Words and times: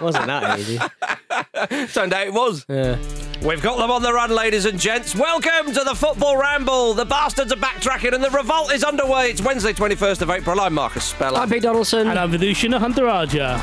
Wasn't 0.02 0.26
that 0.26 0.58
easy? 0.58 0.78
Turned 1.92 2.14
out 2.14 2.26
it 2.26 2.32
was. 2.32 2.64
Yeah. 2.68 2.96
We've 3.42 3.60
got 3.60 3.76
them 3.76 3.90
on 3.90 4.02
the 4.02 4.12
run, 4.12 4.30
ladies 4.30 4.64
and 4.64 4.78
gents. 4.78 5.14
Welcome 5.14 5.72
to 5.74 5.84
the 5.84 5.94
Football 5.94 6.38
Ramble. 6.38 6.94
The 6.94 7.04
bastards 7.04 7.52
are 7.52 7.56
backtracking 7.56 8.14
and 8.14 8.24
the 8.24 8.30
revolt 8.30 8.72
is 8.72 8.82
underway. 8.82 9.30
It's 9.30 9.42
Wednesday, 9.42 9.74
21st 9.74 10.22
of 10.22 10.30
April. 10.30 10.58
I'm 10.58 10.72
Marcus 10.72 11.04
Speller. 11.04 11.38
I'm 11.38 11.50
Pete 11.50 11.62
Donaldson. 11.62 12.08
And 12.08 12.18
I'm 12.18 12.30
Vithushan 12.32 12.74
Ehantharajah. 12.74 13.60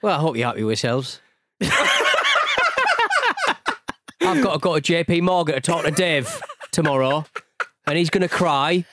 Well, 0.00 0.16
I 0.16 0.20
hope 0.20 0.36
you're 0.36 0.46
happy 0.46 0.64
with 0.64 0.82
yourselves. 0.82 1.20
I've 4.24 4.42
got 4.42 4.52
to 4.54 4.58
go 4.58 4.78
to 4.78 4.92
JP 4.92 5.22
Morgan 5.22 5.54
to 5.54 5.60
talk 5.60 5.84
to 5.84 5.90
Dave 5.90 6.40
tomorrow, 6.70 7.24
and 7.86 7.98
he's 7.98 8.10
going 8.10 8.22
to 8.22 8.28
cry, 8.28 8.84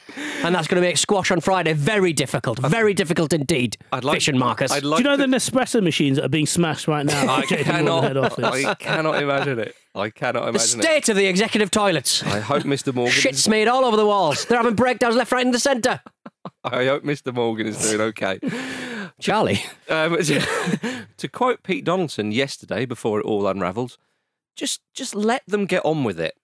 and 0.44 0.54
that's 0.56 0.68
going 0.68 0.82
to 0.82 0.88
make 0.88 0.98
squash 0.98 1.32
on 1.32 1.40
Friday 1.40 1.74
very 1.74 2.14
difficult. 2.14 2.60
Very 2.60 2.94
difficult 2.94 3.34
indeed. 3.34 3.78
I'd 3.92 4.04
like- 4.04 4.16
Vish 4.18 4.28
and 4.28 4.40
Marcus. 4.40 4.72
I'd 4.72 4.84
like 4.84 4.84
Do 4.84 4.90
like 4.90 5.00
you 5.00 5.04
know 5.06 5.18
to- 5.26 5.30
the 5.32 5.38
Nespresso 5.38 5.82
machines 5.84 6.18
that 6.18 6.26
are 6.26 6.30
being 6.30 6.46
smashed 6.48 6.88
right 6.88 7.06
now? 7.06 7.32
I 7.34 7.40
at 7.42 7.48
JP 7.48 7.86
Morgan 7.86 8.30
cannot. 8.30 8.54
I 8.54 8.74
cannot 8.76 9.22
imagine 9.22 9.60
it. 9.60 9.76
I 9.96 10.10
cannot 10.10 10.44
the 10.44 10.50
imagine 10.50 10.80
it. 10.80 10.84
state 10.84 11.10
of 11.10 11.16
the 11.16 11.26
executive 11.28 11.72
toilets. 11.72 12.24
I 12.24 12.40
hope 12.40 12.64
Mr. 12.64 12.94
Morgan. 12.94 13.14
Shit 13.14 13.36
smeared 13.36 13.68
all 13.68 13.86
over 13.86 13.98
the 13.98 14.06
walls. 14.06 14.46
They're 14.46 14.58
having 14.58 14.76
breakdowns 14.76 15.16
left, 15.16 15.32
right, 15.32 15.46
and 15.46 15.54
the 15.54 15.60
centre. 15.60 16.02
I 16.64 16.86
hope 16.86 17.04
Mr. 17.04 17.34
Morgan 17.34 17.68
is 17.68 17.78
doing 17.90 18.02
okay. 18.02 18.40
Charlie. 19.20 19.62
Um, 19.90 20.16
to, 20.18 21.06
to 21.18 21.28
quote 21.28 21.64
Pete 21.64 21.84
Donaldson 21.84 22.32
yesterday, 22.32 22.86
before 22.86 23.20
it 23.20 23.26
all 23.26 23.46
unravels, 23.48 23.98
just 24.60 24.82
just 24.94 25.16
let 25.16 25.42
them 25.48 25.66
get 25.66 25.84
on 25.86 26.04
with 26.04 26.20
it. 26.20 26.36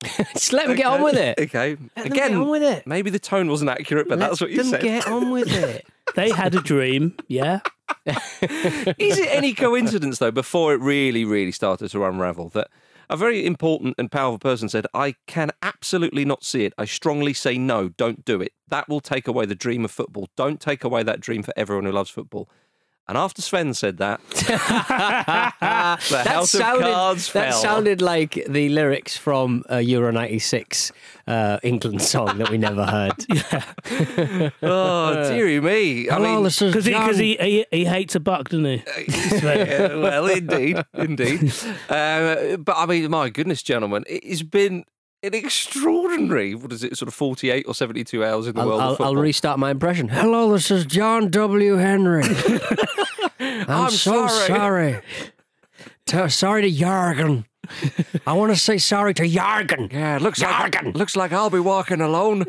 Just 0.32 0.52
let 0.52 0.68
them 0.68 0.76
get 0.76 0.86
on 0.86 1.02
with 1.02 1.16
it. 1.16 1.36
Okay. 1.40 1.70
Let 1.70 1.94
them 1.96 2.06
Again, 2.12 2.30
get 2.30 2.38
on 2.40 2.48
with 2.48 2.62
it. 2.62 2.86
maybe 2.86 3.10
the 3.10 3.18
tone 3.18 3.48
wasn't 3.48 3.70
accurate, 3.70 4.08
but 4.08 4.20
Let 4.20 4.28
that's 4.28 4.40
what 4.40 4.50
you 4.50 4.58
them 4.58 4.66
said. 4.66 4.80
get 4.82 5.08
on 5.08 5.32
with 5.32 5.52
it. 5.52 5.84
They 6.14 6.30
had 6.30 6.54
a 6.54 6.60
dream, 6.62 7.16
yeah. 7.26 7.60
Is 8.06 9.18
it 9.18 9.28
any 9.30 9.52
coincidence, 9.54 10.18
though, 10.20 10.30
before 10.30 10.72
it 10.72 10.80
really, 10.80 11.24
really 11.24 11.50
started 11.52 11.90
to 11.90 12.04
unravel, 12.04 12.48
that 12.50 12.68
a 13.10 13.16
very 13.16 13.44
important 13.44 13.96
and 13.98 14.10
powerful 14.10 14.38
person 14.38 14.68
said, 14.68 14.86
I 14.94 15.16
can 15.26 15.50
absolutely 15.62 16.24
not 16.24 16.44
see 16.44 16.64
it. 16.64 16.72
I 16.78 16.84
strongly 16.84 17.34
say 17.34 17.58
no, 17.58 17.88
don't 17.90 18.24
do 18.24 18.40
it. 18.40 18.52
That 18.68 18.88
will 18.88 19.00
take 19.00 19.26
away 19.28 19.46
the 19.46 19.54
dream 19.54 19.84
of 19.84 19.90
football. 19.90 20.28
Don't 20.36 20.60
take 20.60 20.84
away 20.84 21.02
that 21.02 21.20
dream 21.20 21.42
for 21.42 21.52
everyone 21.56 21.84
who 21.86 21.92
loves 21.92 22.10
football. 22.10 22.48
And 23.08 23.16
after 23.16 23.40
Sven 23.40 23.72
said 23.72 23.96
that, 23.98 24.20
the 24.30 24.44
That 26.10 26.26
house 26.26 26.50
sounded, 26.50 26.86
of 26.88 26.92
cards 26.94 27.32
that 27.32 27.50
fell. 27.52 27.60
sounded 27.62 28.02
like 28.02 28.44
the 28.46 28.68
lyrics 28.68 29.16
from 29.16 29.64
a 29.70 29.80
Euro 29.80 30.10
96 30.12 30.92
uh, 31.26 31.58
England 31.62 32.02
song 32.02 32.36
that 32.36 32.50
we 32.50 32.58
never 32.58 32.84
heard. 32.84 33.12
Oh, 34.62 35.28
dearie 35.28 35.60
me. 35.60 36.08
I 36.10 36.14
Hello, 36.14 36.34
mean, 36.42 36.42
Because 36.44 36.84
he, 36.84 36.92
he, 36.92 37.36
he, 37.36 37.66
he 37.70 37.84
hates 37.86 38.14
a 38.14 38.20
buck, 38.20 38.50
doesn't 38.50 38.64
he? 38.64 38.82
Yeah, 39.42 39.94
well, 39.96 40.26
indeed, 40.26 40.76
indeed. 40.94 41.52
Uh, 41.88 42.56
but 42.58 42.76
I 42.76 42.86
mean, 42.86 43.10
my 43.10 43.30
goodness, 43.30 43.62
gentlemen, 43.62 44.04
it's 44.06 44.42
been 44.42 44.84
an 45.22 45.34
extraordinary. 45.34 46.54
What 46.54 46.72
is 46.72 46.84
it? 46.84 46.96
Sort 46.96 47.08
of 47.08 47.14
forty-eight 47.14 47.66
or 47.66 47.74
seventy-two 47.74 48.24
hours 48.24 48.46
in 48.46 48.54
the 48.54 48.60
I'll, 48.60 48.66
world 48.68 48.80
I'll, 48.80 48.90
of 48.92 48.96
football. 48.98 49.16
I'll 49.16 49.22
restart 49.22 49.58
my 49.58 49.70
impression. 49.70 50.08
Hello, 50.08 50.52
this 50.52 50.70
is 50.70 50.84
John 50.86 51.28
W. 51.30 51.74
Henry. 51.76 52.22
I'm, 53.40 53.70
I'm 53.70 53.90
so 53.90 54.26
sorry. 54.28 54.46
sorry. 54.46 55.00
To- 56.06 56.30
sorry 56.30 56.62
to 56.62 56.70
Jürgen. 56.70 57.44
I 58.26 58.32
want 58.32 58.50
to 58.50 58.58
say 58.58 58.78
sorry 58.78 59.12
to 59.12 59.24
Jürgen. 59.24 59.92
yeah, 59.92 60.16
it 60.16 60.22
looks 60.22 60.40
like 60.40 60.82
looks 60.94 61.14
like 61.16 61.32
I'll 61.34 61.50
be 61.50 61.60
walking 61.60 62.00
alone. 62.00 62.46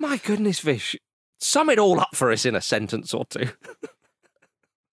my 0.00 0.20
goodness, 0.24 0.58
Vish, 0.58 0.96
sum 1.40 1.70
it 1.70 1.78
all 1.78 2.00
up 2.00 2.14
for 2.16 2.32
us 2.32 2.44
in 2.44 2.56
a 2.56 2.60
sentence 2.60 3.14
or 3.14 3.24
two. 3.26 3.48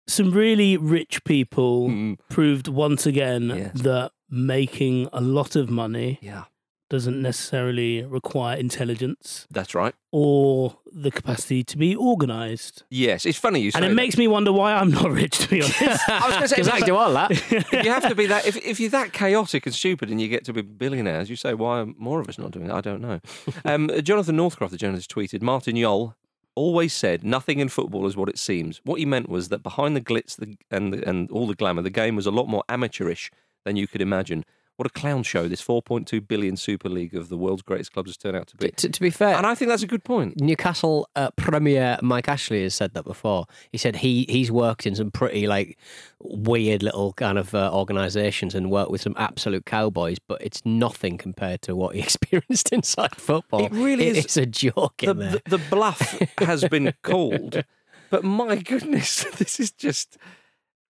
Some 0.06 0.30
really 0.30 0.76
rich 0.76 1.24
people 1.24 1.88
Mm. 1.88 2.18
proved 2.30 2.68
once 2.68 3.06
again 3.06 3.48
Yes. 3.48 3.80
that 3.82 4.12
making 4.30 5.08
a 5.12 5.20
lot 5.20 5.56
of 5.56 5.70
money 5.70 6.18
Yeah, 6.22 6.44
doesn't 6.90 7.20
necessarily 7.20 8.04
require 8.04 8.56
intelligence 8.56 9.46
that's 9.50 9.74
right. 9.74 9.94
or 10.12 10.76
the 10.92 11.10
capacity 11.10 11.62
to 11.64 11.76
be 11.78 11.96
organised. 11.96 12.84
Yes, 12.90 13.26
it's 13.26 13.38
funny 13.38 13.60
you 13.60 13.70
say. 13.70 13.78
And 13.78 13.84
it 13.86 13.88
that. 13.90 13.94
makes 13.94 14.16
me 14.16 14.28
wonder 14.28 14.52
why 14.52 14.74
I'm 14.74 14.90
not 14.90 15.10
rich, 15.10 15.38
to 15.38 15.48
be 15.48 15.62
honest. 15.62 15.80
I 16.08 16.26
was 16.26 16.30
going 16.36 16.42
to 16.42 16.48
say 16.48 16.56
Because 16.56 16.68
I 16.68 16.80
do 16.80 16.94
all 16.96 17.12
that. 17.14 17.30
you 17.72 17.90
have 17.90 18.08
to 18.08 18.14
be 18.14 18.26
that 18.26 18.46
if, 18.46 18.56
if 18.56 18.78
you're 18.80 18.90
that 18.90 19.12
chaotic 19.12 19.66
and 19.66 19.74
stupid 19.74 20.10
and 20.10 20.20
you 20.20 20.28
get 20.28 20.44
to 20.44 20.52
be 20.52 20.62
billionaires, 20.62 21.28
you 21.30 21.36
say 21.36 21.54
why 21.54 21.80
are 21.80 21.86
more 21.96 22.20
of 22.20 22.28
us 22.28 22.38
not 22.38 22.50
doing 22.52 22.66
it? 22.66 22.72
I 22.72 22.80
don't 22.80 23.00
know. 23.00 23.20
Um, 23.64 23.90
Jonathan 24.02 24.36
Northcroft, 24.36 24.72
the 24.72 24.78
journalist, 24.78 25.12
tweeted 25.14 25.40
Martin 25.42 25.76
Jol 25.76 26.14
always 26.56 26.92
said 26.92 27.24
nothing 27.24 27.58
in 27.58 27.68
football 27.68 28.06
is 28.06 28.16
what 28.16 28.28
it 28.28 28.38
seems. 28.38 28.80
What 28.84 28.98
he 29.00 29.06
meant 29.06 29.28
was 29.28 29.48
that 29.48 29.62
behind 29.64 29.96
the 29.96 30.00
glitz 30.00 30.36
the, 30.36 30.56
and 30.70 30.92
the, 30.92 31.08
and 31.08 31.28
all 31.30 31.46
the 31.48 31.54
glamour, 31.56 31.82
the 31.82 31.90
game 31.90 32.14
was 32.14 32.26
a 32.26 32.30
lot 32.30 32.46
more 32.46 32.62
amateurish 32.68 33.30
than 33.64 33.76
you 33.76 33.86
could 33.86 34.00
imagine. 34.02 34.44
What 34.76 34.88
a 34.88 34.90
clown 34.90 35.22
show 35.22 35.46
this 35.46 35.62
4.2 35.62 36.26
billion 36.26 36.56
Super 36.56 36.88
League 36.88 37.14
of 37.14 37.28
the 37.28 37.36
world's 37.36 37.62
greatest 37.62 37.92
clubs 37.92 38.10
has 38.10 38.16
turned 38.16 38.36
out 38.36 38.48
to 38.48 38.56
be. 38.56 38.70
to, 38.72 38.88
to 38.88 39.00
be 39.00 39.08
fair, 39.10 39.36
And 39.36 39.46
I 39.46 39.54
think 39.54 39.68
that's 39.68 39.84
a 39.84 39.86
good 39.86 40.02
point. 40.02 40.40
Newcastle 40.40 41.08
uh, 41.14 41.30
Premier 41.36 41.96
Mike 42.02 42.28
Ashley 42.28 42.64
has 42.64 42.74
said 42.74 42.92
that 42.94 43.04
before. 43.04 43.46
He 43.70 43.78
said 43.78 43.94
he 43.94 44.26
he's 44.28 44.50
worked 44.50 44.84
in 44.84 44.96
some 44.96 45.12
pretty 45.12 45.46
like 45.46 45.78
weird 46.20 46.82
little 46.82 47.12
kind 47.12 47.38
of 47.38 47.54
uh, 47.54 47.70
organisations 47.72 48.52
and 48.52 48.68
worked 48.68 48.90
with 48.90 49.00
some 49.00 49.14
absolute 49.16 49.64
cowboys, 49.64 50.18
but 50.18 50.42
it's 50.42 50.60
nothing 50.64 51.18
compared 51.18 51.62
to 51.62 51.76
what 51.76 51.94
he 51.94 52.00
experienced 52.08 52.72
inside 52.72 53.14
football. 53.14 53.66
It 53.66 53.70
really 53.72 54.08
is- 54.08 54.24
It's 54.24 54.36
a 54.36 54.44
joke 54.46 54.94
The, 54.98 55.10
in 55.10 55.18
there. 55.18 55.30
the, 55.46 55.58
the 55.58 55.62
bluff 55.70 56.18
has 56.38 56.64
been 56.64 56.92
called, 57.04 57.62
but 58.10 58.24
my 58.24 58.56
goodness, 58.56 59.22
this 59.36 59.60
is 59.60 59.70
just. 59.70 60.18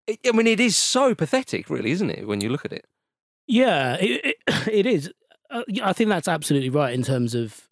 I 0.08 0.32
mean, 0.32 0.46
it 0.46 0.60
is 0.60 0.76
so 0.76 1.14
pathetic, 1.14 1.68
really, 1.68 1.90
isn't 1.90 2.10
it, 2.10 2.26
when 2.26 2.40
you 2.40 2.48
look 2.48 2.64
at 2.64 2.72
it? 2.72 2.84
Yeah, 3.46 3.94
it, 3.96 4.36
it, 4.46 4.68
it 4.72 4.86
is. 4.86 5.12
Uh, 5.50 5.62
I 5.82 5.92
think 5.92 6.10
that's 6.10 6.28
absolutely 6.28 6.70
right 6.70 6.92
in 6.94 7.02
terms 7.02 7.34
of. 7.34 7.68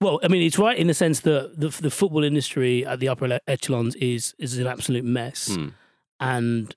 Well, 0.00 0.18
I 0.22 0.28
mean, 0.28 0.42
it's 0.42 0.58
right 0.58 0.78
in 0.78 0.86
the 0.86 0.94
sense 0.94 1.20
that 1.20 1.60
the, 1.60 1.68
the 1.68 1.90
football 1.90 2.24
industry 2.24 2.86
at 2.86 3.00
the 3.00 3.08
upper 3.08 3.38
echelons 3.46 3.94
is 3.96 4.34
is 4.38 4.56
an 4.58 4.66
absolute 4.66 5.04
mess, 5.04 5.54
Hmm. 5.54 5.68
and 6.18 6.74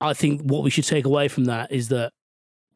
I 0.00 0.14
think 0.14 0.42
what 0.42 0.62
we 0.62 0.70
should 0.70 0.84
take 0.84 1.04
away 1.04 1.26
from 1.28 1.46
that 1.46 1.72
is 1.72 1.88
that 1.88 2.12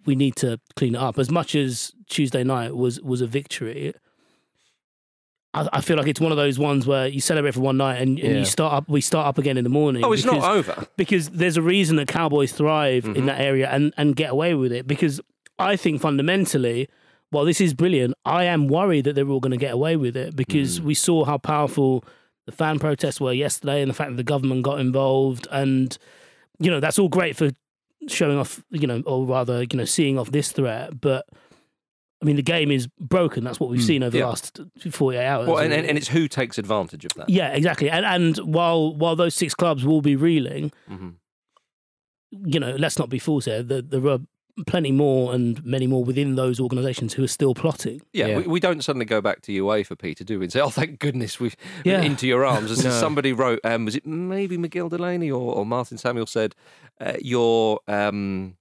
we 0.04 0.16
need 0.16 0.34
to 0.36 0.58
clean 0.74 0.94
it 0.94 0.98
up. 1.00 1.18
As 1.18 1.30
much 1.30 1.54
as 1.54 1.92
Tuesday 2.08 2.42
night 2.42 2.74
was 2.74 3.00
was 3.02 3.20
a 3.20 3.26
victory, 3.28 3.92
I, 5.52 5.68
I 5.72 5.80
feel 5.80 5.96
like 5.96 6.06
it's 6.06 6.20
one 6.20 6.30
of 6.32 6.36
those 6.38 6.58
ones 6.58 6.86
where 6.86 7.06
you 7.08 7.20
celebrate 7.20 7.54
for 7.54 7.60
one 7.60 7.76
night 7.76 8.00
and, 8.00 8.18
and 8.18 8.32
Yeah. 8.34 8.38
you 8.38 8.44
start 8.44 8.72
up. 8.72 8.88
We 8.88 9.00
start 9.00 9.26
up 9.26 9.38
again 9.38 9.56
in 9.58 9.64
the 9.64 9.70
morning. 9.70 10.04
Oh, 10.04 10.12
it's 10.12 10.22
because- 10.22 10.38
not 10.42 10.50
over. 10.52 10.86
because 10.96 11.28
there's 11.30 11.56
a 11.56 11.62
reason 11.62 11.96
that 11.96 12.08
Cowboys 12.08 12.52
thrive 12.52 13.04
Mhm. 13.04 13.16
in 13.16 13.26
that 13.26 13.40
area 13.40 13.68
and, 13.70 13.92
and 13.96 14.14
get 14.14 14.30
away 14.30 14.54
with 14.54 14.72
it. 14.72 14.86
Because 14.86 15.20
I 15.58 15.76
think 15.76 16.00
fundamentally, 16.00 16.88
while 17.30 17.44
this 17.44 17.60
is 17.60 17.74
brilliant, 17.74 18.14
I 18.24 18.44
am 18.44 18.68
worried 18.68 19.04
that 19.04 19.14
they're 19.14 19.28
all 19.28 19.40
going 19.40 19.50
to 19.52 19.56
get 19.56 19.72
away 19.74 19.96
with 19.96 20.16
it 20.16 20.34
because 20.36 20.80
Mm. 20.80 20.84
we 20.84 20.94
saw 20.94 21.24
how 21.24 21.38
powerful 21.38 22.04
the 22.46 22.52
fan 22.52 22.78
protests 22.78 23.20
were 23.20 23.32
yesterday 23.32 23.82
and 23.82 23.90
the 23.90 23.94
fact 23.94 24.10
that 24.10 24.16
the 24.16 24.22
government 24.24 24.62
got 24.62 24.80
involved. 24.80 25.46
And, 25.50 25.96
you 26.58 26.70
know, 26.70 26.80
that's 26.80 26.98
all 26.98 27.08
great 27.08 27.36
for 27.36 27.50
showing 28.08 28.38
off, 28.38 28.62
you 28.70 28.86
know, 28.86 29.02
or 29.04 29.26
rather, 29.26 29.62
you 29.62 29.76
know, 29.76 29.84
seeing 29.84 30.18
off 30.18 30.30
this 30.32 30.50
threat. 30.52 31.00
But, 31.00 31.26
I 32.22 32.26
mean, 32.26 32.36
the 32.36 32.42
game 32.42 32.70
is 32.70 32.86
broken. 32.98 33.44
That's 33.44 33.58
what 33.58 33.70
we've 33.70 33.80
Mm. 33.80 33.86
seen 33.86 34.02
over 34.02 34.16
Yeah. 34.16 34.24
the 34.24 34.28
last 34.28 34.60
48 34.90 35.24
hours. 35.24 35.48
Well, 35.48 35.58
and, 35.58 35.72
and, 35.72 35.86
and 35.86 35.96
it's 35.96 36.08
who 36.08 36.28
takes 36.28 36.58
advantage 36.58 37.04
of 37.06 37.12
that. 37.14 37.28
yeah, 37.30 37.48
exactly. 37.54 37.88
And, 37.88 38.04
and 38.04 38.36
while 38.38 38.94
while 38.94 39.16
those 39.16 39.34
six 39.34 39.54
clubs 39.54 39.84
will 39.86 40.02
be 40.02 40.16
reeling, 40.16 40.70
Mhm. 40.90 41.14
you 42.30 42.60
know, 42.60 42.76
let's 42.76 42.98
not 42.98 43.08
be 43.08 43.18
fools 43.18 43.46
here. 43.46 43.62
There, 43.62 43.82
there 43.82 44.06
are 44.08 44.18
plenty 44.66 44.92
more 44.92 45.32
and 45.32 45.64
many 45.64 45.86
more 45.86 46.04
within 46.04 46.34
those 46.34 46.60
organisations 46.60 47.14
who 47.14 47.24
are 47.24 47.28
still 47.28 47.54
plotting. 47.54 48.02
Yeah, 48.12 48.26
Yeah. 48.26 48.36
We, 48.38 48.46
we 48.46 48.60
don't 48.60 48.84
suddenly 48.84 49.06
go 49.06 49.22
back 49.22 49.40
to 49.42 49.52
UEFA, 49.52 49.98
Peter, 49.98 50.22
do 50.22 50.38
we? 50.38 50.44
And 50.44 50.52
say, 50.52 50.60
oh, 50.60 50.68
thank 50.68 50.98
goodness 50.98 51.40
we've 51.40 51.56
Yeah. 51.84 52.02
into 52.02 52.26
your 52.26 52.44
arms. 52.44 52.70
As 52.70 52.84
No. 52.84 52.90
somebody 52.90 53.32
wrote, 53.32 53.60
um, 53.64 53.86
was 53.86 53.96
it 53.96 54.04
maybe 54.06 54.58
Miguel 54.58 54.90
Delaney 54.90 55.30
or, 55.30 55.54
or 55.54 55.64
Martin 55.64 55.96
Samuel 55.96 56.26
said, 56.26 56.54
uh, 57.00 57.14
your, 57.22 57.80
um, 57.88 58.56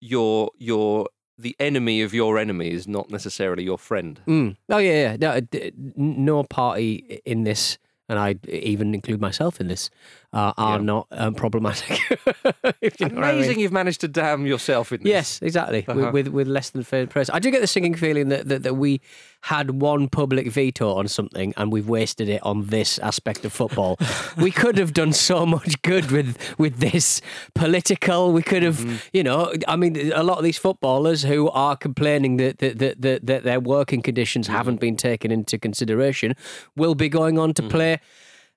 your, 0.00 0.50
your, 0.58 1.08
the 1.42 1.56
enemy 1.58 2.02
of 2.02 2.14
your 2.14 2.38
enemy 2.38 2.70
is 2.70 2.88
not 2.88 3.10
necessarily 3.10 3.64
your 3.64 3.78
friend. 3.78 4.20
Mm. 4.26 4.56
Oh 4.70 4.78
yeah, 4.78 5.16
yeah. 5.20 5.40
No, 5.40 5.72
no 5.96 6.44
party 6.44 7.20
in 7.24 7.44
this, 7.44 7.78
and 8.08 8.18
I 8.18 8.36
even 8.48 8.94
include 8.94 9.20
myself 9.20 9.60
in 9.60 9.68
this, 9.68 9.90
are, 10.32 10.54
are 10.56 10.78
not 10.78 11.06
um, 11.10 11.34
problematic. 11.34 12.00
you 12.10 12.16
know 13.06 13.14
what 13.16 13.24
I 13.24 13.32
Amazing 13.32 13.50
mean. 13.50 13.58
you've 13.60 13.72
managed 13.72 14.00
to 14.00 14.08
damn 14.08 14.46
yourself 14.46 14.90
in 14.92 15.02
this. 15.02 15.08
Yes, 15.08 15.40
exactly. 15.42 15.84
Uh-huh. 15.86 16.10
With, 16.12 16.12
with 16.12 16.28
with 16.28 16.48
less 16.48 16.70
than 16.70 16.82
fair 16.82 17.06
press. 17.06 17.28
I 17.30 17.38
do 17.38 17.50
get 17.50 17.60
the 17.60 17.66
sinking 17.66 17.94
feeling 17.96 18.28
that, 18.30 18.48
that 18.48 18.62
that 18.62 18.74
we 18.74 19.00
had 19.42 19.82
one 19.82 20.08
public 20.08 20.46
veto 20.50 20.94
on 20.94 21.08
something 21.08 21.52
and 21.56 21.72
we've 21.72 21.88
wasted 21.88 22.28
it 22.28 22.40
on 22.44 22.66
this 22.66 22.98
aspect 23.00 23.44
of 23.44 23.52
football. 23.52 23.98
we 24.36 24.50
could 24.50 24.78
have 24.78 24.92
done 24.92 25.12
so 25.12 25.44
much 25.44 25.80
good 25.82 26.10
with 26.10 26.36
with 26.58 26.78
this 26.78 27.20
political. 27.54 28.32
We 28.32 28.42
could 28.42 28.62
have, 28.62 28.72
Mm-hmm. 28.78 28.96
you 29.12 29.22
know, 29.22 29.52
I 29.68 29.76
mean, 29.76 30.12
a 30.12 30.22
lot 30.22 30.38
of 30.38 30.44
these 30.44 30.58
footballers 30.58 31.22
who 31.22 31.50
are 31.50 31.76
complaining 31.76 32.38
that 32.38 32.58
that 32.58 32.78
that, 32.78 33.02
that, 33.02 33.26
that 33.26 33.42
their 33.44 33.60
working 33.60 34.02
conditions 34.02 34.46
Mm-hmm. 34.46 34.56
haven't 34.56 34.80
been 34.80 34.96
taken 34.96 35.30
into 35.30 35.58
consideration 35.58 36.34
will 36.76 36.94
be 36.94 37.08
going 37.08 37.38
on 37.38 37.52
Mm-hmm. 37.52 37.68
to 37.68 37.70
play 37.70 38.00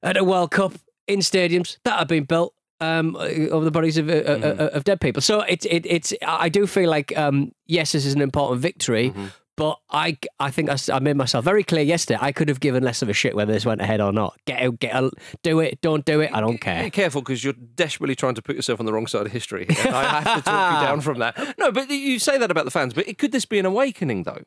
at 0.03 0.15
a 0.17 0.23
World 0.23 0.51
Cup 0.51 0.73
in 1.07 1.19
stadiums 1.19 1.77
that 1.83 1.97
have 1.99 2.07
been 2.07 2.25
built 2.25 2.53
um, 2.81 3.15
over 3.15 3.63
the 3.63 3.71
bodies 3.71 3.97
of, 3.97 4.09
uh, 4.09 4.13
Mm-hmm. 4.13 4.61
uh, 4.61 4.65
of 4.67 4.83
dead 4.83 4.99
people. 5.01 5.21
So 5.21 5.41
it's 5.41 5.65
it, 5.65 5.85
it's 5.85 6.13
I 6.25 6.49
do 6.49 6.67
feel 6.67 6.89
like 6.89 7.17
um, 7.17 7.51
yes, 7.67 7.91
this 7.93 8.05
is 8.05 8.13
an 8.13 8.21
important 8.21 8.61
victory. 8.61 9.09
Mm-hmm. 9.11 9.25
But 9.57 9.79
I, 9.89 10.17
I 10.37 10.51
think 10.51 10.69
I 10.91 10.99
made 10.99 11.15
myself 11.15 11.45
very 11.45 11.63
clear 11.63 11.81
yesterday. 11.81 12.19
I 12.21 12.33
could 12.33 12.49
have 12.49 12.59
given 12.59 12.83
less 12.83 13.01
of 13.01 13.07
a 13.07 13.13
shit 13.13 13.37
whether 13.37 13.53
this 13.53 13.65
went 13.65 13.79
ahead 13.79 14.01
or 14.01 14.11
not. 14.11 14.37
Get 14.45 14.61
out, 14.61 14.79
get 14.79 14.93
out, 14.93 15.13
do 15.43 15.61
it, 15.61 15.79
don't 15.79 16.03
do 16.03 16.19
it. 16.19 16.29
I 16.33 16.41
don't 16.41 16.57
care. 16.57 16.83
Be 16.83 16.89
careful 16.89 17.21
because 17.21 17.41
you're 17.41 17.53
desperately 17.53 18.15
trying 18.15 18.35
to 18.35 18.41
put 18.41 18.57
yourself 18.57 18.81
on 18.81 18.85
the 18.85 18.91
wrong 18.91 19.07
side 19.07 19.25
of 19.25 19.31
history. 19.31 19.65
I 19.69 20.03
have 20.03 20.23
to 20.39 20.41
talk 20.41 20.81
you 20.81 20.87
down 20.87 20.99
from 21.07 21.19
that. 21.19 21.55
No, 21.57 21.71
but 21.71 21.89
you 21.89 22.19
say 22.19 22.37
that 22.37 22.51
about 22.51 22.65
the 22.65 22.71
fans. 22.71 22.93
But 22.93 23.17
could 23.17 23.31
this 23.31 23.45
be 23.45 23.57
an 23.57 23.65
awakening 23.65 24.23
though? 24.23 24.41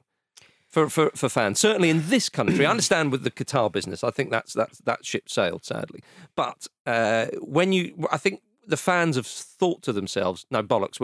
For, 0.68 0.90
for, 0.90 1.10
for 1.14 1.28
fans, 1.30 1.58
certainly 1.58 1.88
in 1.88 2.08
this 2.10 2.28
country, 2.28 2.66
I 2.66 2.70
understand 2.70 3.10
with 3.10 3.24
the 3.24 3.30
Qatar 3.30 3.72
business. 3.72 4.04
I 4.04 4.10
think 4.10 4.30
that's 4.30 4.52
that's 4.52 4.78
that 4.80 5.04
ship 5.04 5.28
sailed, 5.30 5.64
sadly. 5.64 6.00
But 6.36 6.66
uh, 6.84 7.26
when 7.40 7.72
you, 7.72 8.06
I 8.12 8.18
think 8.18 8.42
the 8.66 8.76
fans 8.76 9.16
have 9.16 9.26
thought 9.26 9.80
to 9.84 9.94
themselves, 9.94 10.44
"No 10.50 10.62
bollocks." 10.62 10.98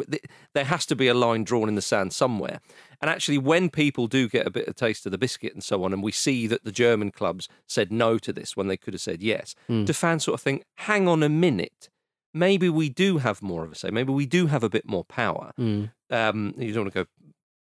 There 0.52 0.64
has 0.64 0.84
to 0.84 0.94
be 0.94 1.08
a 1.08 1.14
line 1.14 1.44
drawn 1.44 1.68
in 1.68 1.76
the 1.76 1.82
sand 1.82 2.12
somewhere. 2.12 2.60
And 3.00 3.10
actually, 3.10 3.38
when 3.38 3.70
people 3.70 4.06
do 4.06 4.28
get 4.28 4.46
a 4.46 4.50
bit 4.50 4.68
of 4.68 4.76
taste 4.76 5.06
of 5.06 5.12
the 5.12 5.18
biscuit 5.18 5.54
and 5.54 5.64
so 5.64 5.82
on, 5.82 5.94
and 5.94 6.02
we 6.02 6.12
see 6.12 6.46
that 6.46 6.64
the 6.64 6.72
German 6.72 7.10
clubs 7.10 7.48
said 7.66 7.90
no 7.90 8.18
to 8.18 8.34
this 8.34 8.54
when 8.58 8.68
they 8.68 8.76
could 8.76 8.92
have 8.92 9.00
said 9.00 9.22
yes, 9.22 9.54
do 9.68 9.92
fans 9.94 10.24
sort 10.24 10.34
of 10.34 10.42
think, 10.42 10.64
"Hang 10.76 11.08
on 11.08 11.22
a 11.22 11.30
minute." 11.30 11.88
Maybe 12.36 12.68
we 12.68 12.88
do 12.88 13.18
have 13.18 13.40
more 13.42 13.62
of 13.64 13.70
a 13.72 13.76
say. 13.76 13.90
Maybe 13.90 14.12
we 14.12 14.26
do 14.26 14.48
have 14.48 14.64
a 14.64 14.68
bit 14.68 14.86
more 14.88 15.04
power 15.04 15.52
Mm. 15.56 15.90
um, 16.10 16.52
you 16.58 16.72
don't 16.74 16.82
want 16.84 16.92
to 16.94 17.04
go 17.04 17.10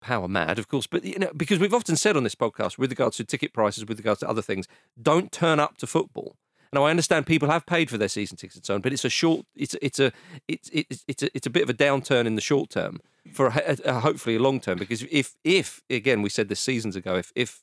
power 0.03 0.29
mad, 0.29 0.59
of 0.59 0.69
course, 0.69 0.87
but 0.87 1.05
you 1.05 1.19
know, 1.19 1.31
because 1.37 1.59
we've 1.59 1.73
often 1.73 1.97
said 1.97 2.17
on 2.17 2.25
this 2.25 2.35
podcast, 2.35 2.77
with 2.77 2.91
regards 2.91 3.17
to 3.17 3.25
ticket 3.25 3.53
prices, 3.53 3.87
with 3.87 3.99
regards 3.99 4.21
to 4.21 4.29
other 4.29 4.43
things, 4.43 4.67
don't 5.01 5.33
turn 5.33 5.59
up 5.59 5.79
to 5.79 5.87
football. 5.87 6.37
Now, 6.73 6.85
I 6.85 6.91
understand 6.91 7.27
people 7.27 7.51
have 7.51 7.67
paid 7.67 7.91
for 7.91 7.99
their 7.99 8.09
season 8.09 8.37
tickets 8.37 8.57
and 8.57 8.65
so 8.65 8.75
on, 8.75 8.81
but 8.81 8.93
it's 8.93 9.05
a 9.05 9.11
short, 9.11 9.47
it's 9.55 9.77
it's 9.83 10.01
a 10.01 10.13
it's 10.49 10.71
it's 10.73 11.05
it's 11.07 11.23
a, 11.23 11.37
it's 11.37 11.47
a 11.47 11.51
bit 11.51 11.63
of 11.63 11.71
a 11.71 11.75
downturn 11.75 12.27
in 12.27 12.35
the 12.35 12.41
short 12.41 12.71
term 12.71 13.01
for 13.33 13.49
a, 13.49 13.77
a, 13.85 14.01
hopefully 14.01 14.37
a 14.37 14.39
long 14.41 14.59
term. 14.59 14.79
Because 14.79 15.03
if 15.11 15.37
if 15.45 15.83
again 15.91 16.23
we 16.23 16.31
said 16.31 16.49
this 16.49 16.61
seasons 16.61 16.97
ago, 16.97 17.17
if 17.17 17.31
if 17.37 17.63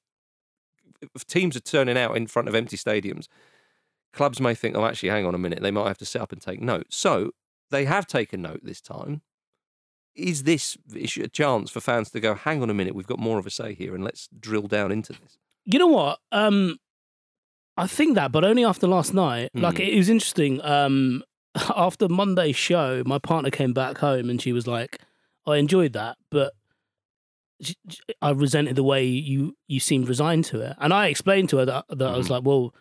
if 1.15 1.25
teams 1.25 1.56
are 1.56 1.62
turning 1.62 1.97
out 1.97 2.15
in 2.15 2.27
front 2.27 2.47
of 2.47 2.53
empty 2.53 2.77
stadiums, 2.77 3.27
clubs 4.13 4.39
may 4.39 4.53
think, 4.53 4.75
oh, 4.75 4.85
actually, 4.85 5.09
hang 5.09 5.25
on 5.25 5.33
a 5.33 5.39
minute, 5.39 5.62
they 5.62 5.71
might 5.71 5.88
have 5.88 5.97
to 5.97 6.06
sit 6.06 6.21
up 6.21 6.31
and 6.31 6.42
take 6.42 6.62
note. 6.62 6.88
So 6.89 7.31
they 7.71 7.85
have 7.85 8.06
taken 8.06 8.42
note 8.44 8.62
this 8.63 8.81
time 8.81 9.21
is 10.15 10.44
this 10.44 10.77
a 10.95 11.27
chance 11.27 11.69
for 11.71 11.79
fans 11.79 12.09
to 12.11 12.19
go, 12.19 12.33
hang 12.35 12.61
on 12.61 12.69
a 12.69 12.73
minute, 12.73 12.95
we've 12.95 13.07
got 13.07 13.19
more 13.19 13.38
of 13.39 13.45
a 13.45 13.50
say 13.50 13.73
here 13.73 13.95
and 13.95 14.03
let's 14.03 14.27
drill 14.39 14.67
down 14.67 14.91
into 14.91 15.13
this? 15.13 15.38
You 15.65 15.79
know 15.79 15.88
what? 15.88 16.19
Um, 16.31 16.77
I 17.77 17.88
think 17.88 18.15
that, 18.15 18.31
but 18.31 18.44
only 18.44 18.65
after 18.65 18.88
last 18.88 19.13
night. 19.13 19.51
Like 19.53 19.77
Hmm. 19.77 19.83
it 19.83 19.95
was 19.97 20.09
interesting. 20.09 20.61
Um, 20.63 21.23
after 21.75 22.09
Monday's 22.09 22.56
show, 22.57 23.03
my 23.06 23.19
partner 23.19 23.50
came 23.50 23.73
back 23.73 23.97
home 24.00 24.29
and 24.29 24.41
she 24.41 24.51
was 24.51 24.67
like, 24.67 25.00
"I 25.47 25.57
enjoyed 25.57 25.94
that, 25.94 26.17
but 26.29 26.53
I 28.21 28.31
resented 28.31 28.75
the 28.75 28.83
way 28.83 29.06
you 29.06 29.56
you 29.67 29.79
seemed 29.79 30.07
resigned 30.07 30.45
to 30.45 30.61
it." 30.61 30.75
And 30.79 30.94
I 30.94 31.07
explained 31.07 31.50
to 31.50 31.57
her 31.57 31.65
that, 31.65 31.85
that 31.89 32.09
I 32.09 32.17
was 32.17 32.27
Mhm. 32.27 32.31
like, 32.31 32.44
"Well, 32.44 32.73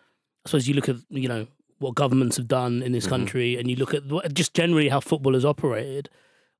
I 0.45 0.49
suppose 0.49 0.67
you 0.67 0.73
look 0.75 0.87
at 0.89 0.97
you 1.09 1.27
know 1.27 1.47
what 1.79 1.95
governments 1.95 2.37
have 2.37 2.47
done 2.47 2.81
in 2.83 2.91
this 2.91 3.05
Mhm. 3.05 3.09
country, 3.09 3.55
and 3.57 3.69
you 3.69 3.75
look 3.75 3.93
at 3.93 4.03
just 4.33 4.53
generally 4.53 4.89
how 4.89 4.99
football 4.99 5.33
has 5.33 5.45
operated." 5.45 6.09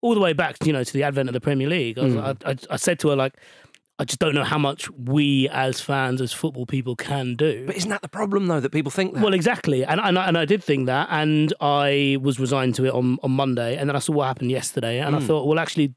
All 0.02 0.14
the 0.14 0.22
way 0.22 0.34
back, 0.34 0.56
you 0.66 0.72
know, 0.74 0.84
to 0.84 0.94
the 0.94 1.04
advent 1.04 1.28
of 1.30 1.34
the 1.34 1.42
Premier 1.42 1.68
League, 1.68 2.00
I, 2.00 2.04
was, 2.06 2.14
Mm. 2.14 2.38
I, 2.46 2.52
I, 2.52 2.56
I 2.72 2.76
said 2.78 3.00
to 3.00 3.10
her 3.10 3.16
like, 3.16 3.34
I 4.02 4.06
just 4.06 4.20
don't 4.20 4.34
know 4.34 4.46
how 4.46 4.58
much 4.58 4.90
we 4.92 5.50
as 5.50 5.82
fans, 5.82 6.22
as 6.22 6.32
football 6.32 6.66
people, 6.66 6.96
can 6.96 7.36
do. 7.36 7.66
But 7.66 7.76
isn't 7.76 7.90
that 7.90 8.02
the 8.02 8.08
problem, 8.08 8.48
though, 8.48 8.62
that 8.62 8.72
people 8.72 8.92
think 8.92 9.14
that? 9.14 9.22
Well, 9.22 9.34
exactly, 9.34 9.84
and 9.84 10.00
and 10.00 10.18
I, 10.18 10.26
and 10.28 10.38
I 10.38 10.46
did 10.46 10.64
think 10.64 10.86
that, 10.86 11.10
and 11.12 11.54
I 11.60 12.18
was 12.22 12.40
resigned 12.40 12.76
to 12.76 12.86
it 12.86 12.94
on, 12.94 13.18
on 13.24 13.32
Monday, 13.32 13.76
and 13.76 13.90
then 13.90 13.98
I 13.98 14.00
saw 14.00 14.14
what 14.14 14.28
happened 14.28 14.52
yesterday, 14.52 15.00
and 15.00 15.18
I 15.18 15.20
Mm. 15.20 15.28
thought, 15.28 15.48
well, 15.48 15.60
actually, 15.60 15.94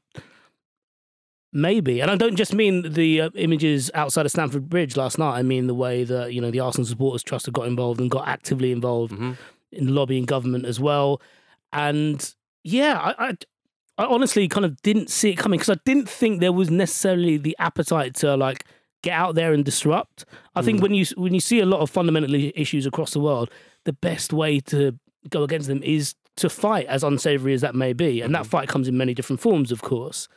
maybe, 1.53 2.01
and 2.01 2.11
I 2.11 2.15
don't 2.17 2.35
just 2.35 2.53
mean 2.53 2.91
the 2.93 3.21
uh, 3.21 3.29
images 3.35 3.89
outside 3.93 4.25
of 4.25 4.31
Stamford 4.33 4.69
Bridge 4.69 4.97
last 4.97 5.17
night. 5.17 5.37
I 5.37 5.43
mean 5.43 5.67
the 5.67 5.73
way 5.75 6.03
that 6.03 6.33
you 6.33 6.41
know 6.41 6.51
the 6.51 6.59
Arsenal 6.59 6.85
Supporters 6.85 7.23
Trust 7.23 7.45
have 7.45 7.53
got 7.53 7.67
involved 7.67 8.01
and 8.01 8.09
got 8.11 8.27
actively 8.27 8.71
involved 8.73 9.13
Mhm. 9.13 9.37
in 9.71 9.95
lobbying 9.95 10.25
government 10.25 10.65
as 10.65 10.79
well, 10.79 11.21
and 11.71 12.33
yeah, 12.65 12.99
I. 13.17 13.29
I 13.29 13.37
I 13.97 14.05
honestly 14.05 14.47
kind 14.47 14.65
of 14.65 14.81
didn't 14.81 15.09
see 15.09 15.29
it 15.31 15.35
coming 15.35 15.59
because 15.59 15.75
I 15.77 15.79
didn't 15.85 16.09
think 16.09 16.39
there 16.39 16.51
was 16.51 16.71
necessarily 16.71 17.37
the 17.37 17.55
appetite 17.59 18.15
to 18.15 18.35
like 18.35 18.65
get 19.03 19.13
out 19.13 19.35
there 19.35 19.53
and 19.53 19.63
disrupt. 19.63 20.25
I 20.55 20.61
think 20.63 20.81
when 20.81 20.93
you 20.93 21.05
when 21.15 21.33
you 21.33 21.39
see 21.39 21.59
a 21.59 21.65
lot 21.65 21.81
of 21.81 21.89
fundamental 21.89 22.33
issues 22.33 22.85
across 22.85 23.11
the 23.11 23.19
world, 23.19 23.49
the 23.85 23.93
best 23.93 24.33
way 24.33 24.59
to 24.61 24.97
go 25.29 25.43
against 25.43 25.67
them 25.67 25.83
is 25.83 26.15
to 26.37 26.49
fight, 26.49 26.87
as 26.87 27.03
unsavory 27.03 27.53
as 27.53 27.61
that 27.61 27.75
may 27.75 27.93
be, 27.93 28.19
and 28.21 28.33
that 28.33 28.47
fight 28.47 28.67
comes 28.67 28.87
in 28.87 28.97
many 28.97 29.13
different 29.13 29.39
forms, 29.39 29.71
of 29.71 29.81
course. 29.83 30.27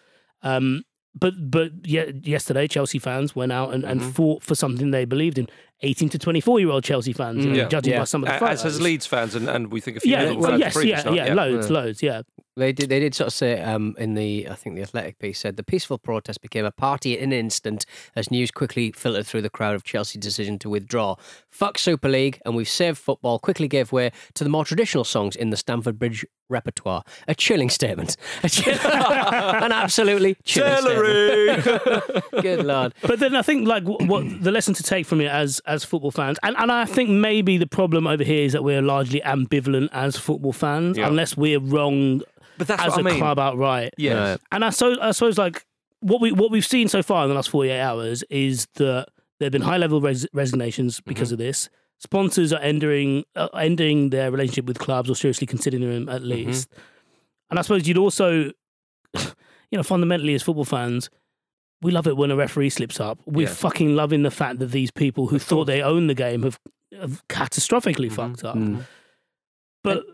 Um, 0.43 0.83
but 1.19 1.33
but 1.51 1.71
yeah, 1.85 2.11
yesterday 2.23 2.67
Chelsea 2.69 2.99
fans 2.99 3.35
went 3.35 3.53
out 3.53 3.73
and, 3.73 3.85
and 3.85 4.03
Mhm. 4.03 4.13
fought 4.13 4.43
for 4.43 4.55
something 4.55 4.91
they 4.91 5.07
believed 5.07 5.39
in. 5.39 5.49
Eighteen 5.83 6.11
to 6.11 6.19
twenty 6.19 6.41
four 6.43 6.61
year 6.61 6.69
old 6.69 6.85
Chelsea 6.85 7.15
fans, 7.15 7.43
you 7.45 7.51
know, 7.53 7.57
Yeah. 7.63 7.69
judging 7.69 7.95
Yeah. 7.95 8.01
by 8.01 8.05
some 8.05 8.23
of 8.23 8.29
the 8.29 8.39
photos. 8.39 8.59
As 8.59 8.63
has 8.75 8.81
Leeds 8.83 9.07
fans, 9.07 9.35
and, 9.35 9.49
and 9.49 9.71
we 9.73 9.81
think 9.81 9.97
a 9.97 10.01
few 10.01 10.13
Yeah, 10.13 10.33
well, 10.33 10.51
fans 10.51 10.61
yes, 10.61 10.75
previous 10.75 11.05
yeah, 11.07 11.13
yeah, 11.27 11.35
loads, 11.35 11.69
Yeah. 11.71 11.73
loads, 11.73 12.03
yeah. 12.03 12.23
They 12.59 12.73
did. 12.73 12.89
They 12.89 13.01
did 13.01 13.15
sort 13.15 13.27
of 13.29 13.35
say 13.35 13.61
um, 13.61 13.95
in 13.99 14.15
the. 14.15 14.49
I 14.51 14.55
think 14.55 14.77
the 14.77 14.83
Athletic 14.83 15.19
piece 15.19 15.39
said 15.41 15.57
the 15.59 15.63
peaceful 15.63 15.99
protest 15.99 16.41
became 16.41 16.65
a 16.65 16.71
party 16.71 17.19
in 17.19 17.33
an 17.33 17.39
instant 17.39 17.85
as 18.15 18.31
news 18.31 18.51
quickly 18.51 18.93
filtered 18.93 19.27
through 19.27 19.43
the 19.43 19.51
crowd 19.51 19.75
of 19.75 19.85
Chelsea's 19.85 20.21
decision 20.23 20.59
to 20.61 20.71
withdraw. 20.71 21.17
Fuck 21.51 21.77
Super 21.79 22.09
League, 22.09 22.41
and 22.47 22.57
we've 22.57 22.69
saved 22.69 22.97
football. 22.97 23.39
Quickly 23.39 23.69
gave 23.69 23.93
way 23.93 24.11
to 24.35 24.43
the 24.43 24.49
more 24.49 24.65
traditional 24.65 25.05
songs 25.05 25.37
in 25.37 25.51
the 25.51 25.57
Stamford 25.59 25.99
Bridge 25.99 26.25
repertoire. 26.49 27.03
A 27.29 27.35
chilling 27.35 27.69
statement. 27.69 28.17
A 28.43 28.49
chill- 28.49 28.73
an 28.85 29.73
absolutely 29.73 30.37
chilling 30.45 30.79
statement. 30.79 32.25
Good 32.43 32.65
lord. 32.65 32.95
But 33.03 33.19
then 33.21 33.37
I 33.37 33.43
think 33.43 33.69
like 33.69 33.83
wh- 33.85 34.01
what 34.09 34.25
the 34.43 34.51
lesson 34.51 34.73
to 34.75 34.83
take 34.83 35.05
from 35.05 35.21
it 35.21 35.27
as 35.29 35.61
as 35.67 35.85
football 35.85 36.11
fans, 36.11 36.39
and, 36.43 36.57
and 36.57 36.73
I 36.73 36.87
think 36.87 37.11
maybe 37.11 37.59
the 37.59 37.67
problem 37.67 38.07
over 38.07 38.25
here 38.25 38.45
is 38.47 38.53
that 38.55 38.65
we're 38.65 38.81
largely 38.81 39.21
ambivalent 39.21 39.91
as 39.93 40.17
football 40.17 40.55
fans, 40.55 40.97
Yeah. 40.97 41.09
unless 41.09 41.37
we're 41.37 41.61
wrong 41.61 42.23
But 42.59 42.67
that's 42.69 42.83
as 42.83 42.91
what 42.93 42.99
a 42.99 43.09
I 43.09 43.13
mean. 43.13 43.19
club 43.21 43.39
outright. 43.39 43.95
Yes. 43.99 44.17
Right. 44.17 44.41
And 44.53 44.65
I 44.65 44.71
suppose, 44.71 44.99
I 45.01 45.11
suppose 45.13 45.39
like 45.39 45.65
what 46.01 46.21
we 46.21 46.33
what 46.33 46.51
we've 46.51 46.65
seen 46.67 46.89
so 46.89 47.03
far 47.03 47.23
in 47.25 47.29
the 47.29 47.35
last 47.35 47.51
forty 47.51 47.71
eight 47.71 47.81
hours 47.81 48.23
is 48.31 48.67
that 48.75 49.09
there 49.39 49.47
have 49.47 49.53
been 49.53 49.63
high 49.63 49.77
level 49.77 50.01
res- 50.01 50.27
resignations 50.33 51.01
because 51.01 51.33
of 51.33 51.39
this. 51.39 51.69
Sponsors 51.99 52.53
are 52.53 52.61
ending 52.61 53.25
uh, 53.35 53.49
ending 53.55 54.11
their 54.11 54.31
relationship 54.31 54.67
with 54.67 54.79
clubs 54.79 55.09
or 55.11 55.15
seriously 55.15 55.47
considering 55.47 55.83
them 55.83 56.09
at 56.09 56.23
least. 56.23 56.69
And 57.51 57.59
I 57.59 57.63
suppose 57.63 57.87
you'd 57.87 57.99
also, 57.99 58.51
you 59.15 59.23
know, 59.73 59.83
fundamentally 59.83 60.35
as 60.35 60.43
football 60.43 60.65
fans, 60.65 61.09
we 61.83 61.91
love 61.93 62.07
it 62.07 62.17
when 62.17 62.31
a 62.31 62.37
referee 62.37 62.71
slips 62.71 63.01
up. 63.01 63.19
We're 63.27 63.47
Yeah. 63.49 63.55
fucking 63.55 63.95
loving 63.95 64.23
the 64.23 64.31
fact 64.31 64.59
that 64.61 64.73
these 64.73 64.91
people 64.91 65.27
who 65.29 65.39
thought 65.39 65.65
they 65.67 65.81
owned 65.83 66.09
the 66.11 66.15
game 66.15 66.43
have, 66.43 66.59
have 66.99 67.23
catastrophically 67.29 68.09
Mhm. 68.11 68.13
fucked 68.13 68.45
up. 68.45 68.57
Mm. 68.57 68.85
But 69.85 70.05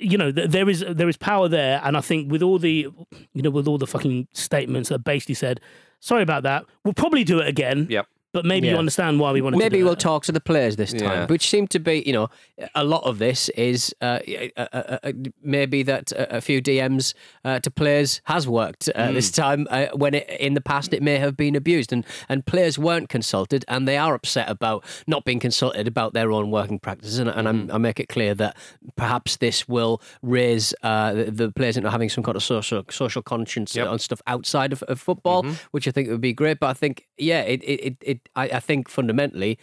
you 0.00 0.18
know, 0.18 0.30
there 0.32 0.68
is 0.68 0.84
there 0.88 1.08
is 1.08 1.16
power 1.16 1.48
there, 1.48 1.80
and 1.84 1.96
I 1.96 2.00
think 2.00 2.30
with 2.30 2.42
all 2.42 2.58
the 2.58 2.88
you 3.32 3.42
know 3.42 3.50
with 3.50 3.68
all 3.68 3.78
the 3.78 3.86
fucking 3.86 4.28
statements 4.32 4.88
that 4.88 5.00
basically 5.00 5.34
said, 5.34 5.60
"Sorry 6.00 6.22
about 6.22 6.42
that, 6.44 6.64
we'll 6.84 6.94
probably 6.94 7.24
do 7.24 7.38
it 7.38 7.48
again." 7.48 7.86
Yep. 7.90 8.06
But 8.32 8.44
maybe 8.44 8.68
you 8.68 8.76
understand 8.76 9.20
why 9.20 9.30
we 9.32 9.40
want 9.42 9.54
to. 9.54 9.58
Maybe 9.58 9.78
do 9.78 9.84
we'll 9.84 9.92
it. 9.92 10.00
talk 10.00 10.24
to 10.24 10.32
the 10.32 10.40
players 10.40 10.76
this 10.76 10.92
time, 10.92 11.02
Yeah. 11.02 11.26
which 11.26 11.48
seem 11.48 11.66
to 11.68 11.78
be, 11.78 12.02
you 12.06 12.12
know, 12.12 12.28
a 12.74 12.82
lot 12.84 13.04
of 13.04 13.18
this 13.18 13.48
is 13.50 13.94
uh, 14.00 14.20
uh, 14.56 14.66
uh, 14.72 14.96
uh, 15.02 15.12
maybe 15.42 15.82
that 15.82 16.12
a 16.12 16.36
a 16.36 16.40
few 16.40 16.62
DMs 16.62 17.14
uh, 17.44 17.60
to 17.60 17.70
players 17.70 18.20
has 18.24 18.48
worked 18.48 18.88
uh, 18.94 19.12
this 19.12 19.30
time 19.30 19.66
uh, 19.70 19.86
when 19.94 20.14
it, 20.14 20.28
in 20.40 20.54
the 20.54 20.60
past 20.60 20.92
it 20.94 21.02
may 21.02 21.18
have 21.18 21.36
been 21.36 21.54
abused 21.54 21.92
and, 21.92 22.04
and 22.28 22.46
players 22.46 22.78
weren't 22.78 23.08
consulted 23.10 23.64
and 23.68 23.86
they 23.86 23.96
are 23.98 24.14
upset 24.14 24.48
about 24.48 24.82
not 25.06 25.24
being 25.24 25.38
consulted 25.38 25.86
about 25.86 26.14
their 26.14 26.32
own 26.32 26.50
working 26.50 26.78
practices. 26.78 27.18
And, 27.18 27.28
and 27.28 27.46
I'm, 27.48 27.70
I 27.70 27.78
make 27.78 28.00
it 28.00 28.08
clear 28.08 28.34
that 28.36 28.56
perhaps 28.96 29.36
this 29.36 29.68
will 29.68 30.00
raise 30.22 30.74
uh, 30.82 31.12
the, 31.12 31.30
the 31.30 31.52
players 31.52 31.76
into 31.76 31.90
having 31.90 32.08
some 32.08 32.24
kind 32.24 32.36
of 32.36 32.42
social 32.42 32.82
social 32.90 33.22
conscience 33.22 33.76
Yep. 33.76 33.88
on 33.88 33.98
stuff 33.98 34.22
outside 34.26 34.72
of, 34.72 34.82
of 34.84 35.00
football, 35.00 35.44
which 35.72 35.86
I 35.86 35.90
think 35.90 36.08
would 36.08 36.20
be 36.20 36.32
great. 36.32 36.58
But 36.60 36.68
I 36.70 36.74
think, 36.74 37.06
yeah, 37.18 37.42
it, 37.42 37.62
it, 37.62 37.80
it, 37.86 37.96
it 38.02 38.21
I, 38.34 38.44
I 38.44 38.60
think 38.60 38.88
fundamentally, 38.88 39.58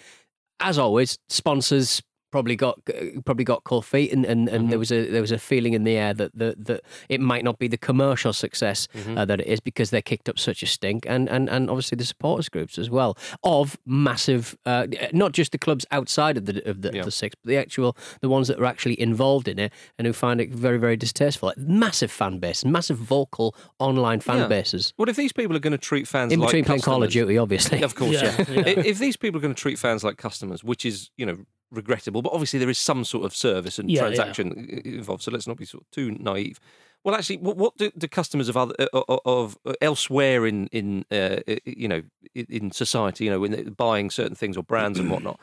as 0.60 0.78
always, 0.78 1.18
sponsors 1.30 2.02
probably 2.32 2.56
got 2.56 2.80
probably 3.26 3.44
got 3.46 3.64
cold 3.64 3.86
feet, 3.86 4.12
and, 4.14 4.26
and, 4.26 4.48
and 4.50 4.72
there 4.72 4.80
was 4.80 4.92
a 4.92 5.10
there 5.10 5.22
was 5.22 5.32
a 5.32 5.38
feeling 5.40 5.74
in 5.74 5.84
the 5.84 5.96
air 5.96 6.14
that 6.14 6.38
that, 6.38 6.66
that 6.66 6.82
it 7.10 7.20
might 7.22 7.44
not 7.44 7.60
be 7.60 7.68
the 7.68 7.78
commercial 7.78 8.34
success 8.34 8.88
uh, 9.16 9.26
that 9.26 9.40
it 9.42 9.48
is 9.48 9.60
because 9.60 9.90
they 9.90 10.02
kicked 10.02 10.30
up 10.30 10.38
such 10.40 10.64
a 10.64 10.66
stink, 10.66 11.06
and 11.08 11.30
and, 11.30 11.50
and 11.50 11.70
obviously 11.70 11.96
the 11.96 12.06
supporters 12.06 12.50
groups 12.50 12.78
as 12.78 12.90
well 12.90 13.18
of 13.44 13.78
massive, 13.86 14.58
uh, 14.66 14.88
not 15.14 15.32
just 15.32 15.52
the 15.52 15.58
clubs 15.58 15.86
outside 15.92 16.38
of 16.38 16.46
the 16.46 16.68
of 16.70 16.82
the, 16.82 16.92
Yeah. 16.94 17.04
the 17.04 17.12
six, 17.12 17.36
but 17.44 17.50
the 17.50 17.58
actual 17.58 17.96
the 18.22 18.30
ones 18.30 18.48
that 18.48 18.60
are 18.60 18.66
actually 18.66 19.00
involved 19.00 19.48
in 19.48 19.60
it 19.60 19.72
and 19.98 20.06
who 20.08 20.14
find 20.14 20.40
it 20.42 20.50
very 20.52 20.78
very 20.78 20.98
distasteful. 20.98 21.48
Like, 21.50 21.58
massive 21.58 22.12
fan 22.12 22.40
base, 22.40 22.64
massive 22.66 22.98
vocal 22.98 23.56
online 23.80 24.20
fan 24.20 24.40
Yeah. 24.40 24.48
bases. 24.48 24.94
Well, 24.98 25.10
if 25.10 25.16
these 25.16 25.34
people 25.34 25.56
are 25.56 25.60
going 25.60 25.72
to 25.72 25.78
treat 25.78 26.08
fans 26.08 26.32
In 26.34 26.40
like 26.40 26.48
between 26.50 26.66
playing 26.66 26.82
Call 26.82 27.04
of 27.04 27.12
Duty, 27.12 27.38
obviously. 27.38 27.82
Of 27.82 27.96
course, 27.96 28.14
yeah. 28.22 28.36
Yeah, 28.38 28.46
yeah. 28.50 28.64
If 28.86 29.00
these 29.00 29.18
people 29.18 29.38
are 29.40 29.42
going 29.42 29.54
to 29.56 29.62
treat 29.62 29.80
fans 29.80 30.04
like 30.04 30.18
customers, 30.18 30.64
which 30.64 30.86
is 30.86 31.10
you 31.18 31.26
know 31.26 31.38
regrettable, 31.72 32.22
but 32.22 32.34
obviously 32.34 32.60
there 32.60 32.70
is 32.70 32.80
some 32.80 33.04
sort 33.04 33.26
of 33.26 33.36
service 33.36 33.80
and 33.80 33.90
Yeah, 33.90 34.02
yeah. 34.02 34.08
transaction 34.08 34.68
i- 34.86 34.88
involved. 34.88 35.24
So 35.24 35.32
let's 35.32 35.48
not 35.48 35.58
be 35.58 35.66
sort 35.66 35.84
of 35.84 35.92
too 35.92 36.12
naive. 36.12 36.60
Well, 37.04 37.16
actually, 37.16 37.38
what, 37.38 37.56
what 37.58 37.78
do 37.78 37.92
the 37.96 38.08
customers 38.10 38.50
of 38.50 38.58
other 38.58 38.76
uh, 38.94 39.02
of, 39.08 39.58
of 39.66 39.76
elsewhere 39.82 40.46
in 40.46 40.68
in 40.68 41.06
uh, 41.12 41.38
you 41.66 41.88
know 41.88 42.02
in 42.36 42.72
society, 42.72 43.24
you 43.26 43.32
know, 43.32 43.40
when 43.40 43.52
they're 43.52 43.72
buying 43.72 44.10
certain 44.10 44.36
things 44.36 44.58
or 44.58 44.64
brands 44.64 45.00
and 45.00 45.10
whatnot, 45.10 45.40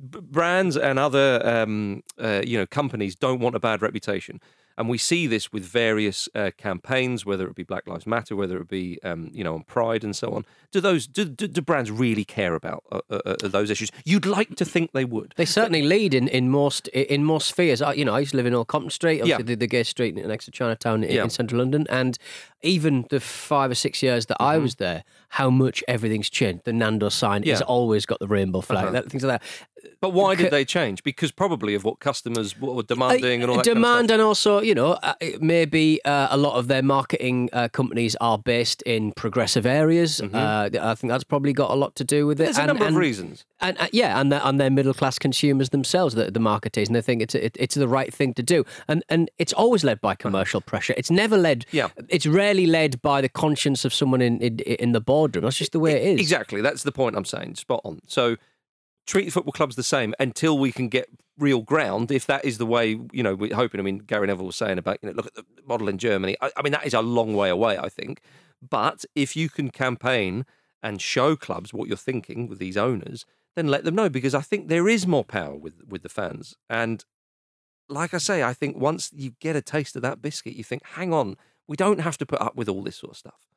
brands 0.00 0.76
and 0.76 0.98
other 0.98 1.40
um, 1.46 2.02
uh, 2.18 2.42
you 2.44 2.58
know 2.58 2.66
companies 2.66 3.16
don't 3.16 3.40
want 3.40 3.54
a 3.56 3.60
bad 3.60 3.80
reputation. 3.82 4.40
And 4.78 4.88
we 4.88 4.96
see 4.96 5.26
this 5.26 5.52
with 5.52 5.64
various 5.64 6.28
uh, 6.34 6.52
campaigns, 6.56 7.26
whether 7.26 7.46
it 7.48 7.54
be 7.56 7.64
Black 7.64 7.86
Lives 7.88 8.06
Matter, 8.06 8.36
whether 8.36 8.58
it 8.58 8.68
be 8.68 8.98
um, 9.02 9.28
you 9.32 9.44
know 9.44 9.54
on 9.54 9.64
Pride 9.64 10.04
and 10.04 10.14
so 10.16 10.30
on. 10.30 10.46
Do 10.70 10.80
those 10.80 11.06
do, 11.06 11.24
do, 11.24 11.48
do 11.48 11.60
brands 11.60 11.90
really 11.90 12.24
care 12.24 12.54
about 12.54 12.84
uh, 12.92 13.00
uh, 13.10 13.20
uh, 13.42 13.48
those 13.48 13.70
issues? 13.70 13.90
You'd 14.04 14.24
like 14.26 14.54
to 14.56 14.64
think 14.64 14.92
they 14.92 15.04
would. 15.04 15.34
They 15.36 15.44
certainly 15.46 15.82
lead 15.82 16.14
in, 16.14 16.28
in 16.28 16.48
most 16.50 16.86
in 16.88 17.24
most 17.24 17.48
spheres. 17.48 17.82
I, 17.82 17.94
you 17.94 18.04
know, 18.04 18.14
I 18.14 18.20
used 18.20 18.30
to 18.30 18.36
live 18.36 18.46
in 18.46 18.54
Old 18.54 18.68
Compton 18.68 18.90
Street, 18.90 19.20
obviously 19.20 19.42
Yeah. 19.44 19.46
the, 19.48 19.54
the 19.56 19.66
gay 19.66 19.82
street 19.82 20.14
next 20.14 20.44
to 20.44 20.50
Chinatown 20.52 21.02
in, 21.04 21.10
Yeah. 21.10 21.24
in 21.24 21.30
central 21.30 21.58
London, 21.58 21.86
and 21.90 22.16
even 22.62 23.06
the 23.10 23.20
five 23.20 23.70
or 23.70 23.74
six 23.74 24.02
years 24.02 24.26
that 24.26 24.36
I 24.40 24.58
was 24.58 24.76
there, 24.76 25.04
how 25.30 25.50
much 25.50 25.84
everything's 25.86 26.28
changed. 26.30 26.64
The 26.64 26.72
Nando 26.72 27.08
sign 27.08 27.40
Mm-hmm. 27.42 27.48
Yeah. 27.48 27.54
has 27.54 27.62
always 27.62 28.04
got 28.06 28.18
the 28.20 28.26
rainbow 28.28 28.60
flag, 28.60 28.84
Uh-huh. 28.84 28.92
that, 28.92 29.10
things 29.10 29.22
like 29.24 29.40
that. 29.40 29.48
But 30.00 30.10
why 30.12 30.34
C- 30.34 30.42
did 30.42 30.52
they 30.52 30.64
change? 30.64 31.04
Because 31.04 31.30
probably 31.30 31.74
of 31.76 31.84
what 31.84 32.00
customers 32.00 32.58
were 32.60 32.82
demanding 32.82 33.42
and 33.42 33.50
all 33.50 33.58
that. 33.58 33.64
kind 33.64 33.76
of 33.78 33.82
demand 33.82 34.10
and 34.10 34.20
also 34.20 34.60
you 34.60 34.74
know 34.74 34.92
uh, 34.94 35.14
maybe 35.40 36.00
uh, 36.04 36.26
a 36.30 36.36
lot 36.36 36.54
of 36.54 36.66
their 36.66 36.82
marketing 36.82 37.48
uh, 37.52 37.68
companies 37.68 38.16
are 38.20 38.38
based 38.38 38.82
in 38.82 39.12
progressive 39.12 39.66
areas 39.66 40.20
uh, 40.20 40.68
i 40.82 40.94
think 40.96 41.10
that's 41.12 41.22
probably 41.24 41.52
got 41.52 41.70
a 41.70 41.74
lot 41.74 41.94
to 41.94 42.02
do 42.04 42.26
with 42.26 42.40
it 42.40 42.44
Mm-hmm. 42.48 42.52
There's 42.54 42.58
a 42.58 42.66
number 42.66 42.84
and, 42.86 42.96
of 42.96 43.00
reasons. 43.00 43.44
And 43.60 43.76
uh, 43.78 43.88
yeah 43.92 44.20
and 44.20 44.30
they're, 44.32 44.40
and 44.44 44.60
they're 44.60 44.70
middle 44.70 44.94
class 44.94 45.18
consumers 45.18 45.70
themselves 45.70 46.14
the, 46.14 46.30
the 46.30 46.60
is, 46.76 46.88
and 46.88 46.96
they 46.96 47.02
think 47.02 47.22
it's 47.22 47.34
it, 47.34 47.56
it's 47.58 47.74
the 47.74 47.88
right 47.88 48.12
thing 48.14 48.34
to 48.34 48.42
do 48.42 48.64
and 48.86 49.02
and 49.08 49.30
it's 49.38 49.52
always 49.52 49.84
led 49.84 50.00
by 50.00 50.14
commercial 50.14 50.60
pressure 50.60 50.94
it's 50.96 51.10
never 51.10 51.36
led 51.36 51.66
Yeah. 51.72 51.88
it's 52.08 52.26
rarely 52.26 52.66
led 52.66 53.00
by 53.02 53.20
the 53.20 53.28
conscience 53.28 53.84
of 53.84 53.92
someone 53.92 54.20
in 54.20 54.40
in, 54.40 54.58
in 54.60 54.92
the 54.92 55.00
boardroom 55.00 55.44
that's 55.44 55.56
just 55.58 55.72
the 55.72 55.80
way 55.80 55.92
it 55.92 56.02
is 56.14 56.20
Exactly. 56.20 56.60
That's 56.60 56.82
the 56.82 56.92
point 56.92 57.16
I'm 57.16 57.24
saying. 57.24 57.54
Spot 57.56 57.80
on. 57.84 58.00
So 58.06 58.36
treat 59.06 59.32
football 59.32 59.52
clubs 59.52 59.76
the 59.76 59.82
same 59.82 60.14
until 60.20 60.58
we 60.58 60.72
can 60.72 60.88
get 60.88 61.08
real 61.38 61.62
ground. 61.62 62.10
If 62.10 62.26
that 62.26 62.44
is 62.44 62.58
the 62.58 62.66
way, 62.66 62.98
you 63.12 63.22
know, 63.22 63.34
we're 63.34 63.54
hoping. 63.54 63.80
I 63.80 63.82
mean, 63.82 63.98
Gary 63.98 64.26
Neville 64.26 64.46
was 64.46 64.56
saying 64.56 64.76
about, 64.78 64.98
you 65.02 65.08
know, 65.08 65.14
look 65.14 65.26
at 65.26 65.34
the 65.34 65.44
model 65.66 65.88
in 65.88 65.96
Germany. 65.98 66.36
I, 66.40 66.50
I 66.56 66.62
mean, 66.62 66.72
that 66.72 66.86
is 66.86 66.94
a 66.94 67.00
long 67.00 67.34
way 67.34 67.48
away, 67.48 67.78
I 67.78 67.88
think. 67.88 68.20
But 68.68 69.04
if 69.14 69.36
you 69.36 69.48
can 69.48 69.70
campaign 69.70 70.44
and 70.82 71.00
show 71.00 71.34
clubs 71.36 71.72
what 71.72 71.88
you're 71.88 71.96
thinking 71.96 72.46
with 72.48 72.58
these 72.58 72.76
owners, 72.76 73.24
then 73.58 73.66
let 73.66 73.84
them 73.84 73.94
know 73.96 74.08
because 74.08 74.34
I 74.34 74.40
think 74.40 74.68
there 74.68 74.88
is 74.88 75.06
more 75.06 75.24
power 75.24 75.56
with 75.56 75.82
with 75.86 76.02
the 76.02 76.08
fans. 76.08 76.54
And 76.70 77.04
like 77.88 78.14
I 78.14 78.18
say, 78.18 78.42
I 78.42 78.52
think 78.52 78.76
once 78.76 79.10
you 79.14 79.32
get 79.40 79.56
a 79.56 79.62
taste 79.62 79.96
of 79.96 80.02
that 80.02 80.22
biscuit, 80.22 80.54
you 80.54 80.64
think, 80.64 80.84
hang 80.84 81.12
on, 81.12 81.36
we 81.66 81.76
don't 81.76 82.00
have 82.00 82.18
to 82.18 82.26
put 82.26 82.40
up 82.40 82.54
with 82.54 82.68
all 82.68 82.82
this 82.82 82.96
sort 82.96 83.12
of 83.12 83.16
stuff. 83.16 83.48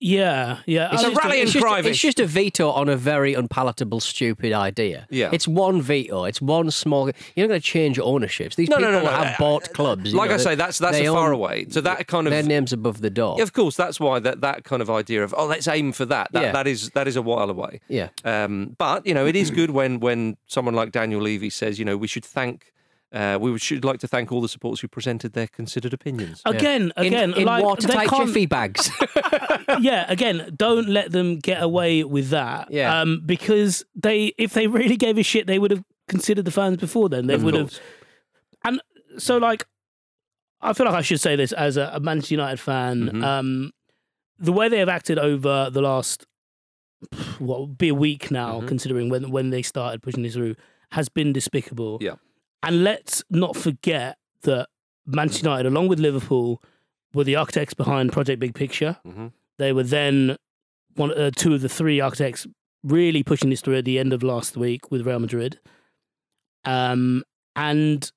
Yeah, 0.00 0.58
yeah. 0.64 0.90
It's 0.92 1.02
a 1.02 1.08
it's 1.08 1.52
just, 1.52 1.64
cry, 1.64 1.80
it's 1.80 1.98
just 1.98 2.20
a 2.20 2.26
veto 2.26 2.70
on 2.70 2.88
a 2.88 2.96
very 2.96 3.34
unpalatable, 3.34 3.98
stupid 3.98 4.52
idea. 4.52 5.08
Yeah. 5.10 5.30
It's 5.32 5.48
one 5.48 5.82
veto. 5.82 6.24
It's 6.24 6.40
one 6.40 6.70
small. 6.70 7.06
You're 7.34 7.46
not 7.46 7.48
going 7.48 7.60
to 7.60 7.66
change 7.66 7.98
ownerships. 7.98 8.54
These 8.54 8.68
No, 8.68 8.76
people 8.76 8.92
no, 8.92 9.02
no. 9.02 9.10
have 9.10 9.36
bought 9.38 9.72
clubs. 9.74 10.14
Like 10.14 10.28
know, 10.30 10.34
I 10.36 10.38
say, 10.38 10.54
that's 10.54 10.78
that's 10.78 10.98
a 10.98 11.06
far 11.06 11.28
own- 11.28 11.34
away. 11.34 11.66
So 11.70 11.80
that 11.80 12.06
kind 12.06 12.28
of 12.28 12.30
Their 12.30 12.44
name's 12.44 12.72
above 12.72 13.00
the 13.00 13.10
door. 13.10 13.34
Yeah, 13.38 13.42
of 13.42 13.52
course. 13.52 13.74
That's 13.76 13.98
why 13.98 14.20
that, 14.20 14.40
that 14.40 14.62
kind 14.62 14.82
of 14.82 14.88
idea 14.88 15.24
of 15.24 15.34
oh, 15.36 15.46
let's 15.46 15.66
aim 15.66 15.90
for 15.92 16.04
that. 16.06 16.30
That 16.32 16.42
Yeah. 16.42 16.52
that 16.52 16.66
is 16.68 16.90
that 16.90 17.08
is 17.08 17.16
a 17.16 17.22
while 17.22 17.50
away. 17.50 17.80
Yeah. 17.88 18.10
Um, 18.24 18.76
but 18.78 19.04
you 19.04 19.14
know, 19.14 19.26
it 19.26 19.34
is 19.34 19.50
good 19.50 19.70
when 19.70 19.98
when 19.98 20.36
someone 20.46 20.74
like 20.74 20.92
Daniel 20.92 21.20
Levy 21.20 21.50
says, 21.50 21.78
you 21.78 21.84
know, 21.84 21.96
we 21.96 22.06
should 22.06 22.24
thank. 22.24 22.72
Uh, 23.10 23.38
we 23.40 23.58
should 23.58 23.84
like 23.86 23.98
to 24.00 24.06
thank 24.06 24.30
all 24.30 24.40
the 24.42 24.48
supporters 24.48 24.80
who 24.80 24.88
presented 24.88 25.32
their 25.32 25.46
considered 25.46 25.94
opinions. 25.94 26.42
Again, 26.44 26.92
In- 26.96 27.06
again, 27.06 27.32
in, 27.34 27.44
like 27.46 27.60
they 27.62 27.64
watertight 27.66 28.08
can't- 28.08 28.26
jiffy 28.28 28.44
bags. 28.46 28.90
yeah, 29.80 30.04
again, 30.08 30.52
don't 30.56 30.88
let 30.88 31.10
them 31.12 31.38
get 31.38 31.62
away 31.62 32.04
with 32.04 32.28
that. 32.30 32.70
Yeah. 32.70 33.00
Um, 33.00 33.22
because 33.24 33.82
they, 33.94 34.32
if 34.36 34.52
they 34.52 34.66
really 34.66 34.96
gave 34.96 35.16
a 35.16 35.22
shit, 35.22 35.46
they 35.46 35.58
would 35.58 35.70
have 35.70 35.82
considered 36.06 36.44
the 36.44 36.50
fans 36.50 36.76
before 36.76 37.08
then. 37.08 37.26
They 37.28 37.34
Of 37.34 37.44
would 37.44 37.54
have. 37.54 37.78
And 38.64 38.80
so, 39.16 39.38
like, 39.38 39.66
I 40.60 40.74
feel 40.74 40.84
like 40.86 40.94
I 40.94 41.00
should 41.02 41.20
say 41.20 41.34
this 41.34 41.52
as 41.52 41.76
a, 41.78 41.90
a 41.94 42.00
Manchester 42.00 42.34
United 42.34 42.60
fan. 42.60 43.08
Mhm. 43.10 43.24
Um, 43.24 43.72
the 44.38 44.52
way 44.52 44.68
they 44.68 44.80
have 44.80 44.88
acted 44.90 45.18
over 45.18 45.70
the 45.70 45.80
last, 45.80 46.26
what 47.38 47.60
would 47.60 47.78
be 47.78 47.88
a 47.88 47.94
week 47.94 48.30
now, 48.30 48.60
Mhm. 48.60 48.68
considering 48.68 49.08
when 49.08 49.30
when 49.30 49.50
they 49.50 49.62
started 49.62 50.02
pushing 50.02 50.22
this 50.24 50.34
through, 50.34 50.56
has 50.92 51.08
been 51.08 51.32
despicable. 51.32 51.98
Yeah. 52.00 52.16
And 52.62 52.84
let's 52.84 53.22
not 53.30 53.56
forget 53.56 54.18
that 54.42 54.68
Manchester 55.06 55.46
United, 55.46 55.68
along 55.68 55.88
with 55.88 55.98
Liverpool, 56.00 56.62
were 57.14 57.24
the 57.24 57.36
architects 57.36 57.74
behind 57.74 58.12
Project 58.12 58.40
Big 58.40 58.54
Picture. 58.54 58.98
Mhm. 59.06 59.32
They 59.58 59.72
were 59.72 59.82
then 59.84 60.36
one, 60.94 61.12
uh, 61.12 61.30
two 61.34 61.54
of 61.54 61.60
the 61.60 61.68
three 61.68 62.00
architects 62.00 62.46
really 62.82 63.22
pushing 63.22 63.50
this 63.50 63.60
through 63.60 63.76
at 63.76 63.84
the 63.84 63.98
end 63.98 64.12
of 64.12 64.22
last 64.22 64.56
week 64.56 64.90
with 64.90 65.06
Real 65.06 65.18
Madrid. 65.18 65.58
Um, 66.64 67.24
and 67.56 68.10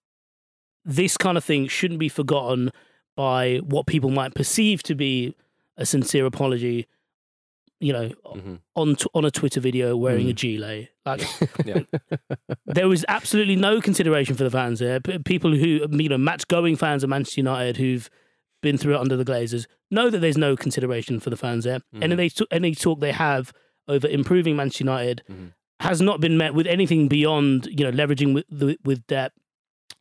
this 0.83 1.17
kind 1.17 1.37
of 1.37 1.43
thing 1.43 1.67
shouldn't 1.67 1.99
be 1.99 2.09
forgotten 2.09 2.71
by 3.15 3.57
what 3.57 3.85
people 3.85 4.09
might 4.09 4.33
perceive 4.33 4.81
to 4.83 4.95
be 4.95 5.35
a 5.77 5.85
sincere 5.85 6.25
apology. 6.25 6.87
You 7.81 7.93
know, 7.93 8.09
Mhm. 8.35 8.59
on 8.75 8.95
t- 8.95 9.07
on 9.15 9.25
a 9.25 9.31
Twitter 9.31 9.59
video 9.59 9.97
wearing 9.97 10.29
a 10.29 10.33
gilet, 10.33 10.89
like 11.05 11.21
Yeah. 11.65 11.81
there 12.65 12.87
was 12.87 13.03
absolutely 13.07 13.55
no 13.55 13.81
consideration 13.81 14.35
for 14.35 14.43
the 14.43 14.51
fans 14.51 14.79
there. 14.79 14.99
P- 14.99 15.17
people 15.19 15.51
who 15.51 15.87
you 15.91 16.09
know, 16.09 16.17
match 16.17 16.47
going 16.47 16.75
fans 16.75 17.03
of 17.03 17.09
Manchester 17.09 17.39
United 17.41 17.77
who've 17.77 18.07
been 18.61 18.77
through 18.77 18.93
it 18.93 18.99
under 18.99 19.17
the 19.17 19.25
Glazers 19.25 19.65
know 19.89 20.09
that 20.11 20.19
there's 20.19 20.37
no 20.37 20.55
consideration 20.55 21.19
for 21.19 21.31
the 21.31 21.37
fans 21.37 21.63
there. 21.63 21.79
And 21.91 22.13
any 22.13 22.29
t- 22.29 22.45
any 22.51 22.75
talk 22.75 22.99
they 22.99 23.11
have 23.13 23.51
over 23.87 24.07
improving 24.07 24.55
Manchester 24.55 24.83
United 24.83 25.23
Mhm. 25.29 25.53
has 25.79 25.99
not 26.01 26.21
been 26.21 26.37
met 26.37 26.53
with 26.53 26.67
anything 26.67 27.07
beyond 27.07 27.65
you 27.65 27.83
know 27.83 27.91
leveraging 27.91 28.35
with 28.35 28.45
the, 28.49 28.77
with 28.85 29.05
debt, 29.07 29.31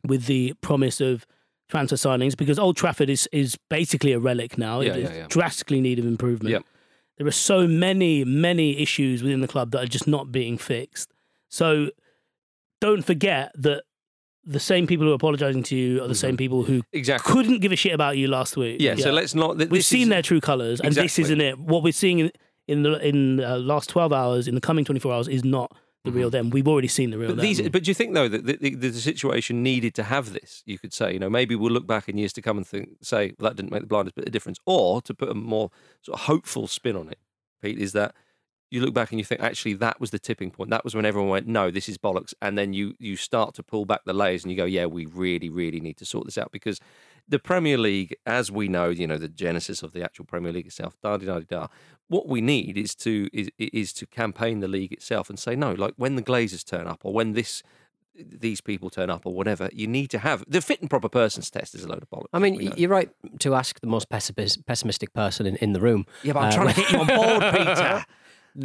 with 0.07 0.25
the 0.27 0.53
promise 0.61 1.01
of 1.01 1.25
transfer 1.67 1.95
signings 1.95 2.37
because 2.37 2.59
Old 2.59 2.77
Trafford 2.77 3.09
is 3.09 3.27
is 3.31 3.57
basically 3.71 4.11
a 4.11 4.19
relic 4.19 4.57
now. 4.57 4.81
Yeah, 4.81 4.91
it 4.91 4.97
is 4.97 5.09
yeah, 5.09 5.15
yeah. 5.17 5.25
drastically 5.29 5.81
need 5.81 5.97
of 5.97 6.05
improvement. 6.05 6.63
There 7.23 7.27
are 7.29 7.31
so 7.31 7.67
many 7.67 8.23
many 8.25 8.77
issues 8.81 9.21
within 9.23 9.41
the 9.41 9.47
club 9.47 9.71
that 9.71 9.83
are 9.83 9.87
just 9.87 10.07
not 10.07 10.31
being 10.31 10.57
fixed. 10.57 11.13
So 11.49 11.91
don't 12.79 13.03
forget 13.03 13.51
that 13.55 13.83
the 14.43 14.59
same 14.59 14.87
people 14.87 15.05
who 15.05 15.11
are 15.11 15.15
apologising 15.15 15.61
to 15.63 15.75
you 15.75 16.01
are 16.03 16.07
the 16.07 16.15
same 16.15 16.35
people 16.35 16.63
who 16.63 16.81
Exactly. 16.93 17.31
couldn't 17.31 17.59
give 17.59 17.71
a 17.71 17.75
shit 17.75 17.93
about 17.93 18.17
you 18.17 18.27
last 18.27 18.57
week. 18.57 18.81
Yeah. 18.81 18.95
So 18.95 19.11
let's 19.11 19.35
not. 19.35 19.57
th- 19.59 19.69
We've 19.69 19.85
seen 19.85 20.03
is- 20.03 20.09
their 20.09 20.21
true 20.23 20.41
colours, 20.41 20.79
and 20.81 20.93
this 20.95 21.19
isn't 21.19 21.39
it. 21.41 21.59
What 21.59 21.83
we're 21.83 21.93
seeing 21.93 22.19
in 22.19 22.31
in 22.67 22.83
the 22.83 22.93
in 23.07 23.39
uh, 23.43 23.57
last 23.57 23.89
twelve 23.89 24.11
hours, 24.11 24.47
in 24.47 24.55
the 24.55 24.61
coming 24.61 24.83
twenty 24.85 24.99
four 24.99 25.13
hours, 25.13 25.27
is 25.27 25.43
not 25.43 25.75
the 26.03 26.11
real 26.11 26.29
them. 26.29 26.49
We've 26.49 26.67
already 26.67 26.87
seen 26.87 27.11
the 27.11 27.17
real 27.17 27.29
Mm-hmm. 27.29 27.35
But 27.37 27.41
them. 27.41 27.49
these, 27.49 27.69
but 27.69 27.83
do 27.83 27.91
you 27.91 27.95
think 27.95 28.13
though 28.13 28.27
that 28.27 28.45
the, 28.45 28.57
the, 28.57 28.75
the 28.75 28.93
situation 28.93 29.61
needed 29.63 29.93
to 29.95 30.03
have 30.03 30.33
this? 30.33 30.63
You 30.65 30.79
could 30.79 30.93
say, 30.93 31.13
you 31.13 31.19
know, 31.19 31.29
maybe 31.29 31.55
we'll 31.55 31.71
look 31.71 31.87
back 31.87 32.09
in 32.09 32.17
years 32.17 32.33
to 32.33 32.41
come 32.41 32.57
and 32.57 32.65
think, 32.65 32.97
say, 33.01 33.33
well, 33.39 33.49
that 33.49 33.55
didn't 33.55 33.71
make 33.71 33.81
the 33.81 33.87
blindest 33.87 34.15
bit 34.15 34.25
of 34.25 34.31
difference, 34.31 34.59
or 34.65 35.01
to 35.03 35.13
put 35.13 35.29
a 35.29 35.33
more 35.33 35.69
sort 36.01 36.19
of 36.19 36.25
hopeful 36.25 36.67
spin 36.67 36.95
on 36.95 37.09
it, 37.09 37.19
Pete, 37.61 37.77
is 37.77 37.93
that 37.93 38.15
you 38.71 38.79
look 38.79 38.93
back 38.93 39.11
and 39.11 39.19
you 39.19 39.25
think 39.25 39.41
actually 39.41 39.73
that 39.73 39.99
was 39.99 40.11
the 40.11 40.19
tipping 40.19 40.49
point. 40.49 40.69
That 40.69 40.83
was 40.83 40.95
when 40.95 41.05
everyone 41.05 41.29
went, 41.29 41.47
no, 41.47 41.69
this 41.69 41.89
is 41.89 41.97
bollocks, 41.97 42.33
and 42.41 42.57
then 42.57 42.73
you 42.73 42.95
you 42.99 43.15
start 43.15 43.53
to 43.55 43.63
pull 43.63 43.85
back 43.85 44.01
the 44.05 44.13
layers 44.13 44.43
and 44.43 44.51
you 44.51 44.57
go, 44.57 44.65
yeah, 44.65 44.85
we 44.85 45.05
really, 45.05 45.49
really 45.49 45.79
need 45.79 45.97
to 45.97 46.05
sort 46.05 46.25
this 46.25 46.37
out 46.37 46.51
because 46.51 46.79
the 47.27 47.39
Premier 47.39 47.77
League, 47.77 48.15
as 48.25 48.51
we 48.51 48.67
know, 48.67 48.89
you 48.89 49.05
know, 49.05 49.17
the 49.17 49.27
genesis 49.27 49.83
of 49.83 49.93
the 49.93 50.03
actual 50.03 50.25
Premier 50.25 50.51
League 50.51 50.67
itself, 50.67 50.95
da 51.03 51.17
da 51.17 51.25
da 51.25 51.39
da. 51.39 51.67
What 52.15 52.25
we 52.27 52.41
need 52.41 52.77
is 52.77 52.93
to 53.05 53.13
is 53.33 53.47
is 53.57 53.93
to 53.99 54.05
campaign 54.05 54.59
the 54.59 54.67
league 54.67 54.91
itself 54.97 55.29
and 55.29 55.37
say 55.39 55.55
no, 55.55 55.71
like 55.83 55.93
when 55.97 56.15
the 56.15 56.21
Glazers 56.29 56.63
turn 56.73 56.85
up 56.87 56.99
or 57.05 57.11
when 57.13 57.33
this 57.33 57.63
these 58.47 58.59
people 58.61 58.89
turn 58.89 59.09
up 59.09 59.25
or 59.25 59.33
whatever, 59.33 59.69
you 59.71 59.87
need 59.87 60.09
to 60.09 60.19
have 60.19 60.43
the 60.47 60.61
fit 60.61 60.81
and 60.81 60.89
proper 60.89 61.07
persons 61.09 61.49
test 61.49 61.73
is 61.73 61.83
a 61.85 61.87
load 61.87 62.03
of 62.03 62.09
bollocks. 62.09 62.27
I 62.33 62.39
mean, 62.39 62.55
you're 62.77 62.89
right 62.89 63.09
to 63.39 63.55
ask 63.55 63.79
the 63.79 63.87
most 63.87 64.09
pessimist, 64.09 64.65
pessimistic 64.65 65.13
person 65.13 65.45
in, 65.45 65.55
in 65.57 65.71
the 65.73 65.79
room. 65.79 66.05
yeah, 66.21 66.33
but 66.33 66.39
I'm 66.41 66.49
uh, 66.49 66.55
trying 66.55 66.73
to 66.73 66.81
get 66.81 66.91
you 66.91 66.99
on 66.99 67.07
board, 67.07 67.43
Peter. 67.57 68.05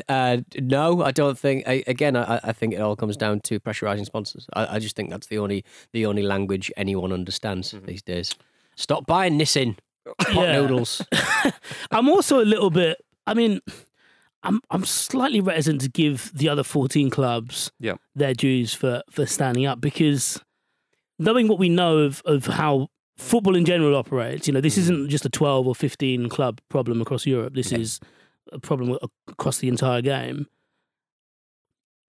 Uh, 0.08 0.38
no, 0.60 1.02
I 1.04 1.12
don't 1.12 1.38
think. 1.38 1.62
I, 1.68 1.84
again, 1.86 2.16
I, 2.16 2.40
I 2.42 2.52
think 2.52 2.74
it 2.74 2.80
all 2.80 2.96
comes 2.96 3.16
down 3.16 3.38
to 3.42 3.60
pressurising 3.60 4.04
sponsors. 4.04 4.48
I, 4.54 4.76
I 4.76 4.78
just 4.80 4.96
think 4.96 5.10
that's 5.10 5.28
the 5.28 5.38
only 5.38 5.64
the 5.92 6.06
only 6.06 6.22
language 6.22 6.72
anyone 6.76 7.12
understands 7.12 7.72
Mm-hmm. 7.72 7.86
these 7.86 8.02
days. 8.02 8.34
Stop 8.74 9.06
buying 9.06 9.38
Nissin 9.38 9.76
pot 10.18 10.34
Yeah. 10.34 10.52
noodles. 10.60 11.02
I'm 11.92 12.08
also 12.08 12.40
a 12.42 12.48
little 12.54 12.70
bit. 12.70 12.96
I 13.26 13.34
mean, 13.34 13.60
I'm 14.42 14.60
I'm 14.70 14.84
slightly 14.84 15.40
reticent 15.40 15.80
to 15.82 15.88
give 15.88 16.30
the 16.34 16.48
other 16.48 16.62
14 16.62 17.10
clubs 17.10 17.70
Yeah. 17.80 17.94
their 18.14 18.34
dues 18.34 18.74
for 18.74 19.02
for 19.10 19.26
standing 19.26 19.66
up 19.66 19.80
because 19.80 20.40
knowing 21.18 21.48
what 21.48 21.58
we 21.58 21.68
know 21.68 21.98
of 21.98 22.22
of 22.24 22.46
how 22.46 22.88
football 23.16 23.56
in 23.56 23.64
general 23.64 23.96
operates, 23.96 24.46
you 24.46 24.52
know, 24.52 24.60
Mm. 24.60 24.62
this 24.64 24.78
isn't 24.78 25.08
just 25.08 25.24
a 25.24 25.30
12 25.30 25.66
or 25.66 25.74
15 25.74 26.28
club 26.28 26.60
problem 26.68 27.00
across 27.00 27.26
Europe. 27.26 27.54
This 27.54 27.72
is 27.72 27.98
a 28.52 28.58
problem 28.60 28.98
across 29.28 29.58
the 29.58 29.68
entire 29.68 30.02
game. 30.02 30.46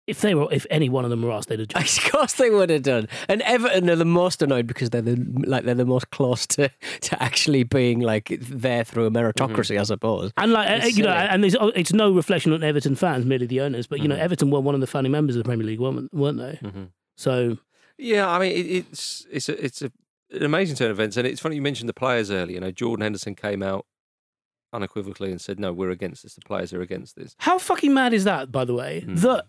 If 0.07 0.21
they 0.21 0.33
were, 0.35 0.47
if 0.51 0.65
any 0.71 0.87
one 0.87 1.03
of 1.03 1.09
them 1.09 1.21
were 1.21 1.31
asked, 1.31 1.49
they'd 1.49 1.59
have 1.59 1.67
done. 1.67 1.83
of 1.83 2.11
course 2.11 2.33
they 2.33 2.49
would 2.49 2.69
have 2.69 2.81
done. 2.83 3.09
And 3.27 3.41
Everton 3.41 3.89
are 3.89 3.95
the 3.97 4.05
most 4.05 4.41
annoyed 4.41 4.65
because 4.65 4.89
they're 4.89 5.01
the 5.01 5.17
like 5.45 5.65
they're 5.65 5.75
the 5.75 5.85
most 5.85 6.09
close 6.11 6.47
to, 6.47 6.69
to 7.01 7.21
actually 7.21 7.63
being 7.63 7.99
like 7.99 8.29
there 8.41 8.83
through 8.85 9.05
a 9.05 9.11
meritocracy, 9.11 9.77
I 9.79 9.83
suppose. 9.83 10.31
And 10.37 10.53
like 10.53 10.69
It's 10.69 10.85
uh, 10.85 10.87
you 10.97 11.03
know, 11.03 11.11
silly. 11.43 11.59
and 11.61 11.73
it's 11.75 11.91
no 11.93 12.11
reflection 12.13 12.53
on 12.53 12.63
Everton 12.63 12.95
fans, 12.95 13.25
merely 13.25 13.45
the 13.47 13.59
owners. 13.61 13.85
But 13.85 13.99
you 13.99 14.07
know, 14.07 14.15
Mhm. 14.15 14.19
Everton 14.19 14.49
were 14.49 14.61
one 14.61 14.75
of 14.75 14.81
the 14.81 14.87
founding 14.87 15.11
members 15.11 15.35
of 15.35 15.43
the 15.43 15.47
Premier 15.47 15.67
League, 15.67 15.79
weren't, 15.81 16.13
weren't 16.13 16.37
they? 16.37 16.59
Mm-hmm. 16.65 16.83
So 17.17 17.57
Yeah, 17.97 18.29
I 18.29 18.39
mean, 18.39 18.51
it, 18.53 18.65
it's 18.91 19.27
it's 19.29 19.49
a, 19.49 19.65
it's 19.65 19.81
a, 19.81 19.91
an 20.31 20.43
amazing 20.43 20.77
turn 20.77 20.89
of 20.91 20.97
events, 20.99 21.17
and 21.17 21.27
it's 21.27 21.41
funny 21.41 21.55
you 21.57 21.61
mentioned 21.61 21.89
the 21.89 21.93
players 21.93 22.31
earlier. 22.31 22.55
You 22.55 22.61
know, 22.61 22.71
Jordan 22.71 23.01
Henderson 23.03 23.35
came 23.35 23.61
out 23.61 23.85
unequivocally 24.73 25.31
and 25.31 25.39
said, 25.41 25.59
"No, 25.59 25.73
we're 25.73 25.89
against 25.89 26.23
this. 26.23 26.35
The 26.35 26.41
players 26.41 26.73
are 26.73 26.81
against 26.81 27.15
this." 27.15 27.35
how 27.39 27.57
fucking 27.57 27.93
mad 27.93 28.13
is 28.13 28.23
that, 28.23 28.51
by 28.51 28.65
the 28.65 28.73
way? 28.73 29.03
Mm. 29.05 29.19
That 29.21 29.45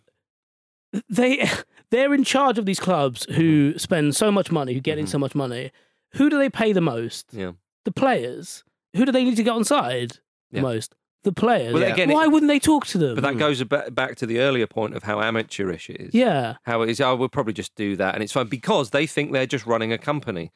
they 1.08 1.48
they're 1.90 2.14
in 2.14 2.24
charge 2.24 2.58
of 2.58 2.66
these 2.66 2.80
clubs 2.80 3.26
who 3.34 3.70
Mm-hmm. 3.70 3.78
spend 3.78 4.16
so 4.16 4.30
much 4.30 4.50
money, 4.52 4.74
who 4.74 4.80
get 4.80 4.98
in 4.98 5.06
Mhm. 5.06 5.10
so 5.10 5.18
much 5.18 5.34
money. 5.34 5.70
Who 6.14 6.30
do 6.30 6.38
they 6.38 6.48
pay 6.50 6.72
the 6.72 6.80
most? 6.80 7.26
Yeah. 7.32 7.52
The 7.84 7.92
players. 7.92 8.64
Who 8.96 9.04
do 9.04 9.12
they 9.12 9.24
need 9.24 9.36
to 9.36 9.42
get 9.42 9.50
on 9.52 9.64
side 9.64 10.18
the 10.50 10.60
most? 10.62 10.94
The 11.24 11.32
players. 11.32 11.74
Well, 11.74 11.82
Yeah. 11.82 11.92
again, 11.92 12.10
Why 12.10 12.24
it, 12.24 12.32
wouldn't 12.32 12.48
they 12.48 12.58
talk 12.58 12.86
to 12.86 12.98
them? 12.98 13.14
but 13.16 13.22
that 13.22 13.36
goes 13.38 13.62
ba- 13.64 13.90
back 13.90 14.16
to 14.16 14.26
the 14.26 14.38
earlier 14.40 14.66
point 14.66 14.94
of 14.94 15.02
how 15.02 15.20
amateurish 15.20 15.90
it 15.90 16.00
is. 16.00 16.14
yeah. 16.14 16.56
How 16.62 16.80
it 16.82 16.88
is, 16.90 17.00
oh, 17.00 17.16
we'll 17.16 17.28
probably 17.28 17.52
just 17.52 17.74
do 17.74 17.96
that, 17.96 18.14
and 18.14 18.22
it's 18.22 18.32
fine 18.32 18.46
because 18.46 18.90
they 18.90 19.06
think 19.06 19.32
they're 19.32 19.46
just 19.46 19.66
running 19.66 19.92
a 19.92 19.98
company. 19.98 20.50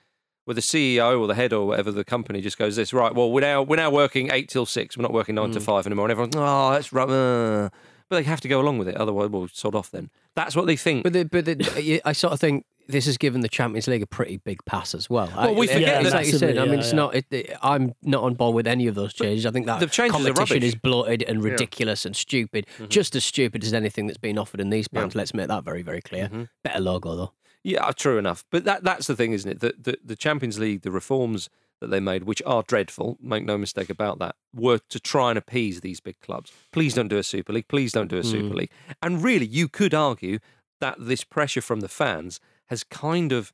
Where 0.44 0.54
the 0.56 0.60
CEO 0.60 1.20
or 1.20 1.28
the 1.28 1.34
head 1.36 1.52
or 1.52 1.68
whatever 1.68 1.92
the 1.92 2.02
company 2.04 2.40
just 2.40 2.58
goes 2.58 2.74
this 2.74 2.92
right. 2.92 3.14
Well, 3.14 3.30
we're 3.30 3.42
now 3.42 3.62
we're 3.62 3.76
now 3.76 3.90
working 3.90 4.32
eight 4.32 4.48
till 4.48 4.66
six. 4.66 4.96
We're 4.96 5.02
not 5.02 5.12
working 5.12 5.36
nine 5.36 5.52
to 5.52 5.60
Mm. 5.60 5.62
five 5.62 5.86
anymore. 5.86 6.06
And 6.06 6.10
everyone's 6.10 6.34
oh, 6.36 6.72
that's 6.72 6.92
right. 6.92 7.08
Uh. 7.08 7.68
But 8.12 8.19
they 8.19 8.23
have 8.25 8.42
to 8.42 8.49
go 8.49 8.61
along 8.61 8.76
with 8.76 8.88
it, 8.88 8.97
otherwise 8.97 9.31
we'll 9.31 9.49
sod 9.49 9.75
off. 9.75 9.90
Then 9.90 10.11
that's 10.37 10.54
what 10.54 10.66
they 10.66 10.76
think. 10.76 11.02
But 11.02 11.14
the, 11.14 11.23
but 11.25 11.47
the, 11.47 12.02
I 12.04 12.12
sort 12.12 12.35
of 12.35 12.40
think 12.40 12.66
this 12.88 13.07
has 13.07 13.16
given 13.16 13.40
the 13.40 13.49
Champions 13.49 13.88
League 13.88 14.02
a 14.02 14.07
pretty 14.07 14.37
big 14.37 14.62
pass 14.66 14.95
as 14.95 15.09
well. 15.09 15.33
Well, 15.35 15.54
we 15.54 15.71
I- 15.71 15.73
forget 15.73 16.02
it's 16.02 16.11
that- 16.11 16.16
like 16.19 16.26
you 16.26 16.33
said. 16.37 16.59
I 16.59 16.66
mean, 16.66 16.76
Massively, 16.76 16.78
it's 16.81 16.88
yeah, 16.88 16.97
not. 16.97 17.14
It, 17.14 17.26
it- 17.31 17.57
I'm 17.62 17.95
not 18.02 18.23
on 18.23 18.35
board 18.35 18.54
with 18.54 18.66
any 18.66 18.87
of 18.87 18.95
those 18.95 19.14
changes. 19.14 19.47
I 19.47 19.50
think 19.50 19.64
that 19.64 19.81
the 19.81 20.09
competition 20.11 20.62
is 20.62 20.75
bloated 20.75 21.23
and 21.23 21.42
ridiculous 21.42 22.04
and 22.04 22.14
stupid. 22.14 22.66
Just 22.90 23.16
as 23.16 23.25
stupid 23.25 23.64
as 23.64 23.73
anything 23.73 24.09
that's 24.09 24.19
been 24.19 24.37
offered 24.37 24.61
in 24.61 24.69
these 24.69 24.88
Yeah. 24.92 25.09
Let's 25.14 25.33
make 25.33 25.49
that 25.49 25.64
very, 25.64 25.81
very 25.81 26.02
clear. 26.02 26.28
Mhm. 26.28 26.50
Better 26.62 26.81
logo 26.81 27.16
though. 27.16 27.33
Yeah, 27.64 27.90
true 27.92 28.19
enough. 28.19 28.45
But 28.50 28.64
that 28.64 28.85
that's 28.85 29.07
the 29.07 29.16
thing, 29.16 29.33
isn't 29.33 29.50
it? 29.50 29.61
The, 29.61 29.75
the 29.81 29.99
the 30.04 30.16
Champions 30.16 30.59
League, 30.59 30.83
the 30.83 30.90
reforms 30.90 31.49
that 31.82 31.90
they 31.90 32.00
made, 32.00 32.24
which 32.24 32.40
are 32.46 32.62
dreadful, 32.62 33.18
make 33.20 33.44
no 33.44 33.58
mistake 33.58 33.90
about 33.90 34.18
that, 34.20 34.36
were 34.54 34.78
to 34.88 34.98
try 34.98 35.28
and 35.30 35.36
appease 35.38 35.82
these 35.82 36.00
big 36.00 36.18
clubs. 36.20 36.50
Please 36.72 36.94
don't 36.94 37.08
do 37.08 37.18
a 37.18 37.23
Super 37.23 37.52
League. 37.52 37.68
Please 37.68 37.92
don't 37.92 38.08
do 38.08 38.16
a 38.16 38.25
Super 38.25 38.54
Mm. 38.54 38.58
League. 38.58 38.71
And 39.02 39.23
really, 39.23 39.47
you 39.47 39.68
could 39.68 39.92
argue 39.92 40.38
that 40.80 40.97
this 40.99 41.23
pressure 41.25 41.60
from 41.60 41.80
the 41.80 41.88
fans 41.88 42.40
has 42.66 42.82
kind 42.84 43.32
of 43.32 43.52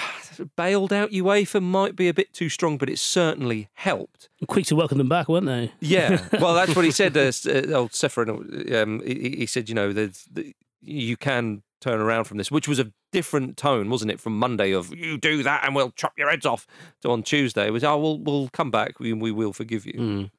bailed 0.56 0.92
out 0.92 1.10
UEFA. 1.10 1.62
Might 1.62 1.96
be 1.96 2.08
a 2.08 2.14
bit 2.14 2.32
too 2.32 2.48
strong, 2.48 2.78
but 2.78 2.88
it's 2.90 3.00
certainly 3.02 3.68
helped. 3.74 4.28
Quick 4.46 4.66
to 4.66 4.76
welcome 4.76 4.98
them 4.98 5.08
back, 5.08 5.28
weren't 5.28 5.46
they? 5.46 5.72
Yeah, 5.80 6.26
well, 6.40 6.54
that's 6.54 6.76
what 6.76 6.84
he 6.84 6.90
said. 6.90 7.16
Uh, 7.16 7.32
uh, 7.46 7.76
old 7.78 7.92
Ceferin, 7.92 8.72
um, 8.74 9.00
he, 9.04 9.36
he 9.38 9.46
said, 9.46 9.68
you 9.68 9.74
know, 9.74 9.92
there's, 9.92 10.24
the, 10.30 10.54
you 10.82 11.16
can 11.16 11.62
turn 11.80 12.00
around 12.00 12.24
from 12.24 12.38
this, 12.38 12.50
which 12.50 12.68
was 12.68 12.78
a 12.78 12.92
different 13.12 13.56
tone, 13.56 13.88
wasn't 13.90 14.10
it? 14.10 14.20
From 14.20 14.38
Monday 14.38 14.72
of 14.72 14.94
you 14.94 15.16
do 15.18 15.42
that 15.42 15.64
and 15.64 15.74
we'll 15.74 15.90
chop 15.92 16.12
your 16.18 16.30
heads 16.30 16.46
off, 16.46 16.66
to 17.02 17.10
on 17.10 17.22
Tuesday 17.22 17.66
it 17.66 17.70
was 17.72 17.84
oh 17.84 17.98
we'll 17.98 18.18
we'll 18.18 18.48
come 18.52 18.70
back, 18.70 19.00
we 19.00 19.12
we 19.12 19.30
will 19.32 19.52
forgive 19.52 19.86
you. 19.86 19.94
Mm. 19.94 20.30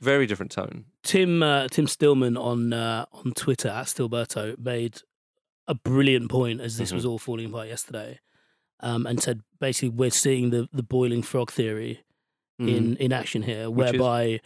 Very 0.00 0.26
different 0.26 0.52
tone. 0.52 0.84
Tim 1.02 1.42
uh, 1.42 1.68
Tim 1.68 1.86
Stillman 1.86 2.36
on 2.36 2.72
uh, 2.72 3.06
on 3.12 3.32
Twitter 3.32 3.68
at 3.68 3.86
Stillberto 3.86 4.58
made 4.58 5.00
a 5.68 5.74
brilliant 5.74 6.30
point 6.30 6.60
as 6.60 6.76
this 6.76 6.90
Mhm. 6.90 6.94
was 6.96 7.04
all 7.06 7.18
falling 7.18 7.46
apart 7.46 7.68
yesterday, 7.68 8.20
um, 8.80 9.06
and 9.06 9.22
said 9.22 9.40
basically 9.58 9.88
we're 9.88 10.10
seeing 10.10 10.50
the 10.50 10.68
the 10.72 10.82
boiling 10.82 11.22
frog 11.22 11.50
theory 11.50 12.02
Mm. 12.60 12.68
in 12.76 12.96
in 12.96 13.12
action 13.12 13.42
here, 13.42 13.68
Which 13.70 13.86
is- 13.86 13.92
whereby 13.92 14.40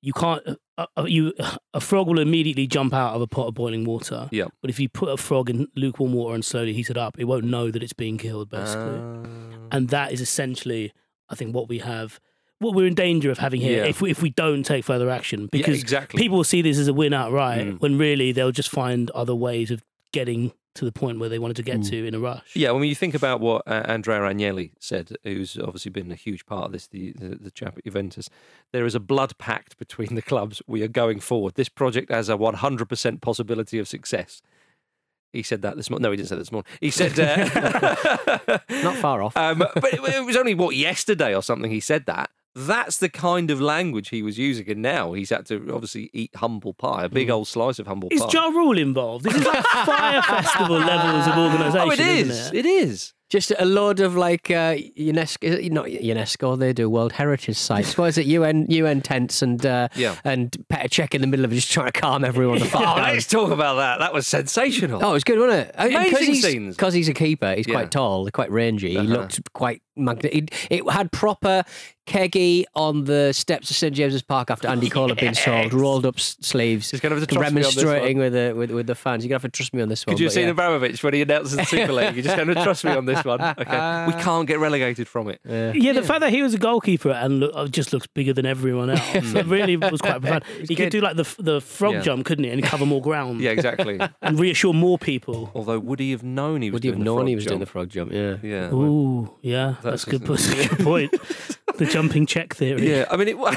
you 0.00 0.12
can't 0.12 0.42
uh, 0.76 0.86
uh, 0.96 1.04
you 1.06 1.32
a 1.74 1.80
frog 1.80 2.06
will 2.06 2.20
immediately 2.20 2.66
jump 2.66 2.94
out 2.94 3.14
of 3.14 3.20
a 3.20 3.26
pot 3.26 3.48
of 3.48 3.54
boiling 3.54 3.84
water. 3.84 4.28
Yeah. 4.30 4.44
But 4.60 4.70
if 4.70 4.78
you 4.78 4.88
put 4.88 5.08
a 5.08 5.16
frog 5.16 5.50
in 5.50 5.66
lukewarm 5.74 6.12
water 6.12 6.34
and 6.34 6.44
slowly 6.44 6.72
heat 6.72 6.88
it 6.90 6.96
up, 6.96 7.18
it 7.18 7.24
won't 7.24 7.44
know 7.44 7.70
that 7.70 7.82
it's 7.82 7.92
being 7.92 8.16
killed. 8.18 8.48
Basically, 8.50 8.98
Ah. 9.00 9.22
and 9.72 9.88
that 9.88 10.12
is 10.12 10.20
essentially, 10.20 10.92
I 11.28 11.34
think, 11.34 11.54
what 11.54 11.68
we 11.68 11.78
have. 11.78 12.20
What 12.60 12.74
we're 12.74 12.86
in 12.88 12.94
danger 12.94 13.30
of 13.30 13.38
having 13.38 13.60
here 13.60 13.84
Yeah. 13.84 13.88
if 13.88 14.00
we, 14.02 14.10
if 14.10 14.20
we 14.20 14.30
don't 14.30 14.64
take 14.64 14.84
further 14.84 15.08
action, 15.10 15.42
Yeah, 15.42 15.48
because 15.52 15.80
exactly. 15.80 16.20
people 16.20 16.38
will 16.38 16.44
see 16.44 16.60
this 16.60 16.76
as 16.78 16.88
a 16.88 16.92
win 16.92 17.12
outright 17.12 17.64
Mm. 17.66 17.80
when 17.80 17.98
really 17.98 18.32
they'll 18.32 18.50
just 18.50 18.68
find 18.68 19.10
other 19.12 19.34
ways 19.34 19.70
of 19.70 19.84
getting 20.12 20.52
to 20.78 20.84
the 20.84 20.92
point 20.92 21.18
where 21.18 21.28
they 21.28 21.38
wanted 21.38 21.56
to 21.56 21.62
get 21.62 21.80
Mm. 21.80 21.90
to 21.90 22.06
in 22.06 22.14
a 22.14 22.18
rush. 22.20 22.54
Yeah, 22.54 22.70
when 22.70 22.84
you 22.84 22.94
think 22.94 23.14
about 23.14 23.40
what 23.40 23.62
uh, 23.66 23.82
Andrea 23.86 24.20
Agnelli 24.20 24.70
said, 24.78 25.16
who's 25.24 25.58
obviously 25.58 25.90
been 25.90 26.10
a 26.10 26.14
huge 26.16 26.46
part 26.46 26.64
of 26.66 26.72
this, 26.72 26.86
the, 26.86 27.12
the, 27.12 27.34
the 27.34 27.50
chap 27.50 27.76
at 27.78 27.84
Juventus, 27.84 28.30
there 28.72 28.86
is 28.86 28.94
a 28.94 29.00
blood 29.00 29.36
pact 29.38 29.76
between 29.78 30.14
the 30.14 30.22
clubs. 30.22 30.62
We 30.66 30.82
are 30.82 30.88
going 30.88 31.20
forward. 31.20 31.54
This 31.56 31.68
project 31.68 32.10
has 32.12 32.28
a 32.28 32.36
100% 32.36 33.20
possibility 33.20 33.78
of 33.78 33.88
success. 33.88 34.40
He 35.32 35.42
said 35.42 35.60
that 35.62 35.76
this 35.76 35.90
morning. 35.90 36.04
No, 36.04 36.10
he 36.10 36.16
didn't 36.16 36.28
say 36.30 36.36
that 36.36 36.40
this 36.42 36.52
morning. 36.52 36.70
He 36.80 36.90
said, 36.90 37.18
uh, 37.20 38.58
Not 38.82 38.96
far 38.96 39.20
off. 39.22 39.36
um, 39.36 39.58
but 39.58 39.92
it, 39.92 40.00
it 40.02 40.24
was 40.24 40.36
only 40.36 40.54
what 40.54 40.74
yesterday 40.76 41.34
or 41.34 41.42
something. 41.42 41.70
He 41.70 41.80
said 41.80 42.06
that. 42.06 42.30
That's 42.54 42.98
the 42.98 43.08
kind 43.08 43.50
of 43.50 43.60
language 43.60 44.08
he 44.08 44.22
was 44.22 44.38
using, 44.38 44.68
and 44.70 44.82
now 44.82 45.12
he's 45.12 45.30
had 45.30 45.46
to 45.46 45.72
obviously 45.72 46.10
eat 46.12 46.34
humble 46.34 46.74
pie, 46.74 47.04
a 47.04 47.08
big 47.08 47.28
mm. 47.28 47.32
old 47.32 47.48
slice 47.48 47.78
of 47.78 47.86
humble 47.86 48.08
pie. 48.08 48.16
Is 48.16 48.22
pie. 48.22 48.30
Ja 48.32 48.48
Rule 48.48 48.78
involved? 48.78 49.24
This 49.24 49.34
is 49.34 49.44
like 49.44 49.64
fire 49.86 50.22
festival 50.22 50.78
levels 50.78 51.26
of 51.26 51.38
organisation, 51.38 51.80
oh, 51.88 51.90
it 51.90 52.00
is. 52.00 52.30
isn't 52.30 52.54
it? 52.54 52.58
It 52.58 52.68
is. 52.68 53.14
Just 53.30 53.52
a 53.58 53.64
load 53.66 54.00
of 54.00 54.16
like 54.16 54.50
uh, 54.50 54.74
UNESCO, 54.96 55.70
not 55.70 55.84
UNESCO? 55.86 56.58
They 56.58 56.72
do 56.72 56.88
World 56.88 57.12
Heritage 57.12 57.56
sites. 57.58 57.98
What 57.98 58.06
is 58.06 58.18
it? 58.18 58.24
UN 58.38 58.64
UN 58.70 59.02
tents 59.02 59.42
and 59.42 59.64
uh, 59.66 59.88
Yeah. 59.94 60.16
and 60.24 60.50
Petr 60.72 60.88
Cech 60.88 61.14
in 61.14 61.20
the 61.20 61.26
middle 61.26 61.44
of 61.44 61.52
it, 61.52 61.56
just 61.56 61.70
trying 61.70 61.92
to 61.92 62.00
calm 62.00 62.24
everyone 62.24 62.58
the 62.58 62.64
fuck 62.66 62.80
Oh, 62.80 62.96
down. 62.96 63.14
let's 63.14 63.26
talk 63.26 63.50
about 63.50 63.74
that. 63.76 63.98
That 63.98 64.14
was 64.14 64.26
sensational. 64.26 65.04
Oh, 65.04 65.10
it 65.10 65.14
was 65.14 65.24
good, 65.24 65.38
wasn't 65.38 65.68
it? 65.68 65.74
Amazing 65.76 66.26
he's, 66.34 66.42
scenes. 66.42 66.76
Because 66.76 66.94
he's 66.94 67.08
a 67.10 67.14
keeper, 67.14 67.54
he's 67.54 67.66
Yeah. 67.68 67.74
quite 67.74 67.90
tall, 67.90 68.28
quite 68.30 68.50
rangy. 68.50 68.90
He 68.90 68.96
Uh-huh. 68.96 69.06
looked 69.08 69.52
quite 69.52 69.82
magnetic. 69.94 70.54
It, 70.70 70.88
had 70.90 71.10
proper 71.12 71.64
keggy 72.06 72.64
on 72.74 73.04
the 73.04 73.32
steps 73.32 73.68
of 73.70 73.76
St 73.76 73.94
James's 73.94 74.22
Park 74.22 74.50
after 74.50 74.68
Andy 74.68 74.88
Cole 74.88 75.08
had 75.08 75.18
been 75.18 75.34
sold, 75.34 75.74
rolled 75.74 76.06
up 76.06 76.18
sleeves, 76.18 76.90
He's 76.90 77.00
going 77.00 77.10
to 77.12 77.18
have 77.20 77.28
to 77.28 77.34
trust 77.34 77.52
me 77.52 77.60
on 77.62 77.64
this 77.66 77.76
one. 77.76 77.84
remonstrating 77.84 78.18
with 78.18 78.32
the 78.32 78.54
with, 78.56 78.70
with 78.70 78.86
the 78.86 78.94
fans. 78.94 79.22
You're 79.24 79.28
gonna 79.28 79.42
have 79.42 79.50
to 79.50 79.56
trust 79.56 79.74
me 79.74 79.82
on 79.82 79.88
this 79.88 80.06
one. 80.06 80.14
Could 80.14 80.20
you 80.20 80.26
have 80.26 80.32
seen 80.32 80.44
yeah. 80.44 80.50
Abramovich 80.52 81.02
when 81.02 81.12
he 81.14 81.22
announced 81.22 81.54
the 81.56 81.64
Super 81.64 81.92
League? 81.92 82.14
You're 82.14 82.24
just 82.24 82.36
going 82.36 82.48
to 82.48 82.54
trust 82.54 82.84
me 82.84 82.92
on 82.92 83.04
this 83.04 83.17
one. 83.24 83.40
Okay. 83.58 84.06
We 84.06 84.12
can't 84.22 84.46
get 84.46 84.58
relegated 84.58 85.08
from 85.08 85.28
it. 85.28 85.40
Yeah. 85.44 85.72
Yeah, 85.72 85.92
the 85.92 86.02
fact 86.02 86.20
that 86.20 86.30
he 86.30 86.42
was 86.42 86.54
a 86.54 86.58
goalkeeper 86.58 87.10
and 87.10 87.40
look, 87.40 87.52
uh, 87.54 87.66
just 87.66 87.92
looks 87.92 88.06
bigger 88.06 88.32
than 88.32 88.46
everyone 88.46 88.90
else, 88.90 89.00
it 89.14 89.46
really 89.46 89.76
was 89.76 90.00
quite 90.00 90.20
profound. 90.20 90.44
He 90.68 90.74
could 90.74 90.90
do 90.90 91.00
like 91.00 91.16
the 91.16 91.26
the 91.38 91.60
frog 91.60 91.94
Yeah. 91.94 92.00
jump, 92.02 92.26
couldn't 92.26 92.44
he, 92.44 92.50
and 92.50 92.62
cover 92.62 92.86
more 92.86 93.00
ground 93.02 93.40
Yeah, 93.40 93.50
exactly. 93.50 93.98
and 94.22 94.38
reassure 94.38 94.72
more 94.74 94.98
people. 94.98 95.50
Although, 95.54 95.78
would 95.80 96.00
he 96.00 96.10
have 96.12 96.22
known 96.22 96.62
he 96.62 96.70
was 96.70 96.74
Would 96.78 96.84
you 96.84 96.90
doing 96.92 97.00
have 97.00 97.04
the 97.04 97.10
known 97.10 97.16
frog 97.18 97.28
he 97.28 97.34
was 97.34 97.44
doing 97.46 97.58
the 97.60 97.64
jump? 97.66 97.72
frog 97.72 97.88
jump? 97.90 98.12
Yeah. 98.12 98.36
Yeah. 98.42 98.72
Ooh, 98.74 99.34
yeah, 99.42 99.74
that's, 99.82 100.04
That's 100.04 100.06
a 100.06 100.10
good, 100.10 100.22
a 100.22 100.76
good 100.76 100.84
point. 100.84 101.14
the 101.76 101.86
jumping 101.86 102.26
Cech 102.26 102.54
theory. 102.54 102.90
Yeah, 102.90 103.06
I 103.10 103.16
mean, 103.16 103.28
it 103.28 103.38
was. 103.38 103.56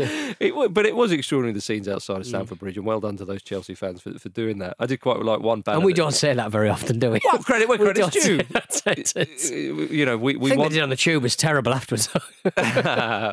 it 0.40 0.74
but 0.74 0.86
it 0.86 0.94
was 0.96 1.12
extraordinary 1.12 1.52
the 1.54 1.60
scenes 1.60 1.88
outside 1.88 2.18
of 2.18 2.22
Mm. 2.22 2.28
Stamford 2.28 2.58
Bridge, 2.58 2.76
and 2.76 2.84
well 2.86 3.00
done 3.00 3.16
to 3.16 3.24
those 3.24 3.42
Chelsea 3.42 3.74
fans 3.74 4.00
for, 4.02 4.18
for 4.18 4.28
doing 4.28 4.58
that. 4.58 4.74
I 4.78 4.86
did 4.86 4.98
quite 5.00 5.20
like 5.20 5.40
one 5.40 5.60
banner. 5.62 5.76
And 5.78 5.84
we 5.84 5.92
don't 5.94 6.12
say 6.14 6.34
that 6.34 6.50
very 6.50 6.68
often, 6.68 6.98
do 6.98 7.10
we? 7.10 7.20
Well, 7.24 7.42
credit 7.42 7.68
where 7.68 7.78
We 7.78 7.84
credit's 7.86 8.10
due. 8.24 8.38
say 8.70 8.94
that. 8.94 9.16
It's- 9.16 9.50
you 9.50 10.04
know, 10.06 10.16
we, 10.16 10.36
we 10.36 10.56
want 10.56 10.70
they 10.70 10.76
did 10.76 10.82
on 10.82 10.90
the 10.90 10.96
tube 10.96 11.22
was 11.22 11.36
terrible 11.36 11.72
afterwards. 11.72 12.08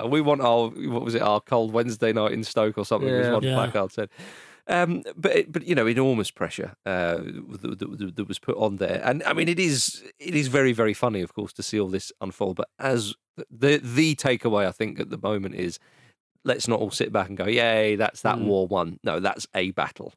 we 0.09 0.21
want 0.21 0.41
our 0.41 0.69
what 0.69 1.03
was 1.03 1.15
it 1.15 1.21
our 1.21 1.41
cold 1.41 1.71
Wednesday 1.73 2.13
night 2.13 2.31
in 2.31 2.43
Stoke 2.43 2.77
or 2.77 2.85
something 2.85 3.09
was 3.11 3.25
Yeah. 3.27 3.33
one 3.33 3.43
Yeah. 3.43 3.55
placard 3.55 3.91
said. 3.91 4.09
Um, 4.67 5.03
but 5.15 5.35
it, 5.35 5.51
but 5.51 5.67
you 5.67 5.75
know 5.75 5.85
enormous 5.85 6.31
pressure 6.31 6.75
uh, 6.87 7.17
that, 7.17 7.77
that, 7.79 8.13
that 8.15 8.27
was 8.27 8.39
put 8.39 8.57
on 8.57 8.77
there, 8.77 8.99
and 9.03 9.21
I 9.23 9.33
mean 9.33 9.47
it 9.47 9.59
is 9.59 10.03
it 10.19 10.33
is 10.33 10.47
very 10.47 10.71
very 10.73 10.93
funny 10.95 11.21
of 11.21 11.35
course 11.35 11.53
to 11.53 11.63
see 11.63 11.79
all 11.79 11.87
this 11.89 12.11
unfold. 12.19 12.55
But 12.55 12.69
as 12.79 13.13
the 13.51 13.77
the 13.77 14.15
takeaway 14.15 14.65
I 14.65 14.71
think 14.71 14.99
at 14.99 15.11
the 15.11 15.19
moment 15.21 15.53
is 15.53 15.77
let's 16.45 16.67
not 16.67 16.79
all 16.79 16.91
sit 16.91 17.11
back 17.11 17.27
and 17.27 17.35
go, 17.37 17.45
"Yay, 17.47 17.95
that's 17.97 18.21
that 18.21 18.37
Mm. 18.37 18.45
war 18.45 18.67
won." 18.67 18.99
No, 19.03 19.19
that's 19.19 19.45
a 19.53 19.71
battle, 19.71 20.13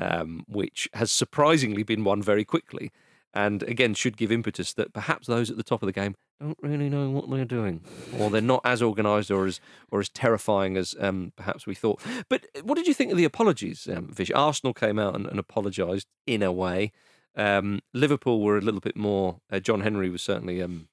um, 0.00 0.44
which 0.48 0.88
has 0.94 1.10
surprisingly 1.10 1.82
been 1.82 2.04
won 2.04 2.22
very 2.22 2.44
quickly, 2.44 2.90
and 3.34 3.62
again 3.64 3.92
should 3.94 4.16
give 4.16 4.32
impetus 4.32 4.72
that 4.74 4.92
perhaps 4.92 5.26
those 5.26 5.50
at 5.50 5.56
the 5.58 5.62
top 5.62 5.82
of 5.82 5.86
the 5.86 5.92
game 5.92 6.14
don't 6.38 6.58
really 6.60 6.90
know 6.90 7.08
what 7.10 7.30
they're 7.30 7.44
doing, 7.46 7.80
or 8.18 8.28
they're 8.30 8.40
not 8.42 8.60
as 8.64 8.82
organised 8.82 9.30
or 9.30 9.46
as 9.46 9.58
or 9.90 10.00
as 10.00 10.08
terrifying 10.10 10.76
as 10.76 10.94
um, 11.00 11.32
perhaps 11.36 11.66
we 11.66 11.74
thought. 11.74 12.00
But 12.28 12.46
what 12.62 12.74
did 12.76 12.86
you 12.86 12.92
think 12.94 13.10
of 13.10 13.16
the 13.16 13.24
apologies, 13.24 13.88
um, 13.88 14.08
Vish? 14.12 14.30
Arsenal 14.34 14.74
came 14.74 14.98
out 14.98 15.14
and, 15.14 15.26
and 15.26 15.38
apologised 15.38 16.06
in 16.26 16.42
a 16.42 16.52
way. 16.52 16.92
Um, 17.34 17.80
Liverpool 17.94 18.42
were 18.42 18.58
a 18.58 18.62
little 18.62 18.80
bit 18.80 18.96
more. 18.96 19.40
Uh, 19.50 19.60
John 19.60 19.80
Henry 19.80 20.08
was 20.10 20.22
certainly 20.22 20.60
um, 20.62 20.88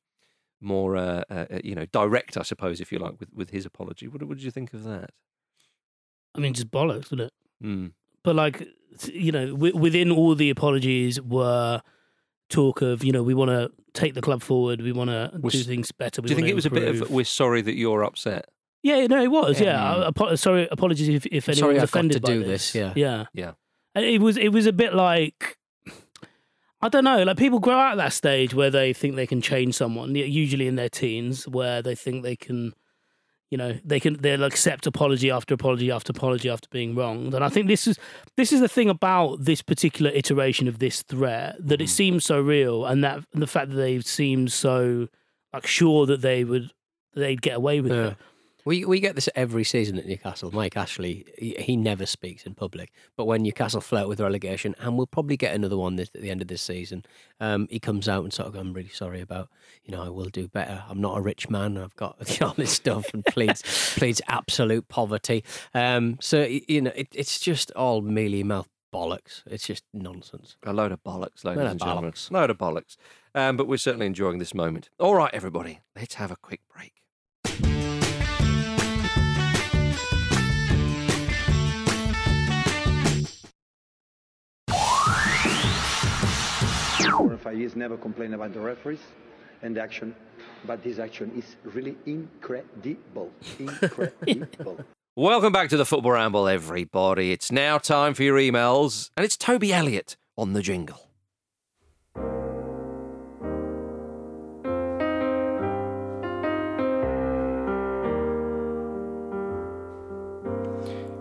more, 0.63 0.95
uh, 0.97 1.23
uh, 1.29 1.45
uh, 1.51 1.59
you 1.63 1.75
know, 1.75 1.85
direct, 1.87 2.37
I 2.37 2.43
suppose, 2.43 2.79
if 2.81 2.91
you 2.91 2.99
like, 2.99 3.19
with, 3.19 3.29
with 3.33 3.49
his 3.51 3.65
apology. 3.65 4.07
What, 4.07 4.23
what 4.23 4.37
did 4.37 4.43
you 4.43 4.51
think 4.51 4.73
of 4.73 4.83
that? 4.85 5.09
I 6.35 6.39
mean, 6.39 6.53
just 6.53 6.71
bollocks, 6.71 7.11
wasn't 7.11 7.21
it? 7.21 7.33
Mm. 7.63 7.91
But 8.23 8.35
like, 8.35 8.67
you 9.11 9.31
know, 9.31 9.51
w- 9.51 9.75
within 9.77 10.11
all 10.11 10.33
the 10.35 10.49
apologies 10.49 11.21
were 11.21 11.81
talk 12.49 12.81
of, 12.81 13.03
you 13.03 13.11
know, 13.11 13.23
we 13.23 13.33
want 13.33 13.49
to 13.49 13.71
take 13.93 14.13
the 14.13 14.21
club 14.21 14.41
forward, 14.41 14.81
we 14.81 14.91
want 14.91 15.09
to 15.09 15.31
do 15.49 15.63
things 15.63 15.91
better. 15.91 16.21
We 16.21 16.27
Do 16.27 16.31
you 16.33 16.35
think 16.37 16.47
it 16.47 16.55
was 16.55 16.65
a 16.65 16.69
bit 16.69 16.87
of 17.01 17.09
"we're 17.11 17.25
sorry 17.25 17.61
that 17.61 17.75
you're 17.75 18.03
upset"? 18.03 18.49
Yeah, 18.81 19.07
no, 19.07 19.21
it 19.21 19.29
was. 19.31 19.59
Yeah. 19.61 19.67
Yeah, 19.67 19.95
I- 19.95 20.07
apo- 20.07 20.35
sorry, 20.35 20.67
apologies 20.71 21.07
if, 21.09 21.25
if 21.27 21.47
anyone 21.49 21.57
Sorry 21.59 21.73
was 21.75 21.83
I've 21.83 21.91
got 21.91 21.99
offended 21.99 22.15
to 22.17 22.27
by 22.27 22.33
do 22.33 22.39
this. 22.43 22.71
this, 22.71 22.75
yeah. 22.75 22.93
yeah, 22.95 23.25
Yeah. 23.33 23.51
And 23.95 24.05
It 24.05 24.19
was. 24.21 24.37
It 24.37 24.49
was 24.49 24.65
a 24.65 24.73
bit 24.73 24.93
like. 24.93 25.57
I 26.83 26.89
don't 26.89 27.03
know. 27.05 27.23
Like 27.23 27.37
people 27.37 27.59
grow 27.59 27.77
out 27.77 27.93
of 27.93 27.97
that 27.97 28.13
stage 28.13 28.53
where 28.53 28.69
they 28.69 28.91
think 28.93 29.15
they 29.15 29.25
can 29.27 29.41
change 29.41 29.75
someone. 29.75 30.13
Usually 30.15 30.67
in 30.67 30.75
their 30.75 30.89
teens, 30.89 31.47
where 31.47 31.81
they 31.81 31.95
think 31.95 32.23
they 32.23 32.35
can, 32.35 32.73
you 33.49 33.57
know, 33.57 33.77
they 33.85 33.99
can 33.99 34.17
they'll 34.21 34.43
accept 34.43 34.85
apology 34.85 35.31
after 35.31 35.53
apology 35.53 35.89
after 35.91 36.11
apology 36.11 36.49
after 36.49 36.67
being 36.71 36.93
wronged. 36.93 37.33
And 37.33 37.43
I 37.43 37.49
think 37.49 37.67
this 37.67 37.87
is 37.87 37.97
this 38.35 38.51
is 38.51 38.59
the 38.59 38.67
thing 38.67 38.89
about 38.89 39.45
this 39.45 39.61
particular 39.61 40.11
iteration 40.11 40.67
of 40.67 40.79
this 40.79 41.03
threat 41.03 41.55
that 41.59 41.79
it 41.81 41.85
Mhm. 41.85 41.89
seems 41.89 42.25
so 42.25 42.41
real, 42.41 42.85
and 42.85 43.03
that 43.03 43.23
and 43.33 43.41
the 43.41 43.47
fact 43.47 43.69
that 43.69 43.77
they 43.77 43.99
seem 44.01 44.47
so 44.49 45.07
like 45.53 45.65
sure 45.65 46.05
that 46.05 46.21
they 46.21 46.43
would 46.43 46.71
they'd 47.15 47.41
get 47.41 47.55
away 47.55 47.79
with 47.79 47.91
Yeah. 47.93 48.07
it. 48.07 48.17
We 48.65 48.85
we 48.85 48.99
get 48.99 49.15
this 49.15 49.29
every 49.35 49.63
season 49.63 49.97
at 49.97 50.05
Newcastle. 50.05 50.51
Mike 50.51 50.77
Ashley, 50.77 51.25
he, 51.37 51.55
he 51.59 51.75
never 51.75 52.05
speaks 52.05 52.45
in 52.45 52.55
public, 52.55 52.91
but 53.17 53.25
when 53.25 53.43
Newcastle 53.43 53.81
flirt 53.81 54.07
with 54.07 54.19
relegation, 54.19 54.75
and 54.79 54.97
we'll 54.97 55.07
probably 55.07 55.37
get 55.37 55.53
another 55.53 55.77
one 55.77 55.95
this, 55.95 56.09
at 56.15 56.21
the 56.21 56.29
end 56.29 56.41
of 56.41 56.47
this 56.47 56.61
season, 56.61 57.03
um, 57.39 57.67
he 57.69 57.79
comes 57.79 58.07
out 58.07 58.23
and 58.23 58.31
sort 58.33 58.47
of, 58.47 58.55
I'm 58.55 58.73
really 58.73 58.89
sorry 58.89 59.21
about, 59.21 59.49
you 59.83 59.93
know, 59.95 60.01
I 60.03 60.09
will 60.09 60.29
do 60.29 60.47
better. 60.47 60.83
I'm 60.89 61.01
not 61.01 61.17
a 61.17 61.21
rich 61.21 61.49
man. 61.49 61.77
I've 61.77 61.95
got 61.95 62.15
you 62.29 62.37
know, 62.41 62.47
all 62.47 62.53
this 62.53 62.71
stuff, 62.71 63.05
and 63.13 63.25
pleads 63.25 63.61
pleads 63.97 64.21
absolute 64.27 64.87
poverty. 64.87 65.43
Um, 65.73 66.17
so 66.21 66.43
you 66.43 66.81
know, 66.81 66.91
it, 66.95 67.07
it's 67.13 67.39
just 67.39 67.71
all 67.71 68.01
mealy 68.01 68.43
mouth 68.43 68.69
bollocks. 68.93 69.41
It's 69.47 69.65
just 69.67 69.83
nonsense. 69.93 70.55
A 70.63 70.71
load 70.71 70.91
of 70.91 71.03
bollocks, 71.03 71.43
ladies 71.43 71.57
Load 71.57 71.65
of 71.65 71.71
and 71.71 71.79
gentlemen. 71.79 72.11
bollocks. 72.11 72.31
Load 72.31 72.49
of 72.49 72.57
bollocks. 72.57 72.95
Um, 73.35 73.57
but 73.57 73.67
we're 73.67 73.77
certainly 73.77 74.05
enjoying 74.05 74.37
this 74.37 74.53
moment. 74.53 74.89
All 74.99 75.15
right, 75.15 75.33
everybody, 75.33 75.79
let's 75.95 76.15
have 76.15 76.29
a 76.31 76.35
quick 76.35 76.61
break. 76.73 77.02
Five 87.43 87.59
years 87.59 87.75
never 87.75 87.97
complain 87.97 88.33
about 88.33 88.53
the 88.53 88.59
referees 88.59 89.01
and 89.63 89.75
the 89.75 89.81
action, 89.81 90.15
but 90.65 90.81
this 90.81 90.97
action 90.97 91.29
is 91.37 91.57
really 91.75 91.97
incredible. 92.05 93.31
Incredible. 93.59 94.79
Welcome 95.17 95.51
back 95.51 95.69
to 95.69 95.77
the 95.77 95.85
Football 95.85 96.13
Ramble, 96.13 96.47
everybody. 96.47 97.33
It's 97.33 97.51
now 97.51 97.77
time 97.77 98.13
for 98.13 98.23
your 98.23 98.37
emails, 98.37 99.11
and 99.17 99.25
it's 99.25 99.35
Toby 99.35 99.73
Elliott 99.73 100.15
on 100.37 100.53
the 100.53 100.61
jingle. 100.61 101.09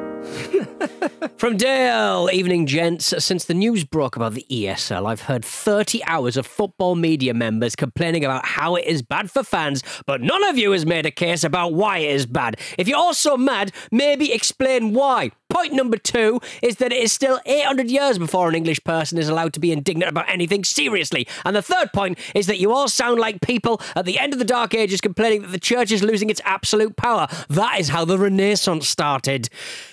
From 1.36 1.58
Dale, 1.58 2.30
evening 2.32 2.64
gents. 2.64 3.12
Since 3.22 3.44
the 3.44 3.52
news 3.52 3.84
broke 3.84 4.16
about 4.16 4.32
the 4.32 4.46
ESL, 4.50 5.06
I've 5.06 5.20
heard 5.20 5.44
30 5.44 6.02
hours 6.04 6.38
of 6.38 6.46
football 6.46 6.94
media 6.94 7.34
members 7.34 7.76
complaining 7.76 8.24
about 8.24 8.46
how 8.46 8.76
it 8.76 8.86
is 8.86 9.02
bad 9.02 9.30
for 9.30 9.42
fans, 9.42 9.82
but 10.06 10.22
none 10.22 10.42
of 10.44 10.56
you 10.56 10.70
has 10.70 10.86
made 10.86 11.04
a 11.04 11.10
case 11.10 11.44
about 11.44 11.74
why 11.74 11.98
it 11.98 12.14
is 12.14 12.24
bad. 12.24 12.58
If 12.78 12.88
you're 12.88 12.96
all 12.96 13.12
so 13.12 13.36
mad, 13.36 13.72
maybe 13.90 14.32
explain 14.32 14.94
why. 14.94 15.32
Point 15.62 15.74
number 15.74 15.96
two 15.96 16.40
is 16.60 16.78
that 16.78 16.92
it 16.92 17.00
is 17.00 17.12
still 17.12 17.38
800 17.46 17.88
years 17.88 18.18
before 18.18 18.48
an 18.48 18.56
English 18.56 18.82
person 18.82 19.16
is 19.16 19.28
allowed 19.28 19.52
to 19.52 19.60
be 19.60 19.70
indignant 19.70 20.10
about 20.10 20.28
anything 20.28 20.64
seriously. 20.64 21.24
And 21.44 21.54
the 21.54 21.62
third 21.62 21.92
point 21.92 22.18
is 22.34 22.48
that 22.48 22.58
you 22.58 22.72
all 22.72 22.88
sound 22.88 23.20
like 23.20 23.40
people 23.42 23.80
at 23.94 24.04
the 24.04 24.18
end 24.18 24.32
of 24.32 24.40
the 24.40 24.44
Dark 24.44 24.74
Ages 24.74 25.00
complaining 25.00 25.42
that 25.42 25.52
the 25.52 25.60
church 25.60 25.92
is 25.92 26.02
losing 26.02 26.30
its 26.30 26.40
absolute 26.44 26.96
power. 26.96 27.28
That 27.48 27.78
is 27.78 27.90
how 27.90 28.04
the 28.04 28.18
Renaissance 28.18 28.88
started. 28.88 29.48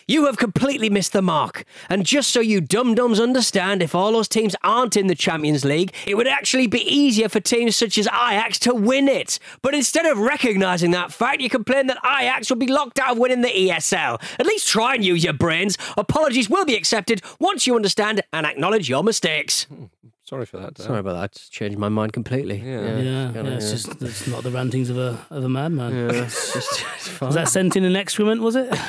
You 0.08 0.26
have 0.26 0.38
completely 0.38 0.90
missed 0.90 1.14
the 1.14 1.22
mark. 1.22 1.66
And 1.88 2.04
just 2.04 2.32
so 2.32 2.40
you 2.40 2.62
dum 2.62 2.96
dums 2.96 3.20
understand, 3.20 3.84
if 3.84 3.94
all 3.94 4.12
those 4.14 4.28
teams 4.28 4.56
aren't 4.64 4.98
in 4.98 5.06
the 5.06 5.14
Champions 5.14 5.64
League, 5.64 5.94
it 6.08 6.18
would 6.18 6.26
actually 6.26 6.66
be 6.66 6.82
easier 6.82 7.30
for 7.30 7.40
teams 7.40 7.76
such 7.76 8.00
as 8.00 8.08
Ajax 8.08 8.58
to 8.60 8.74
win 8.74 9.08
it. 9.08 9.38
But 9.62 9.76
instead 9.76 10.08
of 10.08 10.18
recognising 10.18 10.90
that 10.92 11.14
fact, 11.14 11.42
you 11.42 11.50
complain 11.52 11.86
that 11.86 12.00
Ajax 12.04 12.50
will 12.50 12.58
be 12.58 12.66
locked 12.66 12.98
out 12.98 13.12
of 13.12 13.18
winning 13.20 13.42
the 13.42 13.50
ESL. 13.50 14.20
At 14.40 14.48
least 14.48 14.68
try 14.68 14.96
and 14.96 15.06
use 15.06 15.24
your 15.24 15.34
brains. 15.60 15.78
Apologies 15.98 16.50
will 16.50 16.66
be 16.66 16.76
accepted 16.76 17.22
once 17.40 17.68
you 17.68 17.76
understand 17.76 18.22
and 18.34 18.46
acknowledge 18.46 18.90
your 18.90 19.04
mistakes. 19.04 19.64
Hmm, 19.66 19.86
sorry 20.24 20.46
for 20.46 20.58
that. 20.58 20.76
Dan. 20.76 20.86
Sorry 20.88 21.00
about 21.00 21.14
that. 21.14 21.32
It's 21.36 21.50
changed 21.50 21.78
my 21.78 21.90
mind 21.90 22.14
completely. 22.14 22.58
Yeah. 22.58 22.82
Yeah, 22.82 23.00
yeah, 23.00 23.32
kinda, 23.34 23.52
it's 23.56 23.66
yeah. 23.66 23.72
just 23.72 24.02
it's 24.02 24.28
not 24.28 24.44
the 24.44 24.52
rantings 24.52 24.90
of 24.90 24.98
a 24.98 25.20
of 25.30 25.44
a 25.44 25.50
madman. 25.50 25.94
Yeah, 25.96 26.24
it's 26.24 26.54
just 26.54 26.86
it's 26.96 27.08
fine. 27.18 27.28
Was 27.28 27.36
that 27.36 27.50
sent 27.50 27.76
in 27.76 27.84
an 27.84 27.96
excrement? 27.96 28.42
Was 28.42 28.56
it? 28.56 28.70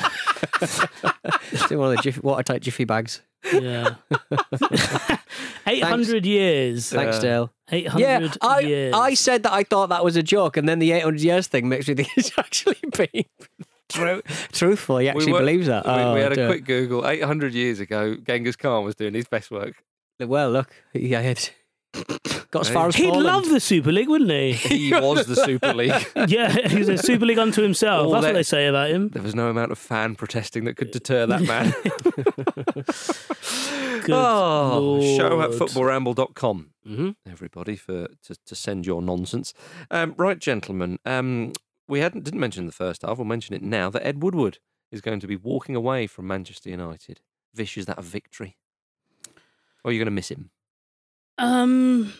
It's 1.53 1.69
in 1.69 1.77
one 1.77 1.91
of 1.91 1.97
the 1.97 2.01
jiffy, 2.01 2.21
watertight 2.21 2.61
jiffy 2.61 2.85
bags. 2.85 3.21
Yeah. 3.53 3.95
Eight 5.67 5.83
hundred 5.83 6.25
years. 6.25 6.89
Thanks, 6.89 7.19
Dale. 7.19 7.51
Eight 7.71 7.87
Yeah, 7.97 8.29
I, 8.41 8.59
years. 8.61 8.93
I 8.95 9.13
said 9.13 9.43
that 9.43 9.51
I 9.51 9.63
thought 9.63 9.89
that 9.89 10.03
was 10.03 10.15
a 10.15 10.23
joke, 10.23 10.55
and 10.57 10.67
then 10.67 10.79
the 10.79 10.91
800 10.93 11.19
years 11.21 11.47
thing 11.47 11.67
makes 11.69 11.87
me 11.87 11.95
think 11.95 12.09
it's 12.15 12.31
actually 12.37 12.77
being 12.97 13.25
tru- 13.91 14.21
truthful. 14.51 14.97
He 14.97 15.09
actually 15.09 15.33
were- 15.33 15.39
believes 15.39 15.67
that. 15.67 15.85
We, 15.85 15.91
we 15.93 15.97
Oh, 15.99 16.15
had 16.15 16.31
a 16.31 16.35
dear. 16.35 16.47
quick 16.47 16.65
Google. 16.65 17.07
800 17.07 17.53
years 17.53 17.79
ago, 17.79 18.15
Genghis 18.15 18.55
Khan 18.55 18.83
was 18.85 18.95
doing 18.95 19.13
his 19.13 19.25
best 19.27 19.51
work. 19.51 19.83
Well, 20.19 20.51
look, 20.51 20.69
he 20.93 21.11
had 21.11 21.49
got 22.51 22.61
as 22.61 22.69
far 22.69 22.87
as 22.87 22.95
He'd 22.95 23.09
Poland. 23.09 23.23
love 23.25 23.49
the 23.49 23.59
Super 23.59 23.91
League, 23.91 24.07
wouldn't 24.07 24.29
he? 24.31 24.53
He 24.53 24.93
was 24.93 25.25
the 25.25 25.35
Super 25.35 25.73
League. 25.73 25.93
yeah, 26.27 26.67
he's 26.67 26.87
a 26.89 26.97
Super 26.97 27.25
League 27.25 27.39
unto 27.39 27.61
himself. 27.61 28.05
All 28.05 28.11
That's 28.11 28.23
that- 28.23 28.29
what 28.29 28.33
they 28.35 28.43
say 28.43 28.67
about 28.67 28.89
him. 28.91 29.09
There 29.09 29.21
was 29.23 29.35
no 29.35 29.49
amount 29.49 29.71
of 29.71 29.77
fan 29.79 30.15
protesting 30.15 30.65
that 30.65 30.75
could 30.77 30.91
deter 30.91 31.25
that 31.25 31.41
man. 31.41 31.73
Good 34.03 34.11
oh, 34.15 34.99
show 35.17 35.41
at 35.41 35.51
Lord. 35.51 35.61
footballramble.com. 35.61 36.71
Mhm. 36.87 37.15
Everybody 37.29 37.75
for 37.75 38.07
to, 38.25 38.35
to 38.45 38.55
send 38.55 38.85
your 38.87 39.01
nonsense. 39.01 39.53
Um, 39.91 40.15
right, 40.17 40.39
gentlemen. 40.39 40.97
Um, 41.05 41.53
we 41.91 41.99
hadn't 41.99 42.23
didn't 42.23 42.39
mention 42.39 42.61
in 42.63 42.67
the 42.67 42.71
first 42.73 43.01
half. 43.03 43.17
We'll 43.17 43.25
mention 43.25 43.53
it 43.55 43.61
now 43.61 43.89
that 43.89 44.05
Ed 44.05 44.23
Woodward 44.23 44.57
is 44.91 45.01
going 45.01 45.19
to 45.19 45.27
be 45.27 45.35
walking 45.35 45.75
away 45.75 46.07
from 46.07 46.25
Manchester 46.27 46.69
United. 46.69 47.19
Vish, 47.53 47.77
is 47.77 47.85
that 47.85 47.99
a 47.99 48.01
victory? 48.01 48.57
Or 49.83 49.89
are 49.89 49.91
you 49.91 49.99
going 49.99 50.05
to 50.05 50.11
miss 50.11 50.29
him? 50.29 50.51
Um, 51.37 52.13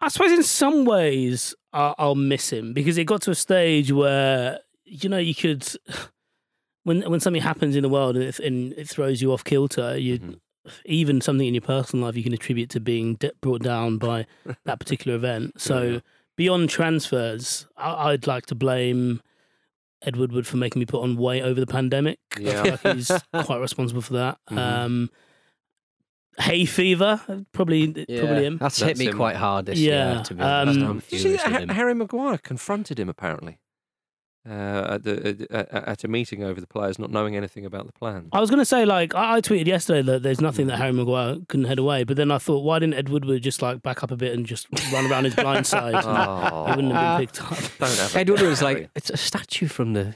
I 0.00 0.08
suppose 0.08 0.32
in 0.32 0.42
some 0.42 0.84
ways 0.84 1.54
I'll 1.72 2.14
miss 2.14 2.50
him 2.52 2.72
because 2.72 2.98
it 2.98 3.04
got 3.04 3.22
to 3.22 3.30
a 3.30 3.34
stage 3.34 3.90
where 3.92 4.60
you 4.84 5.08
know 5.08 5.18
you 5.18 5.34
could. 5.34 5.66
when 6.84 7.02
when 7.10 7.20
something 7.20 7.42
happens 7.42 7.74
in 7.74 7.82
the 7.82 7.88
world 7.88 8.16
and 8.16 8.24
it, 8.24 8.38
and 8.38 8.72
it 8.74 8.88
throws 8.88 9.20
you 9.20 9.32
off 9.32 9.42
kilter, 9.44 9.98
you 9.98 10.18
Mhm. 10.18 10.40
even 10.84 11.20
something 11.20 11.46
in 11.46 11.54
your 11.54 11.60
personal 11.62 12.04
life 12.06 12.16
you 12.16 12.22
can 12.22 12.32
attribute 12.32 12.70
to 12.70 12.80
being 12.80 13.18
brought 13.40 13.62
down 13.62 13.98
by 13.98 14.26
that 14.64 14.78
particular 14.78 15.16
event. 15.16 15.54
So 15.60 15.82
Yeah. 15.82 16.00
Beyond 16.36 16.70
transfers, 16.70 17.66
I- 17.76 18.10
I'd 18.12 18.26
like 18.26 18.46
to 18.46 18.54
blame 18.54 19.20
Ed 20.02 20.16
Woodward 20.16 20.46
for 20.46 20.56
making 20.58 20.80
me 20.80 20.86
put 20.86 21.02
on 21.02 21.16
weight 21.16 21.42
over 21.42 21.58
the 21.58 21.66
pandemic. 21.66 22.18
Yeah. 22.38 22.62
Like 22.82 22.96
he's 22.96 23.10
quite 23.44 23.60
responsible 23.60 24.02
for 24.02 24.12
that. 24.14 24.38
Mhm. 24.50 24.58
Um, 24.58 25.10
hay 26.38 26.64
fever, 26.66 27.20
probably 27.52 27.88
probably 27.92 28.44
him. 28.44 28.58
That's, 28.58 28.78
That's 28.78 28.80
hit 28.90 28.98
me 28.98 29.06
him. 29.06 29.16
quite 29.16 29.36
hard 29.36 29.66
this 29.66 29.78
Yeah, 29.78 30.14
year. 30.16 30.22
To 30.24 30.34
be 30.34 30.42
honest, 30.42 30.78
um, 30.80 30.86
I'm 30.86 31.02
you 31.10 31.18
see 31.18 31.32
that 31.36 31.40
Ha- 31.68 31.72
Harry 31.74 31.94
Maguire 31.94 32.38
confronted 32.38 33.00
him 33.00 33.08
apparently 33.08 33.58
uh, 34.48 34.94
at, 34.94 35.02
the, 35.02 35.46
at, 35.50 35.72
at 35.72 36.04
a 36.04 36.08
meeting 36.08 36.44
over 36.44 36.60
the 36.60 36.66
players 36.66 36.98
not 36.98 37.10
knowing 37.10 37.36
anything 37.36 37.66
about 37.66 37.86
the 37.86 37.92
plan. 37.92 38.28
I 38.32 38.40
was 38.40 38.48
going 38.50 38.60
to 38.60 38.64
say, 38.64 38.84
like, 38.84 39.14
I, 39.14 39.36
I 39.36 39.40
tweeted 39.40 39.66
yesterday 39.66 40.02
that 40.02 40.22
there's 40.22 40.40
nothing 40.40 40.66
that 40.68 40.76
Harry 40.76 40.92
Maguire 40.92 41.36
couldn't 41.48 41.66
head 41.66 41.78
away, 41.78 42.04
but 42.04 42.16
then 42.16 42.30
I 42.30 42.38
thought, 42.38 42.62
why 42.62 42.78
didn't 42.78 42.94
Ed 42.94 43.08
Woodward 43.08 43.42
just 43.42 43.62
like 43.62 43.82
back 43.82 44.02
up 44.02 44.10
a 44.10 44.16
bit 44.16 44.32
and 44.32 44.46
just 44.46 44.66
run 44.92 45.10
around 45.10 45.24
his 45.24 45.34
blind 45.34 45.66
side? 45.66 45.94
and 45.94 46.04
Oh, 46.06 46.64
He 46.66 46.70
wouldn't 46.76 46.92
have 46.94 47.18
been 47.18 47.26
picked 47.26 47.42
up. 47.42 47.50
don't 47.78 47.98
have 47.98 48.14
a 48.14 48.18
Edward 48.18 48.40
go, 48.40 48.48
was 48.48 48.62
like, 48.62 48.88
it's 48.94 49.10
a 49.10 49.16
statue 49.16 49.66
from 49.66 49.94
the 49.94 50.14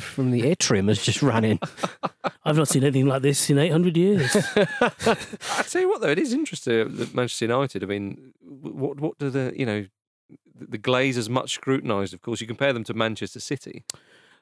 from 0.00 0.30
the 0.30 0.46
atrium 0.46 0.88
has 0.88 1.02
just 1.02 1.22
ran 1.22 1.44
in. 1.44 1.58
I've 2.44 2.56
not 2.56 2.68
seen 2.68 2.84
anything 2.84 3.06
like 3.06 3.22
this 3.22 3.48
in 3.50 3.58
800 3.58 3.96
years. 3.96 4.36
I 4.36 5.62
tell 5.68 5.80
you 5.82 5.88
what, 5.88 6.00
though, 6.00 6.10
it 6.10 6.18
is 6.18 6.32
interesting 6.32 6.96
that 6.96 7.14
Manchester 7.14 7.46
United. 7.46 7.82
I 7.82 7.86
mean, 7.86 8.32
what 8.40 9.00
what 9.00 9.18
do 9.18 9.30
the 9.30 9.52
you 9.56 9.66
know 9.66 9.86
the 10.54 10.78
Glazers 10.78 11.28
much 11.28 11.54
scrutinised? 11.54 12.14
Of 12.14 12.22
course, 12.22 12.40
you 12.40 12.46
compare 12.46 12.72
them 12.72 12.84
to 12.84 12.94
Manchester 12.94 13.40
City, 13.40 13.84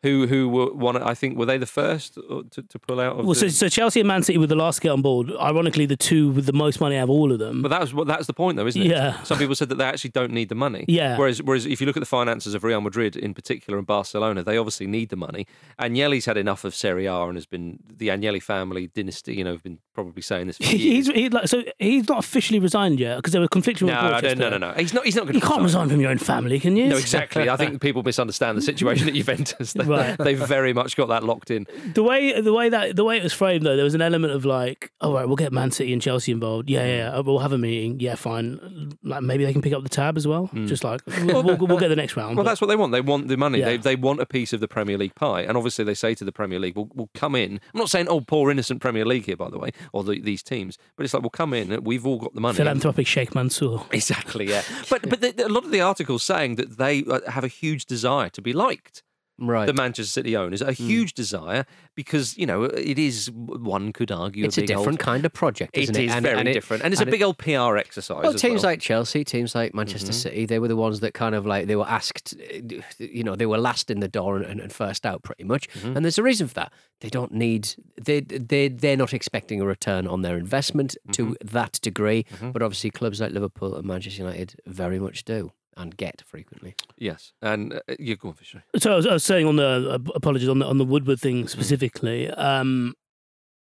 who 0.02 0.26
who 0.26 0.48
were 0.48 0.72
one. 0.72 0.96
I 0.96 1.14
think 1.14 1.36
were 1.36 1.46
they 1.46 1.58
the 1.58 1.66
first 1.66 2.18
uh, 2.18 2.42
to, 2.50 2.62
to 2.62 2.78
pull 2.78 3.00
out 3.00 3.18
of. 3.18 3.24
well, 3.24 3.34
so, 3.34 3.46
the, 3.46 3.52
so 3.52 3.68
Chelsea 3.68 4.00
and 4.00 4.08
Man 4.08 4.22
City 4.22 4.38
were 4.38 4.46
the 4.46 4.56
last 4.56 4.76
to 4.76 4.82
get 4.82 4.90
on 4.90 5.02
board. 5.02 5.30
Ironically, 5.40 5.86
the 5.86 5.96
two 5.96 6.30
with 6.30 6.46
the 6.46 6.52
most 6.52 6.80
money 6.80 6.96
out 6.96 7.04
of 7.04 7.10
all 7.10 7.32
of 7.32 7.38
them. 7.38 7.62
but 7.62 7.68
that 7.68 7.80
was 7.80 7.94
what 7.94 8.06
that's 8.06 8.26
the 8.26 8.32
point, 8.32 8.56
though, 8.56 8.66
isn't 8.66 8.82
it? 8.82 8.88
Yeah. 8.88 9.22
Some 9.22 9.38
people 9.38 9.54
said 9.54 9.68
that 9.68 9.76
they 9.76 9.84
actually 9.84 10.10
don't 10.10 10.32
need 10.32 10.48
the 10.48 10.54
money. 10.54 10.84
Yeah. 10.88 11.16
Whereas, 11.16 11.42
whereas 11.42 11.66
if 11.66 11.80
you 11.80 11.86
look 11.86 11.96
at 11.96 12.00
the 12.00 12.06
finances 12.06 12.54
of 12.54 12.64
Real 12.64 12.80
Madrid 12.80 13.16
in 13.16 13.34
particular 13.34 13.78
and 13.78 13.86
Barcelona, 13.86 14.42
they 14.42 14.56
obviously 14.56 14.86
need 14.86 15.08
the 15.10 15.16
money. 15.16 15.46
Agnelli's 15.78 16.24
had 16.26 16.36
enough 16.36 16.64
of 16.64 16.74
Serie 16.74 17.06
A 17.06 17.14
and 17.22 17.36
has 17.36 17.46
been 17.46 17.78
the 17.88 18.08
Agnelli 18.08 18.42
family 18.42 18.88
dynasty. 18.88 19.34
You 19.34 19.44
know, 19.44 19.52
have 19.52 19.62
been 19.62 19.78
probably 19.94 20.22
saying 20.22 20.46
this 20.48 20.56
he's 20.60 21.08
he, 21.08 21.28
like 21.28 21.46
so 21.48 21.62
he's 21.78 22.08
not 22.08 22.18
officially 22.18 22.58
resigned 22.58 22.98
yet 22.98 23.16
because 23.16 23.32
there 23.32 23.40
were 23.40 23.48
conflicting 23.48 23.86
no, 23.86 23.94
reports. 24.02 24.22
no, 24.22 24.34
no, 24.34 24.56
no, 24.56 24.58
no. 24.58 24.72
He's 24.72 24.92
not. 24.92 25.04
He's 25.04 25.14
not 25.16 25.22
going 25.24 25.34
You 25.34 25.40
to. 25.40 25.46
can't 25.46 25.62
resign 25.62 25.88
from 25.88 26.00
your 26.00 26.10
own 26.10 26.18
family, 26.18 26.58
can 26.58 26.76
you? 26.76 26.88
No, 26.88 26.96
exactly. 26.96 27.48
I 27.48 27.56
think 27.56 27.80
people 27.80 28.02
misunderstand 28.02 28.58
the 28.58 28.62
situation 28.62 29.08
at 29.08 29.14
Juventus. 29.22 29.72
They, 29.72 29.84
Right. 29.98 30.18
They've 30.18 30.38
very 30.38 30.72
much 30.72 30.96
got 30.96 31.08
that 31.08 31.24
locked 31.24 31.50
in. 31.50 31.66
the 31.94 32.02
way 32.02 32.40
the 32.40 32.52
way 32.52 32.68
that 32.68 32.96
the 32.96 33.04
way 33.04 33.16
it 33.16 33.22
was 33.22 33.32
framed 33.32 33.64
though, 33.66 33.76
there 33.76 33.84
was 33.84 33.94
an 33.94 34.02
element 34.02 34.32
of 34.32 34.44
like, 34.44 34.90
all 35.00 35.12
right, 35.12 35.26
we'll 35.26 35.36
get 35.36 35.52
Man 35.52 35.70
City 35.70 35.92
and 35.92 36.00
Chelsea 36.02 36.32
involved. 36.32 36.68
Yeah, 36.70 36.84
yeah, 36.84 36.96
yeah. 37.14 37.20
we'll 37.20 37.38
have 37.40 37.52
a 37.52 37.58
meeting. 37.58 38.00
Yeah, 38.00 38.14
fine. 38.14 38.92
Like 39.02 39.22
maybe 39.22 39.44
they 39.44 39.52
can 39.52 39.62
pick 39.62 39.72
up 39.72 39.82
the 39.82 39.88
tab 39.88 40.16
as 40.16 40.26
well. 40.26 40.50
Just 40.66 40.84
like 40.84 41.00
we'll, 41.06 41.42
we'll, 41.42 41.56
we'll 41.56 41.78
get 41.78 41.88
the 41.88 41.96
next 41.96 42.16
round. 42.16 42.36
Well, 42.36 42.44
but- 42.44 42.50
that's 42.50 42.60
what 42.60 42.66
they 42.68 42.76
want. 42.76 42.92
They 42.92 43.00
want 43.00 43.28
the 43.28 43.36
money. 43.36 43.58
Yeah. 43.60 43.66
They, 43.66 43.76
they 43.78 43.96
want 43.96 44.20
a 44.20 44.26
piece 44.26 44.52
of 44.52 44.60
the 44.60 44.68
Premier 44.68 44.98
League 44.98 45.14
pie. 45.14 45.42
And 45.42 45.56
obviously, 45.56 45.84
they 45.84 45.94
say 45.94 46.14
to 46.14 46.24
the 46.24 46.32
Premier 46.32 46.58
League, 46.58 46.76
we'll, 46.76 46.88
we'll 46.94 47.10
come 47.14 47.34
in. 47.34 47.60
I'm 47.74 47.78
not 47.78 47.90
saying, 47.90 48.08
oh, 48.08 48.20
poor 48.20 48.50
innocent 48.50 48.80
Premier 48.80 49.04
League 49.04 49.26
here, 49.26 49.36
by 49.36 49.50
the 49.50 49.58
way, 49.58 49.70
or 49.92 50.04
the, 50.04 50.20
these 50.20 50.42
teams, 50.42 50.78
but 50.96 51.04
it's 51.04 51.14
like, 51.14 51.22
we'll 51.22 51.30
come 51.30 51.52
in. 51.54 51.82
We've 51.84 52.06
all 52.06 52.18
got 52.18 52.34
the 52.34 52.40
money. 52.40 52.56
philanthropic 52.56 53.06
Sheikh 53.06 53.34
Mansour. 53.34 53.80
Exactly, 53.92 54.48
yeah. 54.48 54.62
But 54.90 55.08
but 55.08 55.20
the, 55.20 55.46
a 55.46 55.48
lot 55.48 55.64
of 55.64 55.70
the 55.70 55.80
articles 55.80 56.22
saying 56.22 56.56
that 56.56 56.78
they 56.78 57.04
uh, 57.04 57.20
have 57.30 57.44
a 57.44 57.48
huge 57.48 57.86
desire 57.86 58.28
to 58.30 58.42
be 58.42 58.52
liked. 58.52 59.02
Right. 59.42 59.66
The 59.66 59.72
Manchester 59.72 60.10
City 60.10 60.36
owners 60.36 60.62
a 60.62 60.72
hmm. 60.72 60.86
huge 60.86 61.14
desire 61.14 61.66
because 61.96 62.38
you 62.38 62.46
know 62.46 62.62
it 62.62 62.98
is 62.98 63.30
one 63.30 63.92
could 63.92 64.12
argue 64.12 64.44
it's 64.44 64.56
a 64.56 64.60
big 64.60 64.68
different 64.68 64.88
old, 64.88 64.98
kind 65.00 65.26
of 65.26 65.32
project, 65.32 65.76
It 65.76 65.82
isn't 65.82 65.96
it? 65.96 66.04
is 66.04 66.12
And- 66.12 66.22
very 66.24 66.38
and 66.38 66.48
it- 66.48 66.52
different, 66.52 66.84
and 66.84 66.92
it's 66.92 67.00
a 67.00 67.04
and 67.04 67.08
it- 67.08 67.12
big 67.12 67.22
old 67.22 67.38
PR 67.38 67.76
exercise. 67.76 68.22
Well, 68.22 68.34
as 68.34 68.40
teams 68.40 68.62
well. 68.62 68.72
like 68.72 68.80
Chelsea, 68.80 69.24
teams 69.24 69.54
like 69.54 69.74
Manchester 69.74 70.12
mm-hmm. 70.12 70.12
City, 70.12 70.46
they 70.46 70.60
were 70.60 70.68
the 70.68 70.76
ones 70.76 71.00
that 71.00 71.12
kind 71.12 71.34
of 71.34 71.44
like 71.44 71.66
they 71.66 71.76
were 71.76 71.88
asked, 71.88 72.34
uh, 72.40 72.76
you 72.98 73.24
know, 73.24 73.34
they 73.34 73.46
were 73.46 73.58
last 73.58 73.90
in 73.90 74.00
the 74.00 74.08
door 74.08 74.36
and, 74.36 74.60
and 74.60 74.72
first 74.72 75.04
out 75.04 75.22
pretty 75.22 75.44
much. 75.44 75.68
Mm-hmm. 75.70 75.96
And 75.96 76.04
there's 76.04 76.18
a 76.18 76.22
reason 76.22 76.46
for 76.46 76.54
that. 76.54 76.72
They 77.00 77.10
don't 77.10 77.32
need 77.32 77.74
they 78.00 78.20
they 78.20 78.68
they're 78.68 78.96
not 78.96 79.12
expecting 79.12 79.60
a 79.60 79.66
return 79.66 80.06
on 80.06 80.22
their 80.22 80.38
investment 80.38 80.96
to 81.12 81.26
mm-hmm. 81.26 81.48
that 81.48 81.80
degree. 81.82 82.26
But 82.40 82.62
obviously, 82.62 82.90
clubs 82.90 83.20
like 83.20 83.32
Liverpool 83.32 83.74
and 83.74 83.86
Manchester 83.86 84.22
United 84.22 84.60
very 84.66 85.00
much 85.00 85.24
do 85.24 85.52
and 85.76 85.96
get 85.96 86.22
frequently. 86.26 86.74
yes, 86.98 87.32
and 87.42 87.74
uh, 87.74 87.80
you're 87.98 88.16
going 88.16 88.34
Fisher. 88.34 88.62
So 88.78 88.92
I 88.92 88.96
was, 88.96 89.06
I 89.06 89.12
was 89.14 89.24
saying 89.24 89.46
on 89.46 89.56
the 89.56 89.90
uh, 89.92 90.10
apologies 90.14 90.48
on 90.48 90.58
the 90.58 90.66
on 90.66 90.78
the 90.78 90.84
Woodward 90.84 91.18
Mm. 91.18 91.22
thing 91.22 91.48
specifically. 91.48 92.30
Um, 92.30 92.94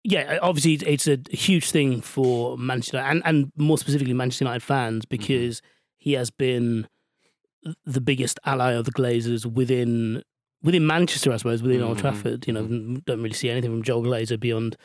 yeah, 0.04 0.38
obviously 0.42 0.74
it's 0.92 1.08
a 1.08 1.18
huge 1.32 1.72
thing 1.72 2.02
for 2.02 2.58
Manchester 2.58 2.98
and, 2.98 3.22
and 3.24 3.52
more 3.56 3.78
specifically 3.78 4.14
Manchester 4.14 4.44
United 4.44 4.62
fans 4.64 5.06
Mm-hmm. 5.06 5.10
because 5.18 5.62
he 5.98 6.12
has 6.14 6.30
been 6.30 6.88
the 7.86 8.02
biggest 8.02 8.38
ally 8.46 8.72
of 8.74 8.84
the 8.84 8.92
Glazers 8.92 9.46
within 9.46 10.22
within 10.62 10.86
Manchester, 10.86 11.32
I 11.32 11.38
suppose, 11.38 11.64
within 11.64 11.82
Old 11.82 11.98
Mhm, 11.98 12.02
Trafford. 12.02 12.48
You 12.48 12.54
know, 12.54 12.64
don't 13.06 13.22
really 13.22 13.34
see 13.34 13.50
anything 13.50 13.72
from 13.72 13.84
Joel 13.84 14.04
Glazer 14.04 14.38
beyond 14.38 14.76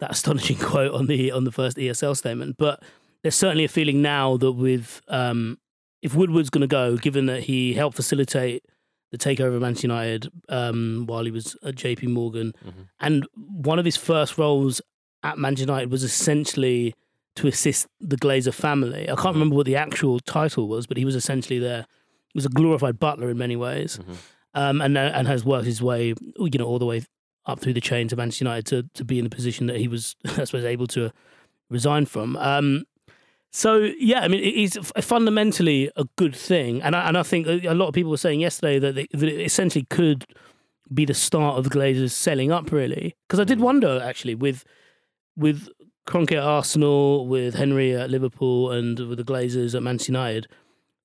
that 0.00 0.10
astonishing 0.10 0.56
quote 0.70 0.92
on 0.94 1.06
the 1.06 1.30
on 1.30 1.44
the 1.44 1.52
first 1.52 1.76
ESL 1.76 2.16
statement. 2.16 2.56
But 2.58 2.82
there's 3.22 3.36
certainly 3.36 3.62
a 3.64 3.68
feeling 3.68 4.02
now 4.02 4.36
that 4.38 4.50
with 4.52 5.00
um, 5.06 5.58
if 6.02 6.14
Woodward's 6.14 6.50
going 6.50 6.62
to 6.62 6.66
go, 6.66 6.96
given 6.96 7.26
that 7.26 7.44
he 7.44 7.74
helped 7.74 7.96
facilitate 7.96 8.64
the 9.12 9.18
takeover 9.18 9.56
of 9.56 9.62
Manchester 9.62 9.88
United 9.88 10.30
um, 10.48 11.04
while 11.06 11.24
he 11.24 11.30
was 11.30 11.56
at 11.64 11.74
JP 11.74 12.08
Morgan, 12.08 12.52
Mhm. 12.64 12.72
and 13.00 13.26
one 13.34 13.78
of 13.78 13.84
his 13.84 13.96
first 13.96 14.38
roles 14.38 14.80
at 15.22 15.36
Manchester 15.38 15.70
United 15.70 15.90
was 15.90 16.02
essentially 16.04 16.94
to 17.36 17.46
assist 17.48 17.86
the 18.00 18.16
Glazer 18.16 18.54
family. 18.54 19.02
I 19.10 19.14
can't 19.16 19.34
remember 19.34 19.56
what 19.56 19.66
the 19.66 19.76
actual 19.76 20.20
title 20.20 20.68
was, 20.68 20.86
but 20.86 20.96
he 20.96 21.04
was 21.04 21.14
essentially 21.14 21.58
there. 21.58 21.86
He 22.32 22.36
was 22.36 22.46
a 22.46 22.50
glorified 22.50 22.98
butler 22.98 23.28
in 23.30 23.36
many 23.38 23.56
ways, 23.56 23.98
Mhm. 23.98 24.16
um, 24.54 24.80
and 24.80 24.96
uh, 24.96 25.10
and 25.14 25.26
has 25.28 25.44
worked 25.44 25.66
his 25.66 25.82
way, 25.82 26.14
you 26.38 26.50
know, 26.58 26.64
all 26.66 26.78
the 26.78 26.86
way 26.86 27.02
up 27.46 27.58
through 27.60 27.72
the 27.72 27.80
chain 27.80 28.06
to 28.08 28.16
Manchester 28.16 28.44
United 28.44 28.66
to 28.66 28.82
to 28.94 29.04
be 29.04 29.18
in 29.18 29.24
the 29.24 29.30
position 29.30 29.66
that 29.66 29.76
he 29.78 29.88
was, 29.88 30.14
I 30.38 30.44
suppose, 30.44 30.64
able 30.64 30.86
to 30.88 31.10
resign 31.68 32.06
from. 32.06 32.36
Um, 32.36 32.84
so 33.50 33.90
yeah, 33.98 34.20
I 34.20 34.28
mean, 34.28 34.40
it 34.40 34.54
is 34.54 34.78
fundamentally 35.00 35.90
a 35.96 36.04
good 36.16 36.36
thing, 36.36 36.82
and 36.82 36.94
I, 36.94 37.08
and 37.08 37.18
I 37.18 37.22
think 37.22 37.46
a 37.46 37.74
lot 37.74 37.88
of 37.88 37.94
people 37.94 38.10
were 38.10 38.16
saying 38.16 38.40
yesterday 38.40 38.78
that, 38.78 38.94
they, 38.94 39.06
that 39.12 39.28
it 39.28 39.40
essentially 39.40 39.86
could 39.90 40.24
be 40.92 41.04
the 41.04 41.14
start 41.14 41.58
of 41.58 41.64
the 41.64 41.70
Glazers 41.70 42.12
selling 42.12 42.52
up, 42.52 42.70
really. 42.70 43.16
Because 43.26 43.40
I 43.40 43.44
did 43.44 43.58
mm. 43.58 43.62
wonder 43.62 44.00
actually 44.02 44.34
with 44.34 44.64
with 45.36 45.68
Kroenke 46.06 46.32
at 46.32 46.42
Arsenal, 46.42 47.26
with 47.26 47.54
Henry 47.54 47.94
at 47.94 48.10
Liverpool, 48.10 48.70
and 48.70 48.98
with 49.00 49.18
the 49.18 49.24
Glazers 49.24 49.74
at 49.74 49.82
Manchester 49.82 50.12
United. 50.12 50.46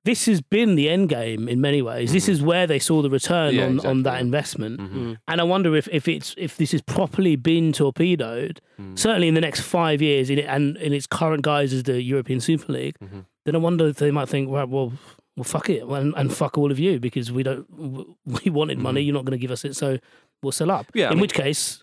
This 0.05 0.25
has 0.27 0.39
been 0.39 0.75
the 0.75 0.87
end 0.89 1.09
game 1.09 1.49
in 1.49 1.59
many 1.59 1.81
ways. 1.81 2.13
This 2.13 2.29
is 2.29 2.41
where 2.41 2.65
they 2.67 2.79
saw 2.79 3.01
the 3.01 3.09
return 3.09 3.53
Yeah, 3.55 3.65
on, 3.65 3.85
on 3.85 4.03
that 4.03 4.13
yeah. 4.15 4.19
investment. 4.21 4.79
Mhm. 4.79 5.17
And 5.27 5.41
I 5.41 5.43
wonder 5.43 5.75
if, 5.75 5.87
if 5.91 6.07
it's 6.07 6.33
if 6.37 6.55
this 6.57 6.71
has 6.71 6.81
properly 6.81 7.35
been 7.35 7.73
torpedoed, 7.73 8.61
Mm. 8.79 8.97
certainly 8.97 9.27
in 9.27 9.33
the 9.33 9.41
next 9.41 9.61
five 9.61 10.01
years, 10.01 10.29
in 10.29 10.37
it, 10.39 10.45
and 10.47 10.77
in 10.77 10.93
its 10.93 11.07
current 11.07 11.41
guise 11.43 11.73
as 11.73 11.83
the 11.83 12.01
European 12.01 12.39
Super 12.39 12.71
League, 12.71 12.95
Mhm. 13.03 13.25
then 13.45 13.55
I 13.55 13.57
wonder 13.57 13.87
if 13.87 13.97
they 13.97 14.11
might 14.11 14.29
think, 14.29 14.49
well, 14.49 14.67
well, 14.67 14.93
well 15.35 15.43
fuck 15.43 15.69
it, 15.69 15.83
and, 15.83 16.13
and 16.15 16.31
fuck 16.33 16.57
all 16.57 16.71
of 16.71 16.77
you 16.79 16.99
because 16.99 17.31
we 17.31 17.41
don't 17.43 17.65
we 18.43 18.49
wanted 18.51 18.77
money, 18.79 19.01
you're 19.01 19.13
not 19.13 19.25
going 19.25 19.37
to 19.39 19.41
give 19.41 19.51
us 19.51 19.65
it, 19.65 19.75
so 19.75 19.97
we'll 20.43 20.51
sell 20.51 20.69
up. 20.71 20.85
Mm-hmm. 20.87 20.97
Yeah, 20.99 21.05
I 21.07 21.11
in 21.11 21.15
mean- 21.17 21.21
which 21.21 21.33
case, 21.33 21.81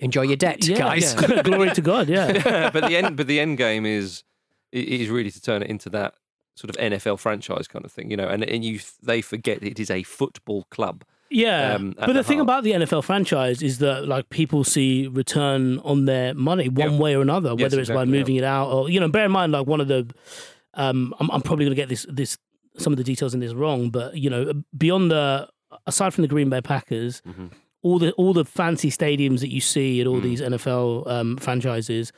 Enjoy 0.00 0.22
your 0.22 0.36
debt, 0.36 0.64
yeah, 0.68 0.78
guys. 0.78 1.16
yeah. 1.20 1.42
glory 1.42 1.70
to 1.70 1.80
God, 1.80 2.08
yeah. 2.08 2.70
but 2.72 2.86
the 2.86 2.96
end, 2.96 3.16
but 3.16 3.26
the 3.26 3.40
end 3.40 3.56
game 3.58 3.84
is 3.86 4.22
is 4.70 5.08
really 5.08 5.30
to 5.30 5.40
turn 5.40 5.60
it 5.62 5.68
into 5.68 5.88
that 5.90 6.14
sort 6.58 6.70
of 6.70 6.76
NFL 6.76 7.18
franchise 7.18 7.66
kind 7.68 7.84
of 7.84 7.92
thing, 7.92 8.10
you 8.10 8.16
know. 8.16 8.28
And 8.28 8.42
and 8.44 8.64
you 8.64 8.80
they 9.02 9.20
forget 9.22 9.62
it 9.62 9.78
is 9.80 9.90
a 9.90 10.02
football 10.02 10.64
club. 10.70 11.04
Yeah, 11.30 11.74
um, 11.74 11.94
but 11.98 12.06
the, 12.06 12.12
the 12.14 12.24
thing 12.24 12.40
about 12.40 12.64
the 12.64 12.72
NFL 12.72 13.04
franchise 13.04 13.60
is 13.62 13.78
that 13.80 14.08
like 14.08 14.30
people 14.30 14.64
see 14.64 15.06
return 15.08 15.78
on 15.80 16.06
their 16.06 16.32
money 16.34 16.68
one 16.70 16.92
Yeah. 16.92 16.98
way 16.98 17.14
or 17.16 17.20
another, 17.22 17.50
Yes, 17.50 17.60
whether 17.64 17.80
it's 17.80 17.88
by 17.90 17.96
exactly, 17.96 18.12
yeah. 18.14 18.18
moving 18.20 18.36
it 18.36 18.44
out 18.44 18.70
or 18.72 18.88
you 18.88 18.98
know. 18.98 19.08
Bear 19.08 19.26
in 19.26 19.32
mind, 19.32 19.52
like 19.52 19.66
one 19.66 19.80
of 19.82 19.88
the, 19.88 20.08
um, 20.74 21.14
I'm, 21.20 21.30
I'm 21.30 21.42
probably 21.42 21.64
going 21.66 21.76
to 21.76 21.82
get 21.82 21.88
this 21.90 22.06
this 22.08 22.38
some 22.78 22.92
of 22.92 22.96
the 22.96 23.04
details 23.04 23.34
in 23.34 23.40
this 23.40 23.52
wrong, 23.54 23.90
but 23.90 24.16
you 24.16 24.30
know, 24.30 24.52
beyond 24.76 25.10
the 25.10 25.48
aside 25.86 26.14
from 26.14 26.22
the 26.22 26.28
Green 26.28 26.48
Bay 26.48 26.62
Packers, 26.62 27.20
Mhm. 27.28 27.50
all 27.82 27.98
the 27.98 28.12
all 28.12 28.32
the 28.32 28.44
fancy 28.46 28.90
stadiums 28.90 29.40
that 29.40 29.52
you 29.52 29.60
see 29.60 30.00
at 30.00 30.06
all 30.06 30.20
Mm. 30.20 30.22
these 30.22 30.40
NFL 30.40 31.06
um, 31.10 31.36
franchises 31.36 32.10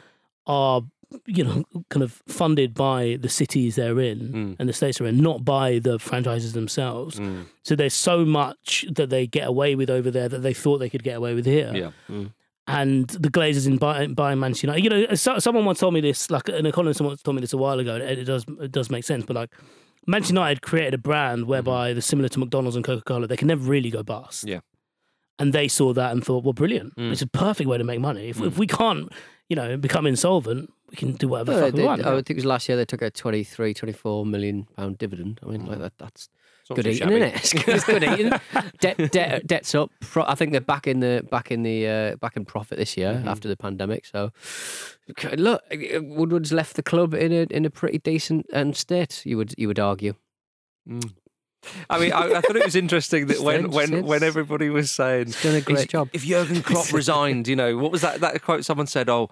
are 0.47 0.83
you 1.27 1.43
know 1.45 1.65
kind 1.89 2.03
of 2.03 2.23
funded 2.27 2.75
by 2.75 3.19
the 3.21 3.29
cities 3.29 3.77
they're 3.77 4.01
in 4.01 4.19
Mm. 4.33 4.57
and 4.59 4.69
the 4.69 4.73
states 4.73 4.99
they're 4.99 5.07
in, 5.09 5.19
not 5.19 5.45
by 5.45 5.79
the 5.79 5.99
franchises 5.99 6.53
themselves. 6.53 7.19
Mm. 7.19 7.47
So 7.63 7.75
there's 7.77 7.95
so 7.95 8.25
much 8.25 8.85
that 8.93 9.11
they 9.11 9.27
get 9.27 9.47
away 9.49 9.75
with 9.75 9.91
over 9.91 10.11
there 10.11 10.29
that 10.29 10.39
they 10.41 10.55
thought 10.55 10.79
they 10.79 10.91
could 10.91 11.03
get 11.03 11.17
away 11.17 11.35
with 11.35 11.47
here. 11.47 11.73
Yeah. 11.75 12.25
And 12.67 13.09
the 13.09 13.31
Glazers 13.31 13.67
in 13.67 13.79
buying, 13.79 14.15
buying 14.15 14.39
Manchester 14.39 14.69
United, 14.69 14.85
you 14.85 14.91
know, 14.91 15.15
so, 15.15 15.39
someone 15.41 15.65
once 15.65 15.81
told 15.81 15.93
me 15.93 16.01
this, 16.01 16.31
like 16.31 16.49
an 16.49 16.67
economist 16.67 17.01
once 17.01 17.21
told 17.23 17.35
me 17.35 17.41
this 17.41 17.53
a 17.53 17.57
while 17.57 17.81
ago, 17.81 17.97
and 17.97 18.03
it 18.05 18.25
does 18.25 18.45
it 18.61 18.71
does 18.71 18.91
make 18.91 19.03
sense. 19.03 19.25
But 19.27 19.35
like 19.35 19.51
Manchester 20.07 20.35
United 20.35 20.63
created 20.63 20.95
a 20.95 20.99
brand 20.99 21.47
whereby 21.47 21.93
they're 21.93 22.01
similar 22.03 22.29
to 22.29 22.39
McDonald's 22.39 22.77
and 22.77 22.85
Coca 22.85 23.03
Cola. 23.03 23.27
They 23.27 23.37
can 23.37 23.49
never 23.49 23.65
really 23.69 23.91
go 23.91 24.03
bust. 24.05 24.45
Yeah. 24.47 24.61
and 25.41 25.53
they 25.53 25.67
saw 25.69 25.93
that 25.95 26.13
and 26.13 26.23
thought, 26.25 26.45
well, 26.45 26.53
brilliant. 26.53 26.95
Mm. 26.97 27.11
It's 27.13 27.23
a 27.23 27.27
perfect 27.27 27.67
way 27.69 27.79
to 27.79 27.85
make 27.85 27.99
money. 27.99 28.29
If, 28.29 28.41
if 28.43 28.59
we 28.59 28.67
can't, 28.67 29.11
you 29.49 29.57
know, 29.57 29.77
become 29.79 30.07
insolvent, 30.07 30.71
we 30.91 30.97
can 30.97 31.13
do 31.13 31.29
whatever 31.29 31.53
the 31.53 31.59
Well, 31.61 31.67
fuck 31.71 31.77
we 31.77 31.85
want. 31.85 32.07
I 32.07 32.11
think 32.17 32.31
it 32.31 32.37
was 32.37 32.45
last 32.45 32.69
year 32.69 32.77
they 32.77 32.85
took 32.85 33.03
a 33.03 33.11
23, 33.11 33.75
24 33.75 34.27
million 34.27 34.67
pound 34.77 34.99
dividend. 34.99 35.41
I 35.43 35.47
mean, 35.51 35.67
like 35.67 35.79
that, 35.79 35.93
that's 35.99 36.29
It's 36.63 36.71
good 36.77 36.87
eating, 36.87 36.99
shabby. 37.09 37.15
isn't 37.17 37.35
it? 37.35 37.69
It's 37.75 37.85
good, 37.85 38.03
eating. 38.05 38.33
Debt, 38.81 39.13
debt, 39.13 39.47
debt's 39.47 39.75
up. 39.75 39.91
Pro- 40.01 40.25
I 40.27 40.35
think 40.35 40.53
they're 40.53 40.61
back 40.61 40.87
in 40.87 41.01
the 41.01 41.27
back 41.31 41.51
in 41.51 41.63
the 41.63 41.87
uh, 41.87 42.17
back 42.17 42.37
in 42.37 42.45
profit 42.45 42.79
this 42.79 42.97
year 42.97 43.13
Mm-hmm. 43.15 43.29
after 43.29 43.49
the 43.49 43.57
pandemic. 43.57 44.07
So, 44.07 44.31
look, 45.37 45.63
Woodward's 45.71 46.53
left 46.53 46.77
the 46.77 46.83
club 46.83 47.15
in 47.15 47.33
a 47.33 47.43
in 47.51 47.65
a 47.65 47.71
pretty 47.71 47.99
decent 47.99 48.47
um, 48.53 48.73
state. 48.75 49.23
You 49.27 49.37
would 49.37 49.55
you 49.59 49.69
would 49.69 49.79
argue. 49.79 50.15
Mm. 50.89 51.13
I 51.91 51.99
mean, 51.99 52.13
I, 52.13 52.37
I 52.37 52.41
thought 52.41 52.57
it 52.57 52.65
was 52.65 52.75
interesting 52.77 53.27
that 53.27 53.41
when 53.41 53.71
when 53.71 54.05
when 54.07 54.23
everybody 54.23 54.71
was 54.71 54.91
saying 54.91 55.27
He's 55.27 55.43
done 55.43 55.55
a 55.57 55.61
great 55.61 55.81
Is- 55.81 55.87
job. 55.89 56.09
If 56.15 56.25
Jürgen 56.25 56.65
Klopp 56.65 56.91
resigned, 57.03 57.49
you 57.49 57.57
know, 57.57 57.77
what 57.77 57.93
was 57.93 58.01
that 58.01 58.21
that 58.21 58.41
quote 58.43 58.65
someone 58.65 58.87
said, 58.87 59.09
oh, 59.11 59.29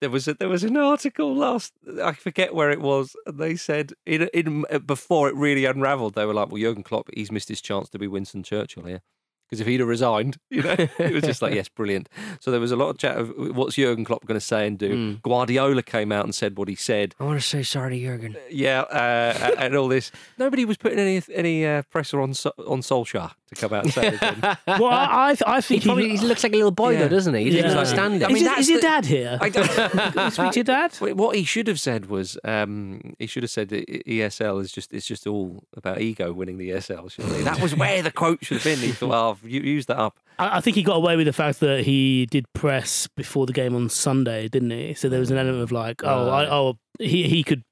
there 0.00 0.10
was 0.10 0.28
a, 0.28 0.34
there 0.34 0.48
was 0.48 0.64
an 0.64 0.76
article 0.76 1.34
last 1.34 1.72
I 2.02 2.12
forget 2.12 2.54
where 2.54 2.70
it 2.70 2.80
was, 2.80 3.16
and 3.26 3.38
they 3.38 3.56
said 3.56 3.92
in, 4.04 4.28
in 4.34 4.64
before 4.84 5.28
it 5.28 5.34
really 5.34 5.64
unravelled, 5.64 6.14
they 6.14 6.26
were 6.26 6.34
like, 6.34 6.50
well, 6.50 6.60
Jürgen 6.60 6.84
Klopp, 6.84 7.08
he's 7.14 7.32
missed 7.32 7.48
his 7.48 7.60
chance 7.60 7.88
to 7.90 7.98
be 7.98 8.06
Winston 8.06 8.42
Churchill 8.42 8.84
here. 8.84 9.02
Because 9.48 9.60
if 9.60 9.68
he'd 9.68 9.78
have 9.78 9.88
resigned, 9.88 10.38
you 10.50 10.62
know, 10.62 10.74
it 10.76 11.12
was 11.12 11.22
just 11.22 11.40
like, 11.40 11.54
yes, 11.54 11.68
brilliant. 11.68 12.08
So 12.40 12.50
there 12.50 12.60
was 12.60 12.72
a 12.72 12.76
lot 12.76 12.90
of 12.90 12.98
chat 12.98 13.16
of 13.16 13.32
what's 13.54 13.76
Jürgen 13.76 14.04
Klopp 14.04 14.26
going 14.26 14.38
to 14.38 14.44
say 14.44 14.66
and 14.66 14.76
do. 14.76 15.14
Mm. 15.14 15.22
Guardiola 15.22 15.82
came 15.82 16.10
out 16.10 16.24
and 16.24 16.34
said 16.34 16.58
what 16.58 16.68
he 16.68 16.74
said. 16.74 17.14
I 17.20 17.24
want 17.24 17.40
to 17.40 17.46
say 17.46 17.62
sorry 17.62 18.00
to 18.00 18.04
Jürgen. 18.04 18.36
Yeah, 18.50 18.80
uh, 18.82 19.54
and 19.58 19.76
all 19.76 19.88
this. 19.88 20.10
Nobody 20.38 20.64
was 20.64 20.76
putting 20.76 20.98
any 20.98 21.22
any 21.32 21.64
uh, 21.64 21.82
pressure 21.82 22.20
on 22.20 22.30
on 22.30 22.80
Solskjaer 22.82 23.32
to 23.48 23.54
come 23.54 23.72
out 23.72 23.84
and 23.84 23.92
say 23.92 24.10
well, 24.66 24.86
I, 24.86 25.28
I, 25.30 25.34
th- 25.34 25.42
I 25.46 25.56
He 25.56 25.62
think 25.62 25.84
probably 25.84 26.16
he 26.16 26.18
looks 26.26 26.42
like 26.42 26.52
a 26.52 26.56
little 26.56 26.70
boy 26.72 26.90
Yeah. 26.94 27.00
though, 27.02 27.08
doesn't 27.10 27.34
he? 27.34 27.44
He 27.44 27.56
Yeah. 27.56 27.62
looks 27.64 27.74
like 27.76 27.86
standing. 27.86 28.24
I 28.24 28.28
mean, 28.28 28.36
is, 28.38 28.42
it- 28.42 28.44
that's 28.46 28.60
is 28.62 28.68
your 28.70 28.78
the- 28.78 28.82
dad 28.86 29.06
here? 29.06 29.38
I 29.40 29.48
don't- 29.48 29.68
Can 30.14 30.24
we 30.24 30.30
speak 30.30 30.50
to 30.52 30.58
your 30.58 30.64
dad? 30.64 30.94
What 31.16 31.36
he 31.36 31.44
should 31.44 31.68
have 31.68 31.78
said 31.78 32.06
was, 32.06 32.36
um, 32.44 33.14
he 33.18 33.26
should 33.26 33.42
have 33.44 33.50
said 33.50 33.68
that 33.68 33.86
ESL 34.06 34.60
is 34.62 34.72
just 34.72 34.92
it's 34.92 35.06
just 35.06 35.26
all 35.26 35.62
about 35.76 36.00
ego 36.00 36.32
winning 36.32 36.58
the 36.58 36.70
ESL. 36.70 37.10
Shouldn't 37.10 37.36
he? 37.36 37.42
That 37.42 37.60
was 37.60 37.74
where 37.76 38.02
the 38.02 38.10
quote 38.10 38.44
should 38.44 38.56
have 38.58 38.64
been. 38.64 38.78
He 38.78 38.92
thought, 38.92 39.12
oh, 39.12 39.30
I've 39.40 39.48
used 39.48 39.88
that 39.88 39.98
up. 39.98 40.18
I, 40.38 40.56
I 40.58 40.60
think 40.60 40.74
he 40.76 40.82
got 40.82 40.96
away 40.96 41.16
with 41.16 41.26
the 41.26 41.32
fact 41.32 41.60
that 41.60 41.84
he 41.84 42.26
did 42.26 42.52
press 42.52 43.06
before 43.16 43.46
the 43.46 43.52
game 43.52 43.74
on 43.76 43.88
Sunday, 43.88 44.48
didn't 44.48 44.70
he? 44.70 44.94
So 44.94 45.08
there 45.08 45.20
was 45.20 45.30
an 45.30 45.38
element 45.38 45.62
of 45.62 45.70
like, 45.72 46.02
oh, 46.04 46.28
I, 46.30 46.50
oh, 46.50 46.78
he 46.98 47.28
he 47.28 47.44
could, 47.44 47.62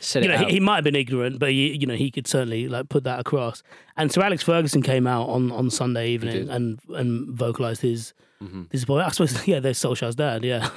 Sit 0.00 0.24
you 0.24 0.28
know, 0.28 0.38
he, 0.38 0.54
he 0.54 0.60
might 0.60 0.76
have 0.76 0.84
been 0.84 0.96
ignorant, 0.96 1.38
but 1.38 1.50
he, 1.50 1.76
you 1.76 1.86
know, 1.86 1.94
he 1.94 2.10
could 2.10 2.26
certainly 2.26 2.66
like 2.68 2.88
put 2.88 3.04
that 3.04 3.20
across. 3.20 3.62
And 3.96 4.10
Sir 4.10 4.22
Alex 4.22 4.42
Ferguson 4.42 4.82
came 4.82 5.06
out 5.06 5.28
on, 5.28 5.52
on 5.52 5.70
Sunday 5.70 6.08
evening 6.10 6.48
and 6.50 6.80
and 6.88 7.28
vocalised 7.36 7.80
his 7.82 8.12
Mhm. 8.42 8.68
disappointment. 8.70 9.06
I 9.06 9.12
suppose, 9.12 9.46
yeah, 9.52 9.60
there's 9.60 9.78
Solskjaer's 9.78 10.16
dad, 10.16 10.42
yeah. 10.44 10.68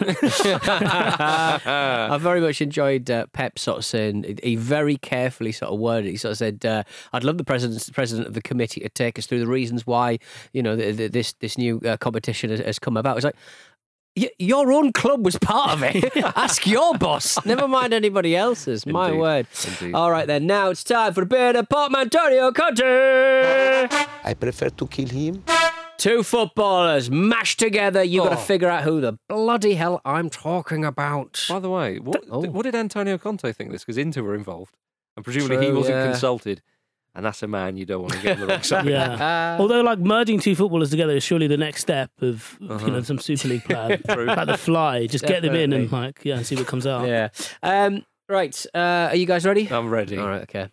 I 2.10 2.18
very 2.20 2.40
much 2.42 2.62
enjoyed 2.62 3.10
uh, 3.10 3.26
Pep 3.34 3.58
sort 3.58 3.80
of 3.80 3.86
saying 3.86 4.38
he 4.44 4.56
very 4.56 4.98
carefully 4.98 5.52
sort 5.52 5.72
of 5.72 5.80
worded. 5.80 6.12
He 6.12 6.18
sort 6.18 6.34
of 6.34 6.38
said, 6.38 6.66
uh, 6.66 6.84
"I'd 7.14 7.24
love 7.24 7.38
the 7.40 7.44
president, 7.44 7.90
president 7.94 8.28
of 8.28 8.34
the 8.34 8.42
committee, 8.42 8.82
to 8.82 8.90
take 8.90 9.18
us 9.18 9.26
through 9.26 9.40
the 9.40 9.48
reasons 9.48 9.88
why 9.88 10.20
you 10.54 10.62
know 10.62 10.76
the, 10.76 10.92
the, 10.92 11.08
this 11.08 11.34
this 11.34 11.58
new 11.58 11.80
uh, 11.86 11.98
competition 11.98 12.50
has, 12.50 12.60
has 12.60 12.80
come 12.80 12.98
about." 12.98 13.18
It's 13.18 13.26
like. 13.26 13.36
Y- 14.18 14.30
your 14.40 14.72
own 14.72 14.94
club 14.94 15.26
was 15.26 15.38
part 15.38 15.72
of 15.72 15.84
it. 15.84 16.16
Ask 16.38 16.66
your 16.66 16.98
boss. 16.98 17.44
Never 17.46 17.68
mind 17.68 17.94
anybody 17.94 18.36
else's. 18.36 18.86
My 18.86 19.08
Indeed. 19.08 19.20
word. 19.20 19.48
Indeed. 19.82 19.94
All 19.96 20.10
right 20.12 20.26
then. 20.26 20.48
Now 20.48 20.70
it's 20.70 20.84
time 20.84 21.14
for 21.14 21.24
a 21.24 21.26
bit 21.26 21.56
of 21.56 21.68
Portmanteau 21.70 22.52
Conte. 22.54 22.82
I 24.24 24.34
prefer 24.40 24.70
to 24.70 24.88
kill 24.88 25.08
him. 25.10 25.44
Two 25.98 26.24
footballers 26.24 27.10
mashed 27.10 27.60
together. 27.60 28.04
You've 28.04 28.26
got 28.26 28.32
to 28.32 28.36
Oh. 28.36 28.40
figure 28.40 28.70
out 28.70 28.84
who 28.84 29.02
the 29.02 29.18
bloody 29.30 29.76
hell 29.76 30.02
I'm 30.06 30.30
talking 30.30 30.84
about. 30.86 31.46
By 31.50 31.60
the 31.60 31.70
way, 31.70 32.00
what 32.00 32.24
Oh. 32.30 32.42
what 32.42 32.64
did 32.64 32.76
Antonio 32.76 33.18
Conte 33.18 33.52
think 33.54 33.70
of 33.70 33.72
this? 33.72 33.84
Because 33.84 33.98
Inter 33.98 34.22
were 34.24 34.36
involved, 34.36 34.76
and 35.16 35.24
presumably 35.24 35.58
he 35.58 35.68
True, 35.68 35.78
wasn't 35.78 35.96
yeah. 35.98 36.06
consulted. 36.12 36.62
And 37.16 37.26
that's 37.26 37.42
a 37.44 37.48
man 37.48 37.78
you 37.78 37.86
don't 37.86 38.02
want 38.02 38.14
to 38.16 38.22
get 38.22 38.34
on 38.36 38.42
the 38.42 38.48
wrong 38.48 38.62
side. 38.62 38.86
yeah. 38.90 39.56
Although, 39.60 39.80
like 39.82 40.00
merging 40.00 40.40
two 40.40 40.54
footballers 40.54 40.90
together 40.90 41.16
is 41.16 41.24
surely 41.24 41.48
the 41.48 41.56
next 41.56 41.80
step 41.82 42.12
of 42.22 42.58
you 42.60 42.68
know 42.68 43.02
some 43.04 43.20
Super 43.20 43.48
League 43.48 43.64
plan, 43.64 44.02
True. 44.10 44.26
like 44.26 44.48
the 44.48 44.58
fly. 44.58 45.08
Just 45.08 45.26
get 45.26 45.42
them 45.42 45.56
in 45.56 45.72
and 45.72 45.90
like 45.92 46.20
yeah, 46.26 46.36
and 46.36 46.46
see 46.46 46.56
what 46.58 46.68
comes 46.68 46.86
out. 46.86 47.08
Yeah. 47.08 47.30
Um, 47.64 48.06
right. 48.28 48.66
Uh, 48.76 49.08
are 49.12 49.16
you 49.16 49.26
guys 49.26 49.46
ready? 49.46 49.70
I'm 49.72 49.90
ready. 49.90 50.18
All 50.18 50.28
right. 50.28 50.42
Okay. 50.44 50.68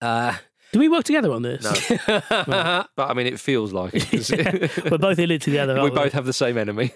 Uh, 0.00 0.34
Do 0.72 0.80
we 0.80 0.88
work 0.88 1.04
together 1.04 1.30
on 1.32 1.42
this? 1.42 1.62
No, 2.08 2.84
but 2.96 3.10
I 3.10 3.14
mean, 3.14 3.28
it 3.28 3.38
feels 3.38 3.72
like 3.72 3.92
it. 3.94 4.10
'cause 4.10 4.90
We're 4.90 4.98
both 4.98 5.20
in 5.20 5.30
it 5.30 5.40
together. 5.42 5.74
we 5.74 5.80
aren't 5.80 5.94
both 5.94 6.12
have 6.14 6.26
the 6.26 6.32
same 6.32 6.58
enemy. 6.58 6.92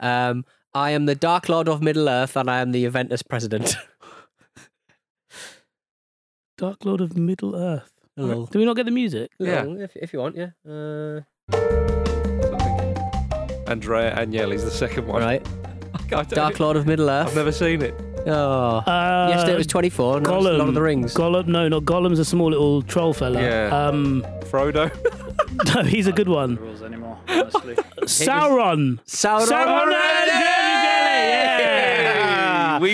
um, 0.00 0.44
I 0.72 0.90
am 0.90 1.06
the 1.06 1.14
Dark 1.14 1.48
Lord 1.48 1.68
of 1.68 1.82
Middle 1.82 2.08
Earth, 2.08 2.36
and 2.36 2.48
I 2.50 2.60
am 2.60 2.70
the 2.72 2.82
Juventus 2.84 3.22
president. 3.22 3.76
Dark 6.58 6.84
Lord 6.84 7.00
of 7.00 7.16
Middle 7.16 7.54
Earth. 7.54 7.90
Hello. 8.16 8.46
Do 8.50 8.58
we 8.58 8.64
not 8.64 8.76
get 8.76 8.86
the 8.86 8.90
music? 8.92 9.30
Yeah. 9.38 9.62
Hello, 9.62 9.78
If, 9.78 9.94
if 9.96 10.12
you 10.14 10.20
want, 10.20 10.36
yeah. 10.36 10.50
Uh, 10.66 11.20
Andrea 13.70 14.14
Agnelli's 14.16 14.64
the 14.64 14.70
second 14.70 15.06
one. 15.06 15.22
right. 15.22 15.46
I 15.94 15.98
don't- 16.08 16.30
Dark 16.30 16.60
Lord 16.60 16.76
of 16.76 16.86
Middle 16.86 17.10
Earth. 17.10 17.28
I've 17.28 17.34
never 17.36 17.52
seen 17.52 17.82
it. 17.82 17.94
Oh. 18.26 18.78
Uh, 18.78 19.28
Yesterday 19.30 19.52
it 19.54 19.58
was 19.58 19.66
24. 19.66 20.12
Now 20.12 20.18
it's 20.18 20.28
Gollum. 20.30 20.56
Lord 20.58 20.68
of 20.68 20.74
the 20.74 20.82
Rings. 20.82 21.14
Gollum. 21.14 21.46
No, 21.46 21.68
not 21.68 21.82
Gollum's 21.82 22.18
a 22.18 22.24
small 22.24 22.50
little 22.50 22.80
troll 22.82 23.12
fella. 23.12 23.40
Yeah. 23.40 23.66
Um, 23.88 24.22
Frodo. 24.40 24.90
no, 25.74 25.82
he's 25.82 26.06
a 26.06 26.12
good 26.12 26.28
one. 26.28 26.56
rules 26.56 26.82
anymore, 26.82 27.18
honestly. 27.28 27.74
Sauron. 28.02 28.98
Sauron. 29.04 29.46
Sauron. 29.46 29.90
Yeah. 29.90 30.55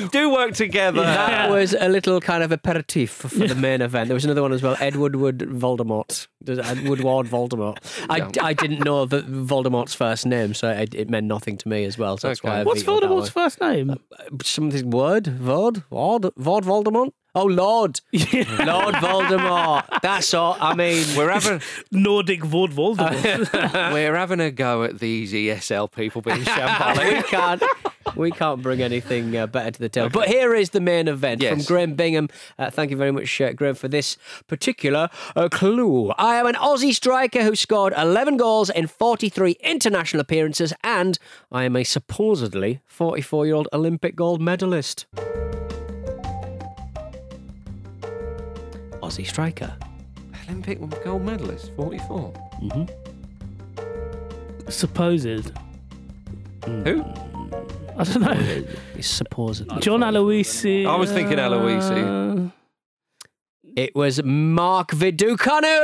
We 0.00 0.08
do 0.08 0.30
work 0.30 0.54
together. 0.54 1.02
That 1.02 1.50
was 1.50 1.74
a 1.78 1.88
little 1.88 2.20
kind 2.20 2.42
of 2.42 2.50
aperitif 2.52 3.10
for 3.10 3.28
the 3.28 3.54
main 3.54 3.80
event. 3.82 4.08
There 4.08 4.14
was 4.14 4.24
another 4.24 4.42
one 4.42 4.52
as 4.52 4.62
well. 4.62 4.76
Edward 4.80 5.16
Wood 5.16 5.38
Voldemort. 5.38 6.26
Edward 6.48 7.00
Ward 7.00 7.26
Voldemort. 7.26 7.76
I, 8.10 8.28
I 8.40 8.52
didn't 8.52 8.84
know 8.84 9.04
the 9.06 9.22
Voldemort's 9.22 9.94
first 9.94 10.26
name, 10.26 10.54
so 10.54 10.70
it, 10.70 10.94
it 10.94 11.10
meant 11.10 11.26
nothing 11.26 11.56
to 11.58 11.68
me 11.68 11.84
as 11.84 11.98
well. 11.98 12.16
So 12.18 12.28
that's 12.28 12.40
Okay. 12.40 12.48
why 12.48 12.60
I 12.60 12.64
What's 12.64 12.82
vetoed 12.82 13.02
that 13.02 13.10
Voldemort's 13.10 13.34
one. 13.34 13.44
first 13.44 13.60
name? 13.60 13.90
Uh, 13.90 14.24
something 14.42 14.90
word 14.90 15.24
Vord 15.24 15.84
Vord 15.90 16.30
Vord 16.38 16.62
Voldemort. 16.64 17.12
Oh 17.34 17.46
Lord, 17.46 18.00
Lord 18.12 18.94
Voldemort. 18.96 19.84
That's 20.02 20.34
all. 20.34 20.56
I 20.60 20.74
mean, 20.74 21.02
We're 21.16 21.30
having 21.30 21.62
Nordic 21.90 22.40
Vord 22.42 22.72
Voldemort. 22.72 23.92
we're 23.92 24.14
having 24.14 24.40
a 24.40 24.50
go 24.50 24.82
at 24.82 24.98
these 24.98 25.32
ESL 25.32 25.90
people 25.90 26.20
being 26.20 26.40
we 26.40 26.44
can't. 26.44 27.62
We 28.16 28.30
can't 28.30 28.60
bring 28.60 28.82
anything 28.82 29.34
uh, 29.34 29.46
better 29.46 29.70
to 29.70 29.80
the 29.80 29.88
table. 29.88 30.10
But 30.10 30.28
here 30.28 30.54
is 30.54 30.70
the 30.70 30.80
main 30.80 31.08
event 31.08 31.42
from 31.42 31.62
Graham 31.62 31.94
Bingham. 31.94 32.28
Uh, 32.58 32.68
thank 32.68 32.90
you 32.90 32.96
very 32.98 33.12
much, 33.12 33.40
uh, 33.40 33.52
Graham, 33.54 33.74
for 33.74 33.88
this 33.88 34.18
particular 34.46 35.08
uh, 35.34 35.48
clue. 35.48 36.10
I 36.18 36.34
am 36.36 36.46
an 36.46 36.56
Aussie 36.56 36.92
striker 36.92 37.42
who 37.42 37.56
scored 37.56 37.94
11 37.96 38.36
goals 38.36 38.68
in 38.68 38.86
43 38.88 39.52
international 39.62 40.20
appearances, 40.20 40.74
and 40.84 41.18
I 41.50 41.64
am 41.64 41.76
a 41.76 41.84
supposedly 41.84 42.80
44 42.84 43.46
year 43.46 43.54
old 43.54 43.68
Olympic 43.72 44.16
gold 44.16 44.42
medalist. 44.42 45.06
Aussie 49.12 49.26
striker. 49.26 49.76
Olympic 50.48 50.78
gold 51.04 51.22
medalist, 51.22 51.70
44. 51.76 52.32
Supposed. 54.68 55.52
Who? 56.64 57.04
I 57.98 58.04
don't 58.04 58.20
know. 58.22 58.64
He's 58.96 59.06
supposedly. 59.10 59.80
John 59.82 60.00
Aloisi. 60.00 60.86
I 60.86 60.96
was 60.96 61.12
thinking 61.12 61.36
Aloisi. 61.36 62.46
uh, 62.46 62.50
It 63.76 63.94
was 63.94 64.22
Mark 64.24 64.92
Viducanu. 64.92 65.78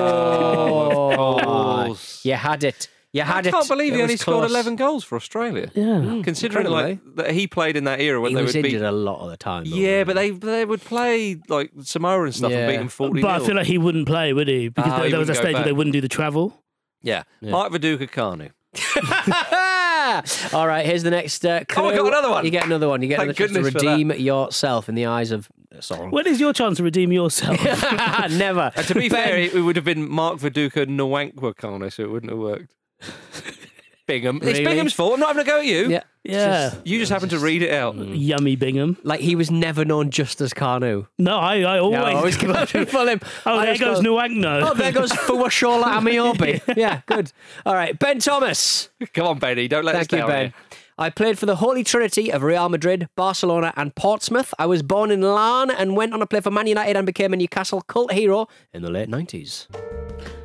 Oh, 0.00 1.36
of 1.38 1.44
course. 1.44 2.24
You 2.24 2.32
had 2.34 2.64
it. 2.64 2.88
You 3.18 3.24
I 3.24 3.26
had 3.36 3.46
it. 3.46 3.52
can't 3.52 3.68
believe 3.68 3.94
he 3.94 4.02
only 4.02 4.16
scored 4.16 4.38
close. 4.38 4.50
11 4.50 4.76
goals 4.76 5.04
for 5.04 5.16
Australia. 5.16 5.70
Yeah. 5.74 6.20
Considering 6.24 6.66
like 6.68 6.98
that 7.16 7.30
he 7.32 7.46
played 7.46 7.76
in 7.76 7.84
that 7.84 8.00
era 8.00 8.20
when 8.20 8.30
He 8.30 8.34
they 8.36 8.42
was 8.42 8.54
would 8.54 8.64
injured 8.64 8.80
beat. 8.80 8.86
a 8.86 8.92
lot 8.92 9.20
of 9.24 9.30
the 9.30 9.36
time. 9.36 9.64
though, 9.64 9.76
Yeah, 9.76 10.04
but 10.04 10.14
they 10.16 10.30
they 10.30 10.64
would 10.64 10.80
play 10.82 11.36
like 11.48 11.70
Samoa 11.82 12.24
and 12.24 12.34
stuff 12.34 12.50
Yeah. 12.50 12.58
and 12.58 12.70
beat 12.72 12.76
them 12.78 12.88
40 12.88 13.22
But 13.22 13.30
I 13.30 13.44
feel 13.46 13.56
like 13.56 13.66
he 13.66 13.78
wouldn't 13.78 14.06
play, 14.06 14.32
would 14.32 14.48
he? 14.48 14.68
Because 14.68 14.92
Ah, 14.92 14.96
there, 14.96 15.04
he 15.06 15.10
there 15.10 15.18
was 15.20 15.28
a 15.28 15.32
wouldn't 15.32 15.44
stage 15.44 15.54
where 15.54 15.64
they 15.64 15.72
wouldn't 15.72 15.92
do 15.92 16.00
the 16.00 16.08
travel. 16.08 16.62
Yeah. 17.02 17.22
Yeah. 17.40 17.50
Mark 17.52 17.72
Viduka 17.72 18.08
Kanu. 18.10 18.50
All 20.54 20.66
right, 20.66 20.84
here's 20.86 21.02
the 21.02 21.10
next 21.10 21.44
uh, 21.44 21.64
clue. 21.68 21.84
Oh, 21.84 21.88
I 21.88 21.96
got 21.96 22.06
another 22.06 22.30
one. 22.30 22.44
You 22.44 22.50
get 22.50 22.64
another 22.64 22.88
one. 22.88 23.02
You 23.02 23.08
get 23.08 23.18
Thank 23.18 23.28
another 23.38 23.38
chance 23.38 23.52
to 23.52 23.54
goodness 23.62 23.72
for 23.82 23.86
that. 23.86 23.92
redeem 23.92 24.12
yourself 24.26 24.88
in 24.88 24.94
the 24.94 25.06
eyes 25.06 25.30
of 25.30 25.48
Sauron. 25.76 26.10
When 26.10 26.26
is 26.26 26.40
your 26.40 26.52
chance 26.52 26.78
to 26.78 26.82
redeem 26.82 27.12
yourself? 27.12 27.62
Never. 28.30 28.72
And 28.74 28.86
to 28.86 28.94
be 28.94 29.08
Ben- 29.08 29.24
fair, 29.24 29.38
it 29.38 29.54
would 29.62 29.76
have 29.76 29.84
been 29.84 30.08
Mark 30.08 30.38
Viduka 30.38 30.86
Nwankwo 30.86 31.54
Kanu, 31.54 31.92
so 31.92 32.02
it 32.04 32.10
wouldn't 32.10 32.30
have 32.30 32.38
worked. 32.40 32.72
Bingham. 34.06 34.40
It's 34.42 34.58
Bingham's 34.60 34.94
fault. 34.94 35.12
I'm 35.14 35.20
not 35.20 35.28
having 35.28 35.42
a 35.42 35.46
go 35.46 35.58
at 35.58 35.66
you. 35.66 35.90
Yeah. 35.90 36.02
Yeah. 36.24 36.74
You 36.84 36.98
just 36.98 37.12
happen 37.12 37.28
to 37.28 37.38
read 37.38 37.62
it 37.62 37.72
out. 37.72 37.94
Mm. 37.94 38.14
Yummy 38.16 38.56
Bingham. 38.56 38.96
Like 39.02 39.20
he 39.20 39.34
was 39.36 39.50
never 39.50 39.84
known 39.84 40.10
just 40.10 40.40
as 40.40 40.52
Kanu. 40.54 41.06
No, 41.18 41.36
I, 41.38 41.60
I 41.60 41.78
always. 41.78 41.98
No, 41.98 42.04
I 42.04 42.14
always 42.14 42.36
go 42.38 42.64
to 42.64 42.86
Fulham. 42.86 43.20
oh, 43.46 43.58
I 43.58 43.66
there 43.66 43.74
just 43.74 43.84
goes 43.84 44.02
go, 44.02 44.14
Nwankwo. 44.16 44.70
Oh, 44.70 44.74
there 44.74 44.92
goes 44.92 45.12
Foluwashola 45.12 45.84
Ameobi. 45.84 46.76
yeah, 46.76 47.02
good. 47.06 47.32
All 47.66 47.74
right, 47.74 47.98
Ben 47.98 48.18
Thomas. 48.18 48.88
Come 49.12 49.26
on, 49.26 49.38
Benny. 49.38 49.68
Don't 49.68 49.84
let 49.84 49.94
Thank 49.94 50.12
us 50.12 50.12
you, 50.12 50.18
down 50.18 50.28
Ben. 50.28 50.42
here. 50.46 50.54
I 51.00 51.10
played 51.10 51.38
for 51.38 51.46
the 51.46 51.56
Holy 51.56 51.84
Trinity 51.84 52.32
of 52.32 52.42
Real 52.42 52.68
Madrid, 52.68 53.08
Barcelona, 53.14 53.72
and 53.76 53.94
Portsmouth. 53.94 54.52
I 54.58 54.66
was 54.66 54.82
born 54.82 55.10
in 55.12 55.20
Larne 55.20 55.70
and 55.70 55.96
went 55.96 56.12
on 56.12 56.18
to 56.18 56.26
play 56.26 56.40
for 56.40 56.50
Man 56.50 56.66
United 56.66 56.96
and 56.96 57.06
became 57.06 57.32
a 57.32 57.36
Newcastle 57.36 57.82
cult 57.82 58.12
hero 58.12 58.48
in 58.74 58.82
the 58.82 58.90
late 58.90 59.08
90s. 59.08 59.68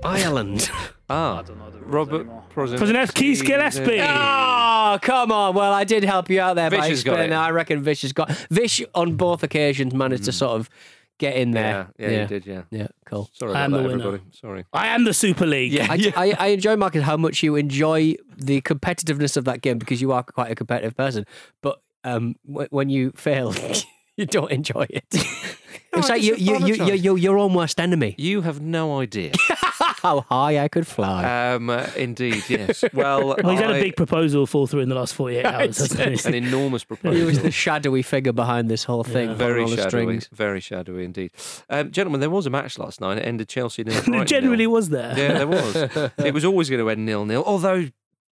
Ireland. 0.04 0.70
Ah, 1.10 1.40
I 1.40 1.42
don't 1.44 1.58
know. 1.60 1.66
Robert 1.86 2.26
Prozinets. 2.50 2.82
Prozinetsky 2.82 3.46
Gillespie. 3.46 4.00
Oh, 4.02 4.98
come 5.02 5.34
on. 5.34 5.54
Well, 5.54 5.74
I 5.74 5.84
did 5.84 6.04
help 6.06 6.30
you 6.30 6.40
out 6.40 6.56
there 6.56 6.70
Vish 6.70 6.80
by 6.80 6.88
has 6.88 7.04
got 7.04 7.12
explaining 7.12 7.34
it. 7.34 7.42
I 7.42 7.50
reckon 7.52 7.84
Vish 7.84 8.04
has 8.04 8.14
got. 8.14 8.32
Vish 8.50 8.82
on 8.96 9.16
both 9.16 9.44
occasions 9.44 9.94
managed 9.94 10.24
to 10.24 10.32
sort 10.32 10.60
of 10.60 10.70
get 11.24 11.36
in 11.36 11.52
there. 11.52 11.88
yeah, 11.98 12.10
yeah, 12.10 12.22
you 12.22 12.28
did, 12.28 12.46
yeah. 12.46 12.62
Yeah, 12.70 12.88
cool. 13.06 13.30
Sorry 13.34 13.54
I 13.54 13.54
about 13.54 13.64
am 13.66 13.72
that, 13.72 13.78
the 13.78 13.84
winner. 13.88 14.08
everybody. 14.08 14.24
Sorry. 14.40 14.66
I 14.74 14.88
am 14.96 15.04
the 15.06 15.14
Super 15.14 15.46
League. 15.46 15.72
Yeah. 15.72 15.88
I, 15.90 16.14
I, 16.16 16.36
I 16.38 16.48
enjoy, 16.48 16.76
Marcus, 16.76 17.04
how 17.04 17.18
much 17.18 17.42
you 17.44 17.56
enjoy 17.56 18.16
the 18.38 18.62
competitiveness 18.62 19.38
of 19.38 19.46
that 19.46 19.62
game 19.62 19.78
because 19.78 20.02
you 20.02 20.12
are 20.12 20.24
quite 20.24 20.52
a 20.52 20.56
competitive 20.56 20.96
person. 20.98 21.26
But 21.62 21.80
um, 22.04 22.36
w- 22.48 22.68
when 22.72 22.90
you 22.90 23.12
fail, 23.16 23.54
you 24.18 24.26
don't 24.26 24.52
enjoy 24.52 24.86
it. 24.90 25.06
it's 25.12 25.58
I 25.94 26.00
like 26.14 26.22
you, 26.24 26.32
just 26.36 26.42
you, 26.42 26.52
you, 26.52 26.56
apologise. 26.56 26.88
you're, 26.88 26.96
you're 26.96 27.18
your 27.18 27.38
own 27.38 27.54
worst 27.54 27.80
enemy. 27.80 28.16
You 28.18 28.42
have 28.42 28.60
no 28.62 29.00
idea. 29.00 29.32
How 30.04 30.22
high 30.22 30.60
I 30.62 30.68
could 30.68 30.86
fly. 30.86 31.54
um, 31.54 31.70
indeed, 31.96 32.44
yes. 32.50 32.84
Well, 32.94 33.28
Well, 33.42 33.52
he's 33.52 33.60
had 33.60 33.72
a 33.72 33.80
big 33.80 33.96
proposal 33.96 34.46
fall 34.46 34.68
through 34.68 34.82
in 34.82 34.90
the 34.90 34.96
last 34.96 35.16
48 35.16 35.46
hours, 35.46 35.78
hasn't 35.78 36.26
an 36.26 36.34
enormous 36.34 36.84
proposal. 36.84 37.18
he 37.20 37.24
was 37.26 37.42
the 37.42 37.52
shadowy 37.52 38.02
figure 38.02 38.34
behind 38.34 38.70
this 38.70 38.84
whole 38.84 39.06
thing. 39.06 39.30
Yeah. 39.30 39.36
very 39.36 39.64
on 39.64 39.70
all 39.70 39.76
the 39.76 39.82
shadowy, 39.82 40.04
strings. 40.04 40.30
very 40.34 40.60
shadowy 40.60 41.06
indeed. 41.06 41.32
Um, 41.70 41.90
gentlemen, 41.92 42.20
there 42.20 42.30
was 42.30 42.46
a 42.46 42.50
match 42.50 42.78
last 42.78 43.00
night. 43.00 43.18
It 43.18 43.22
ended 43.22 43.48
Chelsea 43.48 43.84
nil. 43.86 44.02
Brighton 44.06 44.28
Generally 44.28 44.58
nil. 44.66 44.72
was 44.72 44.90
there. 44.90 45.18
Yeah, 45.18 45.34
there 45.38 45.48
was. 45.48 45.76
it 46.18 46.34
was 46.34 46.44
always 46.44 46.70
going 46.70 46.82
to 46.82 46.90
end 46.90 47.06
nil 47.06 47.26
nil. 47.26 47.44
Although, 47.46 47.88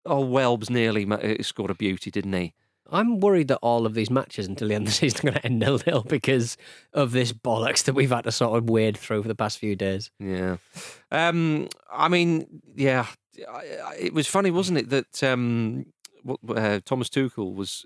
oh, 0.05 0.23
Welbs 0.25 0.69
nearly 0.69 1.09
uh, 1.09 1.41
scored 1.41 1.71
a 1.71 1.75
beauty, 1.75 2.11
didn't 2.11 2.33
he? 2.33 2.53
I'm 2.91 3.19
worried 3.19 3.47
that 3.47 3.57
all 3.61 3.85
of 3.85 3.93
these 3.93 4.09
matches 4.09 4.47
until 4.47 4.67
the 4.67 4.75
end 4.75 4.87
of 4.87 4.93
the 4.93 4.97
season 4.97 5.19
are 5.19 5.31
going 5.31 5.41
to 5.41 5.45
end 5.45 5.59
nil 5.59 5.79
nil 5.87 6.03
because 6.03 6.57
of 6.93 7.11
this 7.11 7.31
bollocks 7.33 7.83
that 7.85 7.93
we've 7.95 8.09
had 8.11 8.25
to 8.25 8.31
sort 8.31 8.57
of 8.57 8.69
wade 8.69 8.97
through 8.97 9.21
for 9.21 9.27
the 9.27 9.35
past 9.35 9.57
few 9.59 9.75
days. 9.75 10.11
Yeah. 10.19 10.57
Um, 11.11 11.67
I 11.91 12.07
mean, 12.09 12.61
yeah, 12.75 13.07
I- 13.49 13.77
I- 13.85 13.95
it 13.99 14.13
was 14.13 14.27
funny, 14.27 14.51
wasn't 14.51 14.77
it, 14.79 14.89
that 14.89 15.23
um, 15.23 15.85
uh, 16.49 16.79
Thomas 16.85 17.09
Tuchel 17.09 17.53
was. 17.55 17.85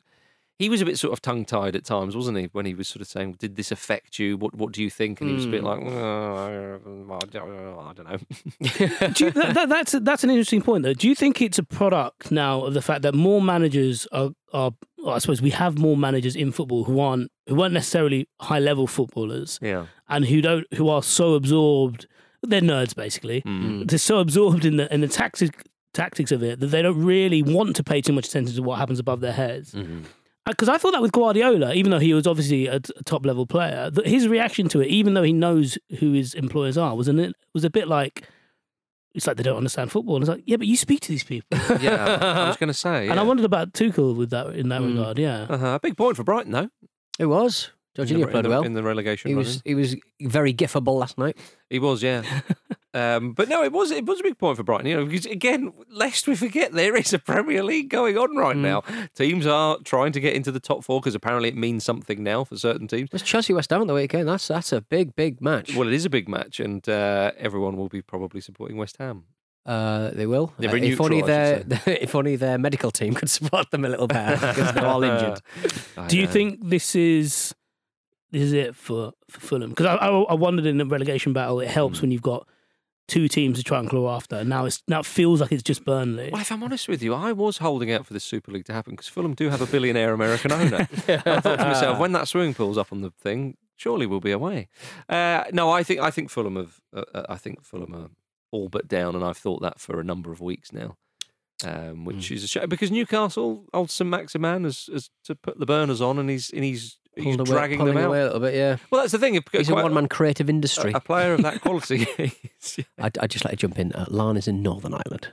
He 0.57 0.69
was 0.69 0.81
a 0.81 0.85
bit 0.85 0.97
sort 0.97 1.11
of 1.11 1.21
tongue 1.21 1.43
tied 1.43 1.75
at 1.75 1.83
times, 1.83 2.15
wasn't 2.15 2.37
he? 2.37 2.45
When 2.53 2.65
he 2.65 2.73
was 2.73 2.87
sort 2.87 3.01
of 3.01 3.09
saying, 3.09 3.33
"Did 3.39 3.57
this 3.57 3.73
affect 3.73 4.19
you? 4.19 4.37
What 4.37 4.55
What 4.55 4.71
do 4.71 4.81
you 4.81 4.89
think?" 4.89 5.19
And 5.19 5.29
he 5.29 5.35
was 5.35 5.43
a 5.43 5.49
bit 5.49 5.59
Hmm. 5.59 5.65
like, 5.67 5.79
"Uh, 5.81 7.13
I 7.13 7.19
don't 7.29 7.77
I 7.77 7.93
don't 7.93 8.09
know." 8.09 8.17
Do 9.09 9.25
you, 9.25 9.31
that, 9.31 9.51
that, 9.53 9.67
that's 9.67 9.91
that's 9.99 10.23
an 10.23 10.29
interesting 10.29 10.61
point, 10.61 10.83
though. 10.83 10.93
Do 10.93 11.09
you 11.09 11.15
think 11.15 11.41
it's 11.41 11.57
a 11.59 11.63
product 11.63 12.31
now 12.31 12.61
of 12.63 12.73
the 12.73 12.81
fact 12.81 13.01
that 13.01 13.13
more 13.13 13.41
managers 13.41 14.07
are 14.13 14.29
are? 14.53 14.71
Well, 15.05 15.13
I 15.13 15.19
suppose 15.19 15.39
we 15.39 15.51
have 15.51 15.77
more 15.77 15.95
managers 15.95 16.35
in 16.35 16.51
football 16.51 16.83
who 16.85 16.99
aren't 16.99 17.31
who 17.47 17.61
aren't 17.61 17.75
necessarily 17.75 18.27
high 18.41 18.57
level 18.57 18.87
footballers 18.87 19.59
yeah. 19.61 19.85
and 20.09 20.25
who 20.25 20.41
don't 20.41 20.65
who 20.73 20.89
are 20.89 21.03
so 21.03 21.35
absorbed. 21.35 22.07
They're 22.41 22.59
nerds, 22.59 22.95
basically. 22.95 23.43
Mm. 23.43 23.87
They're 23.87 23.99
so 23.99 24.17
absorbed 24.17 24.65
in 24.65 24.77
the 24.77 24.91
in 24.91 25.01
the 25.01 25.07
tactics 25.07 25.55
tactics 25.93 26.31
of 26.31 26.41
it 26.41 26.59
that 26.59 26.67
they 26.67 26.81
don't 26.81 27.01
really 27.05 27.43
want 27.43 27.75
to 27.75 27.83
pay 27.83 28.01
too 28.01 28.13
much 28.13 28.27
attention 28.27 28.55
to 28.55 28.63
what 28.63 28.79
happens 28.79 28.97
above 28.97 29.21
their 29.21 29.31
heads. 29.33 29.73
Mhm. 29.73 30.05
Because 30.47 30.69
I 30.69 30.77
thought 30.79 30.91
that 30.91 31.01
with 31.01 31.11
Guardiola, 31.11 31.73
even 31.73 31.91
though 31.91 31.99
he 31.99 32.13
was 32.13 32.27
obviously 32.27 32.67
a, 32.67 32.75
a 32.75 33.03
top 33.03 33.25
level 33.25 33.45
player, 33.45 33.91
that 33.91 34.07
his 34.07 34.27
reaction 34.27 34.67
to 34.69 34.81
it, 34.81 34.87
even 34.87 35.13
though 35.13 35.23
he 35.23 35.33
knows 35.33 35.77
who 35.99 36.13
his 36.13 36.33
employers 36.33 36.77
are, 36.77 36.95
was 36.95 37.07
an, 37.07 37.33
was 37.53 37.63
a 37.63 37.69
bit 37.69 37.87
like 37.87 38.27
it's 39.15 39.25
like 39.27 39.37
they 39.37 39.43
don't 39.43 39.57
understand 39.57 39.91
football. 39.91 40.15
And 40.17 40.23
it's 40.23 40.29
like, 40.29 40.43
yeah, 40.45 40.57
but 40.57 40.67
you 40.67 40.75
speak 40.77 40.99
to 41.01 41.07
these 41.09 41.23
people. 41.23 41.57
Yeah, 41.81 42.43
I 42.45 42.47
was 42.47 42.57
going 42.57 42.67
to 42.67 42.73
say. 42.73 43.07
And 43.09 43.19
I 43.19 43.23
wondered 43.23 43.45
about 43.45 43.73
Tuchel 43.73 44.15
with 44.15 44.29
that 44.31 44.47
in 44.55 44.69
that 44.69 44.81
Mm. 44.81 44.89
regard. 44.97 45.17
Yeah, 45.19 45.47
Uh-huh. 45.49 45.67
A 45.75 45.79
big 45.79 45.97
point 45.97 46.15
for 46.17 46.23
Brighton, 46.23 46.51
though. 46.51 46.69
It 47.17 47.25
was. 47.27 47.71
in 47.97 48.03
Jorginho 48.05 48.29
played 48.29 48.35
in 48.35 48.43
the, 48.43 48.49
well. 48.49 48.63
in 48.63 48.73
the 48.73 48.83
relegation. 48.83 49.29
He 49.29 49.35
running. 49.35 49.47
was 49.47 49.61
he 49.65 49.73
was 49.75 49.95
very 50.21 50.53
giffable 50.53 50.99
last 50.99 51.17
night. 51.17 51.37
He 51.69 51.79
was, 51.79 52.03
yeah. 52.03 52.23
um, 52.95 53.33
but 53.33 53.49
no, 53.49 53.61
it 53.61 53.73
was 53.73 53.91
it 53.91 54.05
was 54.05 54.21
a 54.21 54.23
big 54.23 54.37
point 54.37 54.55
for 54.55 54.63
Brighton. 54.63 54.87
You 54.87 54.95
know, 54.95 55.05
because 55.05 55.25
again, 55.25 55.73
lest 55.89 56.27
we 56.27 56.35
forget, 56.35 56.71
there 56.71 56.95
is 56.95 57.13
a 57.13 57.19
Premier 57.19 57.61
League 57.61 57.89
going 57.89 58.17
on 58.17 58.37
right 58.37 58.55
now. 58.55 58.83
Teams 59.15 59.45
are 59.45 59.77
trying 59.83 60.13
to 60.13 60.21
get 60.21 60.33
into 60.33 60.49
the 60.51 60.61
top 60.61 60.83
four 60.85 61.01
because 61.01 61.13
apparently 61.13 61.49
it 61.49 61.57
means 61.57 61.83
something 61.83 62.23
now 62.23 62.45
for 62.45 62.55
certain 62.55 62.87
teams. 62.87 63.09
It's 63.11 63.21
Chelsea 63.21 63.53
West 63.53 63.69
Ham 63.69 63.81
at 63.81 63.87
the 63.87 63.93
weekend. 63.93 64.29
That's 64.29 64.47
that's 64.47 64.71
a 64.71 64.79
big 64.79 65.13
big 65.15 65.41
match. 65.41 65.75
Well, 65.75 65.89
it 65.89 65.93
is 65.93 66.05
a 66.05 66.09
big 66.09 66.29
match, 66.29 66.61
and 66.61 66.87
uh, 66.87 67.33
everyone 67.37 67.75
will 67.75 67.89
be 67.89 68.01
probably 68.01 68.39
supporting 68.39 68.77
West 68.77 68.95
Ham. 68.97 69.25
Uh, 69.65 70.11
they 70.11 70.27
will. 70.27 70.53
Uh, 70.59 70.63
if 70.63 70.73
only 70.73 70.89
neutral, 70.89 71.17
I 71.17 71.21
their 71.21 71.63
if 71.87 72.15
only 72.15 72.37
their 72.37 72.57
medical 72.57 72.91
team 72.91 73.13
could 73.13 73.29
support 73.29 73.71
them 73.71 73.83
a 73.83 73.89
little 73.89 74.07
better 74.07 74.35
because 74.53 74.73
they're 74.73 74.85
all 74.85 75.03
injured. 75.03 75.41
Do 76.07 76.17
you 76.17 76.27
think 76.27 76.69
this 76.69 76.95
is 76.95 77.53
this 78.31 78.43
is 78.43 78.53
it 78.53 78.75
for, 78.75 79.11
for 79.29 79.39
Fulham? 79.41 79.71
Because 79.71 79.87
I, 79.87 79.95
I, 79.95 80.09
I 80.09 80.33
wondered 80.35 80.65
in 80.65 80.77
the 80.77 80.85
relegation 80.85 81.33
battle, 81.33 81.59
it 81.59 81.67
helps 81.67 82.01
when 82.01 82.11
you've 82.11 82.21
got 82.21 82.47
two 83.07 83.27
teams 83.27 83.57
to 83.57 83.63
try 83.63 83.79
and 83.79 83.89
claw 83.89 84.15
after. 84.15 84.43
Now 84.43 84.65
it's 84.65 84.81
now 84.87 84.99
it 84.99 85.05
feels 85.05 85.41
like 85.41 85.51
it's 85.51 85.63
just 85.63 85.85
Burnley. 85.85 86.29
Well, 86.31 86.41
if 86.41 86.51
I'm 86.51 86.63
honest 86.63 86.87
with 86.87 87.03
you, 87.03 87.13
I 87.13 87.31
was 87.31 87.59
holding 87.59 87.91
out 87.91 88.05
for 88.05 88.13
this 88.13 88.23
Super 88.23 88.51
League 88.51 88.65
to 88.65 88.73
happen 88.73 88.93
because 88.93 89.07
Fulham 89.07 89.33
do 89.33 89.49
have 89.49 89.61
a 89.61 89.65
billionaire 89.65 90.13
American 90.13 90.51
owner. 90.51 90.87
I 91.07 91.39
thought 91.39 91.59
to 91.59 91.65
myself, 91.65 91.99
when 91.99 92.11
that 92.13 92.27
swimming 92.27 92.53
pool's 92.53 92.77
up 92.77 92.91
on 92.91 93.01
the 93.01 93.11
thing, 93.11 93.57
surely 93.75 94.05
we'll 94.05 94.19
be 94.19 94.31
away. 94.31 94.69
Uh, 95.07 95.43
no, 95.51 95.71
I 95.71 95.83
think 95.83 95.99
I 95.99 96.11
think 96.11 96.29
Fulham 96.29 96.55
have. 96.55 96.79
Uh, 96.93 97.03
uh, 97.13 97.25
I 97.29 97.35
think 97.35 97.63
Fulham 97.63 97.93
are 97.95 98.09
all 98.51 98.69
but 98.69 98.87
down, 98.87 99.15
and 99.15 99.23
I've 99.23 99.37
thought 99.37 99.61
that 99.61 99.79
for 99.79 99.99
a 99.99 100.03
number 100.03 100.31
of 100.31 100.41
weeks 100.41 100.71
now. 100.71 100.97
Um, 101.63 102.03
which 102.03 102.31
is 102.31 102.43
a 102.43 102.47
shame 102.47 102.67
because 102.67 102.91
Newcastle, 102.91 103.65
old 103.73 103.89
St 103.89 104.09
Maximin, 104.09 104.65
has, 104.65 104.89
has 104.91 105.09
to 105.23 105.35
put 105.35 105.57
the 105.57 105.65
burners 105.65 106.01
on, 106.01 106.19
and 106.19 106.29
he's 106.29 106.51
and 106.51 106.65
he's 106.65 106.99
he's 107.15 107.35
Pulled 107.35 107.47
away- 107.49 107.57
dragging 107.57 107.85
them 107.85 107.97
out. 107.97 108.05
away 108.05 108.21
a 108.21 108.25
little 108.25 108.39
bit. 108.39 108.53
Yeah, 108.55 108.77
Well, 108.91 109.01
that's 109.01 109.11
the 109.11 109.19
thing. 109.19 109.41
he's 109.51 109.69
a 109.69 109.73
one 109.75 109.93
man 109.93 110.07
creative 110.07 110.49
industry. 110.49 110.91
a, 110.93 110.97
a 110.97 110.99
player 110.99 111.33
of 111.33 111.41
that 111.43 111.61
quality. 111.61 112.05
I 112.99 113.11
I 113.19 113.27
just 113.27 113.45
like 113.45 113.51
to 113.51 113.55
jump 113.57 113.79
in. 113.79 113.91
Uh, 113.93 114.05
Larne 114.09 114.37
is 114.37 114.47
in 114.47 114.61
Northern 114.61 114.93
Ireland. 114.93 115.29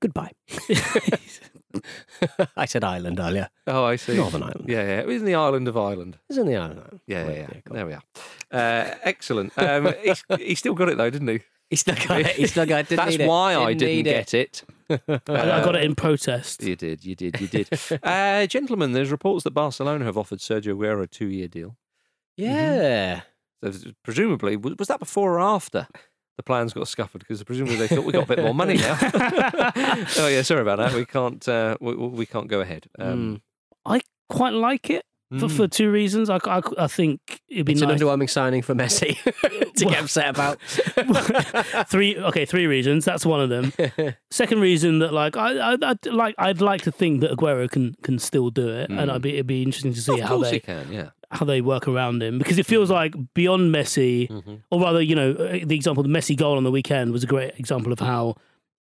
Goodbye. 0.00 0.30
I 2.56 2.64
said 2.64 2.82
Ireland 2.84 3.20
earlier. 3.20 3.48
oh, 3.66 3.84
I 3.84 3.96
see. 3.96 4.16
Northern 4.16 4.42
Ireland. 4.42 4.64
Yeah, 4.68 4.82
yeah. 4.82 5.00
It 5.00 5.06
was 5.06 5.16
in 5.18 5.24
the 5.26 5.34
island 5.36 5.68
of 5.68 5.76
Ireland. 5.76 6.18
It's 6.28 6.38
in 6.38 6.46
the 6.46 6.56
island. 6.56 7.00
Yeah, 7.06 7.22
yeah, 7.24 7.28
Right, 7.28 7.36
yeah. 7.54 7.60
There 7.72 7.86
we 7.86 7.92
are. 7.92 8.02
Uh, 8.50 8.94
excellent. 9.04 9.52
Um, 9.56 9.94
he 10.38 10.54
still 10.54 10.74
got 10.74 10.88
it 10.88 10.96
though, 10.98 11.10
didn't 11.10 11.28
he? 11.28 11.40
He 11.68 11.76
still 11.76 11.94
got 11.94 12.20
it. 12.22 12.26
He 12.28 12.46
still 12.48 12.66
got 12.66 12.80
it. 12.80 12.88
Didn't 12.88 13.04
That's 13.18 13.28
why 13.28 13.54
I 13.54 13.66
Didn't 13.74 13.78
didn't 13.78 13.94
need 13.96 14.04
get 14.06 14.34
it. 14.34 14.64
I, 14.90 15.20
I 15.28 15.64
got 15.64 15.76
it 15.76 15.84
in 15.84 15.94
protest. 15.94 16.62
You 16.62 16.76
did, 16.76 17.04
you 17.04 17.14
did, 17.14 17.40
you 17.40 17.46
did. 17.46 17.68
uh, 18.02 18.46
gentlemen, 18.46 18.92
there's 18.92 19.10
reports 19.10 19.44
that 19.44 19.52
Barcelona 19.52 20.04
have 20.04 20.18
offered 20.18 20.40
Sergio 20.40 20.76
Aguero 20.76 21.02
a 21.02 21.06
two-year 21.06 21.48
deal. 21.48 21.76
Yeah. 22.36 23.22
So 23.62 23.72
presumably, 24.02 24.56
was, 24.56 24.76
was 24.78 24.88
that 24.88 24.98
before 24.98 25.34
or 25.34 25.40
after 25.40 25.86
the 26.36 26.42
plans 26.42 26.72
got 26.72 26.88
scuppered? 26.88 27.20
Because 27.20 27.42
presumably 27.44 27.76
they 27.76 27.88
thought 27.88 28.04
we 28.04 28.12
got 28.12 28.24
a 28.24 28.36
bit 28.36 28.42
more 28.42 28.54
money 28.54 28.76
now. 28.76 28.98
oh 30.18 30.28
yeah, 30.28 30.42
sorry 30.42 30.62
about 30.62 30.78
that. 30.78 30.94
We 30.94 31.04
can't, 31.04 31.46
uh, 31.48 31.76
we, 31.80 31.94
we 31.94 32.26
can't 32.26 32.48
go 32.48 32.60
ahead. 32.60 32.86
Um, 32.98 33.42
I 33.84 34.00
quite 34.28 34.54
like 34.54 34.90
it 34.90 35.04
for, 35.38 35.46
mm. 35.46 35.56
for 35.56 35.68
two 35.68 35.90
reasons. 35.92 36.28
I, 36.28 36.38
I, 36.44 36.60
I 36.76 36.86
think 36.88 37.40
it'd 37.48 37.64
be 37.66 37.72
It's 37.72 37.82
an 37.82 37.88
underwhelming 37.90 38.28
signing 38.28 38.62
for 38.62 38.74
Messi 38.74 39.16
to 39.76 39.84
Well- 39.84 39.94
get 39.94 40.02
upset 40.04 40.28
about. 40.30 40.58
three 41.88 42.16
okay, 42.18 42.44
three 42.44 42.66
reasons. 42.66 43.04
That's 43.04 43.24
one 43.24 43.40
of 43.40 43.48
them. 43.48 43.72
Second 44.30 44.60
reason 44.60 44.98
that 45.00 45.12
like 45.12 45.36
I, 45.36 45.72
I 45.72 45.76
I'd 45.82 46.06
like 46.06 46.34
I'd 46.38 46.60
like 46.60 46.82
to 46.82 46.92
think 46.92 47.20
that 47.20 47.30
Aguero 47.30 47.70
can 47.70 47.94
can 48.02 48.18
still 48.18 48.50
do 48.50 48.68
it, 48.68 48.90
and 48.90 48.98
Mm. 49.10 49.14
I'd 49.14 49.22
be 49.22 49.34
it'd 49.34 49.46
be 49.46 49.62
interesting 49.62 49.92
to 49.94 50.00
see 50.00 50.20
of 50.20 50.28
how 50.28 50.38
they 50.38 50.52
he 50.52 50.60
can. 50.60 50.92
Yeah. 50.92 51.10
how 51.30 51.44
they 51.46 51.60
work 51.60 51.86
around 51.88 52.22
him 52.22 52.38
because 52.38 52.58
it 52.58 52.66
feels 52.66 52.90
like 52.90 53.14
beyond 53.34 53.74
Messi, 53.74 54.28
Mhm. 54.28 54.62
or 54.70 54.80
rather, 54.80 55.00
you 55.00 55.14
know, 55.14 55.30
uh, 55.32 55.58
the 55.64 55.74
example 55.76 56.02
the 56.02 56.08
Messi 56.08 56.36
goal 56.36 56.56
on 56.56 56.64
the 56.64 56.70
weekend 56.70 57.12
was 57.12 57.22
a 57.22 57.26
great 57.26 57.52
example 57.58 57.92
of 57.92 58.00
how 58.00 58.34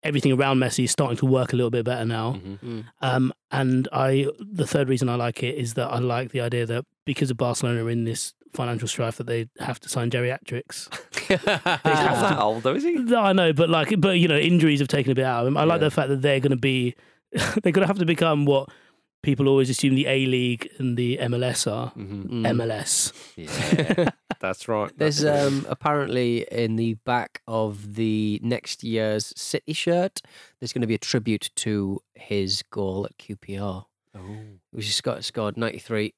everything 0.05 0.31
around 0.31 0.59
Messi 0.59 0.85
is 0.85 0.91
starting 0.91 1.17
to 1.17 1.25
work 1.25 1.51
a 1.51 1.55
little 1.55 1.69
bit 1.71 1.83
better 1.85 2.05
now. 2.05 2.33
Mhm. 2.45 2.85
Um, 3.01 3.33
and 3.51 3.87
I, 3.91 4.27
the 4.39 4.67
third 4.67 4.87
reason 4.89 5.09
I 5.09 5.15
like 5.15 5.43
it 5.43 5.55
is 5.55 5.73
that 5.73 5.87
I 5.91 5.99
like 5.99 6.31
the 6.31 6.41
idea 6.41 6.65
that 6.67 6.85
because 7.05 7.29
of 7.31 7.37
Barcelona 7.37 7.83
are 7.85 7.89
in 7.89 8.03
this 8.05 8.33
financial 8.53 8.87
strife, 8.87 9.17
that 9.17 9.27
they 9.27 9.49
have 9.59 9.79
to 9.81 9.89
sign 9.89 10.09
geriatrics. 10.09 10.87
He's 11.27 11.45
not 11.45 11.63
that 11.83 12.39
old 12.39 12.63
though, 12.63 12.75
is 12.75 12.83
he? 12.83 12.93
No, 12.93 13.19
I 13.19 13.33
know, 13.33 13.51
but 13.51 13.69
like, 13.69 13.93
but 13.99 14.17
you 14.19 14.27
know, 14.27 14.37
injuries 14.37 14.79
have 14.79 14.87
taken 14.87 15.11
a 15.11 15.15
bit 15.15 15.25
out 15.25 15.41
of 15.41 15.47
him. 15.47 15.57
I 15.57 15.63
like 15.65 15.81
Yeah. 15.81 15.85
the 15.89 15.91
fact 15.91 16.09
that 16.09 16.21
they're 16.21 16.39
going 16.39 16.51
to 16.51 16.55
be, 16.57 16.95
they're 17.31 17.71
going 17.73 17.81
to 17.83 17.87
have 17.87 17.99
to 17.99 18.05
become 18.05 18.45
what 18.45 18.69
people 19.25 19.47
always 19.49 19.69
assume 19.69 19.95
the 19.95 20.07
A 20.07 20.25
League 20.25 20.69
and 20.77 20.95
the 20.97 21.17
MLS 21.17 21.65
are 21.69 21.91
Mhm. 21.93 22.45
MLS. 22.55 23.11
Yeah, 23.35 24.09
that's 24.39 24.67
right. 24.67 24.91
There's 24.97 25.23
right. 25.25 25.39
um, 25.39 25.65
apparently 25.69 26.45
in 26.51 26.75
the 26.77 26.93
back 27.05 27.41
of 27.47 27.95
the 27.95 28.39
next 28.43 28.83
year's 28.83 29.33
City 29.35 29.73
shirt, 29.73 30.21
there's 30.59 30.71
going 30.73 30.81
to 30.81 30.87
be 30.87 30.95
a 30.95 30.99
tribute 30.99 31.49
to 31.57 31.99
his 32.13 32.63
goal 32.71 33.05
at 33.05 33.17
QPR, 33.17 33.85
Oh. 34.15 34.37
which 34.71 34.85
is 34.87 34.95
scored, 34.95 35.25
scored 35.25 35.57
93. 35.57 36.13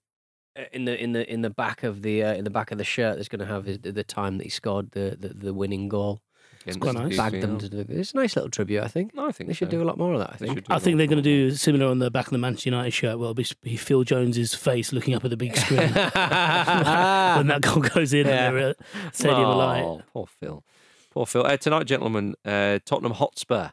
Uh, 0.55 0.63
In 0.73 0.85
the 0.85 1.01
in 1.01 1.11
the 1.13 1.23
in 1.33 1.41
the 1.41 1.49
back 1.49 1.83
of 1.83 2.01
the 2.01 2.23
uh, 2.23 2.33
in 2.33 2.43
the 2.43 2.49
back 2.49 2.71
of 2.71 2.77
the 2.77 2.83
shirt, 2.83 3.15
there's 3.15 3.29
going 3.29 3.39
to 3.47 3.53
have 3.53 3.65
his, 3.65 3.79
the 3.79 4.03
time 4.03 4.37
that 4.37 4.43
he 4.43 4.49
scored 4.49 4.91
the, 4.91 5.15
the, 5.19 5.29
the 5.29 5.53
winning 5.53 5.87
goal. 5.89 6.21
Against 6.68 6.80
quite 6.82 6.93
nice. 6.95 7.13
QPR. 7.13 7.18
Bagged 7.18 7.41
them 7.43 7.57
to 7.59 7.70
do. 7.70 7.86
It's 7.89 8.11
a 8.13 8.18
nice 8.18 8.36
little 8.36 8.49
tribute, 8.51 8.84
I 8.84 8.88
think. 8.88 9.13
No, 9.15 9.28
I 9.28 9.32
think 9.32 9.47
They 9.47 9.53
should 9.53 9.68
so. 9.68 9.78
do 9.78 9.84
a 9.84 9.86
lot 9.86 9.97
more 9.97 10.13
of 10.13 10.20
that. 10.20 10.32
I 10.34 10.36
think. 10.36 10.53
should 10.55 10.63
do 10.65 10.74
I 10.74 10.78
a 10.78 10.80
think 10.80 10.97
they're 10.97 11.07
going 11.07 11.24
to 11.24 11.30
more. 11.30 11.49
do 11.49 11.51
similar 11.55 11.86
on 11.88 11.99
the 11.99 12.11
back 12.11 12.26
of 12.26 12.32
the 12.32 12.38
Manchester 12.38 12.70
United 12.70 12.91
shirt. 12.91 13.18
Well, 13.20 13.32
it'll 13.32 13.34
be, 13.36 13.45
be 13.61 13.78
Phil 13.78 14.03
Jones's 14.03 14.53
face 14.53 14.91
looking 14.91 15.13
up 15.15 15.24
at 15.24 15.30
the 15.30 15.38
big 15.38 15.55
screen 15.55 15.80
when 15.93 17.47
that 17.47 17.59
goal 17.61 17.82
goes 17.82 18.13
in 18.13 18.28
Yeah. 18.28 18.47
and 18.47 18.55
they're 18.57 18.70
at 18.70 18.78
Stadium 19.15 19.41
of 19.45 19.57
Light. 19.57 19.84
Oh, 19.84 20.01
poor 20.13 20.28
Phil. 20.39 20.63
Poor 21.11 21.26
Phil. 21.26 21.45
Uh, 21.45 21.57
tonight, 21.57 21.86
gentlemen, 21.86 22.36
uh, 22.45 22.80
Tottenham 22.86 23.13
Hotspur. 23.13 23.70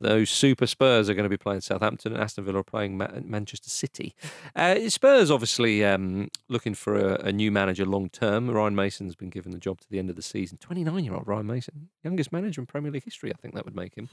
Those 0.00 0.30
super 0.30 0.66
Spurs 0.66 1.08
are 1.08 1.14
going 1.14 1.24
to 1.24 1.28
be 1.28 1.36
playing 1.36 1.60
Southampton, 1.62 2.12
and 2.12 2.22
Aston 2.22 2.44
Villa 2.44 2.60
are 2.60 2.64
playing 2.64 2.96
Ma- 2.96 3.08
Manchester 3.24 3.68
City. 3.68 4.14
Uh, 4.54 4.88
Spurs 4.88 5.30
obviously 5.30 5.84
um, 5.84 6.28
looking 6.48 6.74
for 6.74 6.96
a, 6.96 7.14
a 7.26 7.32
new 7.32 7.50
manager 7.50 7.84
long 7.84 8.08
term. 8.08 8.48
Ryan 8.48 8.76
Mason's 8.76 9.16
been 9.16 9.30
given 9.30 9.50
the 9.52 9.58
job 9.58 9.80
to 9.80 9.90
the 9.90 9.98
end 9.98 10.08
of 10.10 10.16
the 10.16 10.22
season. 10.22 10.58
Twenty 10.58 10.84
nine 10.84 11.04
year 11.04 11.14
old 11.14 11.26
Ryan 11.26 11.46
Mason, 11.46 11.88
youngest 12.04 12.30
manager 12.32 12.60
in 12.60 12.66
Premier 12.66 12.92
League 12.92 13.04
history. 13.04 13.32
I 13.32 13.36
think 13.36 13.54
that 13.54 13.64
would 13.64 13.74
make 13.76 13.96
him. 13.96 14.08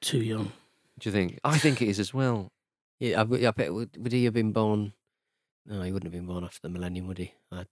Too 0.00 0.18
young. 0.18 0.52
Do 0.98 1.08
you 1.08 1.12
think? 1.12 1.38
I 1.44 1.58
think 1.58 1.80
it 1.80 1.88
is 1.88 2.00
as 2.00 2.12
well. 2.12 2.50
Yeah, 2.98 3.22
I, 3.22 3.46
I 3.46 3.50
bet 3.52 3.72
would, 3.72 3.96
would 3.96 4.12
he 4.12 4.24
have 4.24 4.34
been 4.34 4.52
born? 4.52 4.92
No, 5.66 5.80
he 5.82 5.92
wouldn't 5.92 6.12
have 6.12 6.18
been 6.20 6.26
born 6.26 6.44
after 6.44 6.58
the 6.62 6.68
millennium, 6.68 7.06
would 7.06 7.18
he? 7.18 7.32
I, 7.52 7.64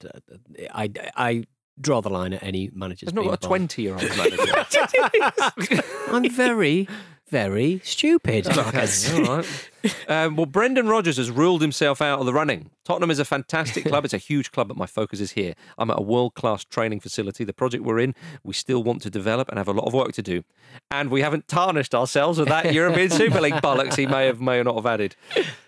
I, 0.73 0.91
I 1.17 1.45
draw 1.81 2.01
the 2.01 2.11
line 2.11 2.33
at 2.33 2.43
any 2.43 2.71
manager's 2.73 3.09
He's 3.11 3.15
not 3.15 3.33
a 3.33 3.37
twenty 3.37 3.83
year 3.83 3.95
old 3.95 4.17
manager. 4.17 5.83
I'm 6.09 6.29
very, 6.31 6.89
very 7.31 7.81
stupid. 7.85 8.47
Okay, 8.59 8.87
all 9.15 9.37
right. 9.37 9.71
Um, 10.09 10.37
well, 10.37 10.47
Brendan 10.47 10.89
Rodgers 10.89 11.17
has 11.17 11.31
ruled 11.31 11.63
himself 11.63 12.03
out 12.03 12.19
of 12.21 12.27
the 12.27 12.33
running. 12.33 12.71
Tottenham 12.85 13.11
is 13.11 13.19
a 13.19 13.25
fantastic 13.25 13.85
club. 13.85 14.05
It's 14.05 14.13
a 14.15 14.19
huge 14.19 14.51
club, 14.53 14.69
but 14.69 14.77
my 14.77 14.87
focus 14.87 15.21
is 15.21 15.33
here. 15.33 15.55
I'm 15.79 15.91
at 15.91 15.99
a 15.99 16.03
world 16.03 16.35
class 16.35 16.65
training 16.65 17.01
facility. 17.01 17.45
The 17.45 17.53
project 17.53 17.85
we're 17.85 18.01
in, 18.01 18.15
we 18.43 18.55
still 18.55 18.83
want 18.83 19.03
to 19.03 19.11
develop 19.11 19.49
and 19.49 19.59
have 19.59 19.69
a 19.69 19.73
lot 19.73 19.87
of 19.87 19.95
work 19.95 20.13
to 20.13 20.23
do. 20.23 20.43
And 20.91 21.11
we 21.11 21.23
haven't 21.23 21.49
tarnished 21.49 21.95
ourselves 21.95 22.39
with 22.39 22.49
that 22.49 22.73
European 22.75 23.11
Super 23.11 23.41
League 23.41 23.55
bollocks 23.55 23.95
he 23.97 24.07
may 24.07 24.27
have, 24.27 24.41
may 24.41 24.59
or 24.59 24.65
not 24.65 24.75
have 24.75 24.87
added. 24.87 25.15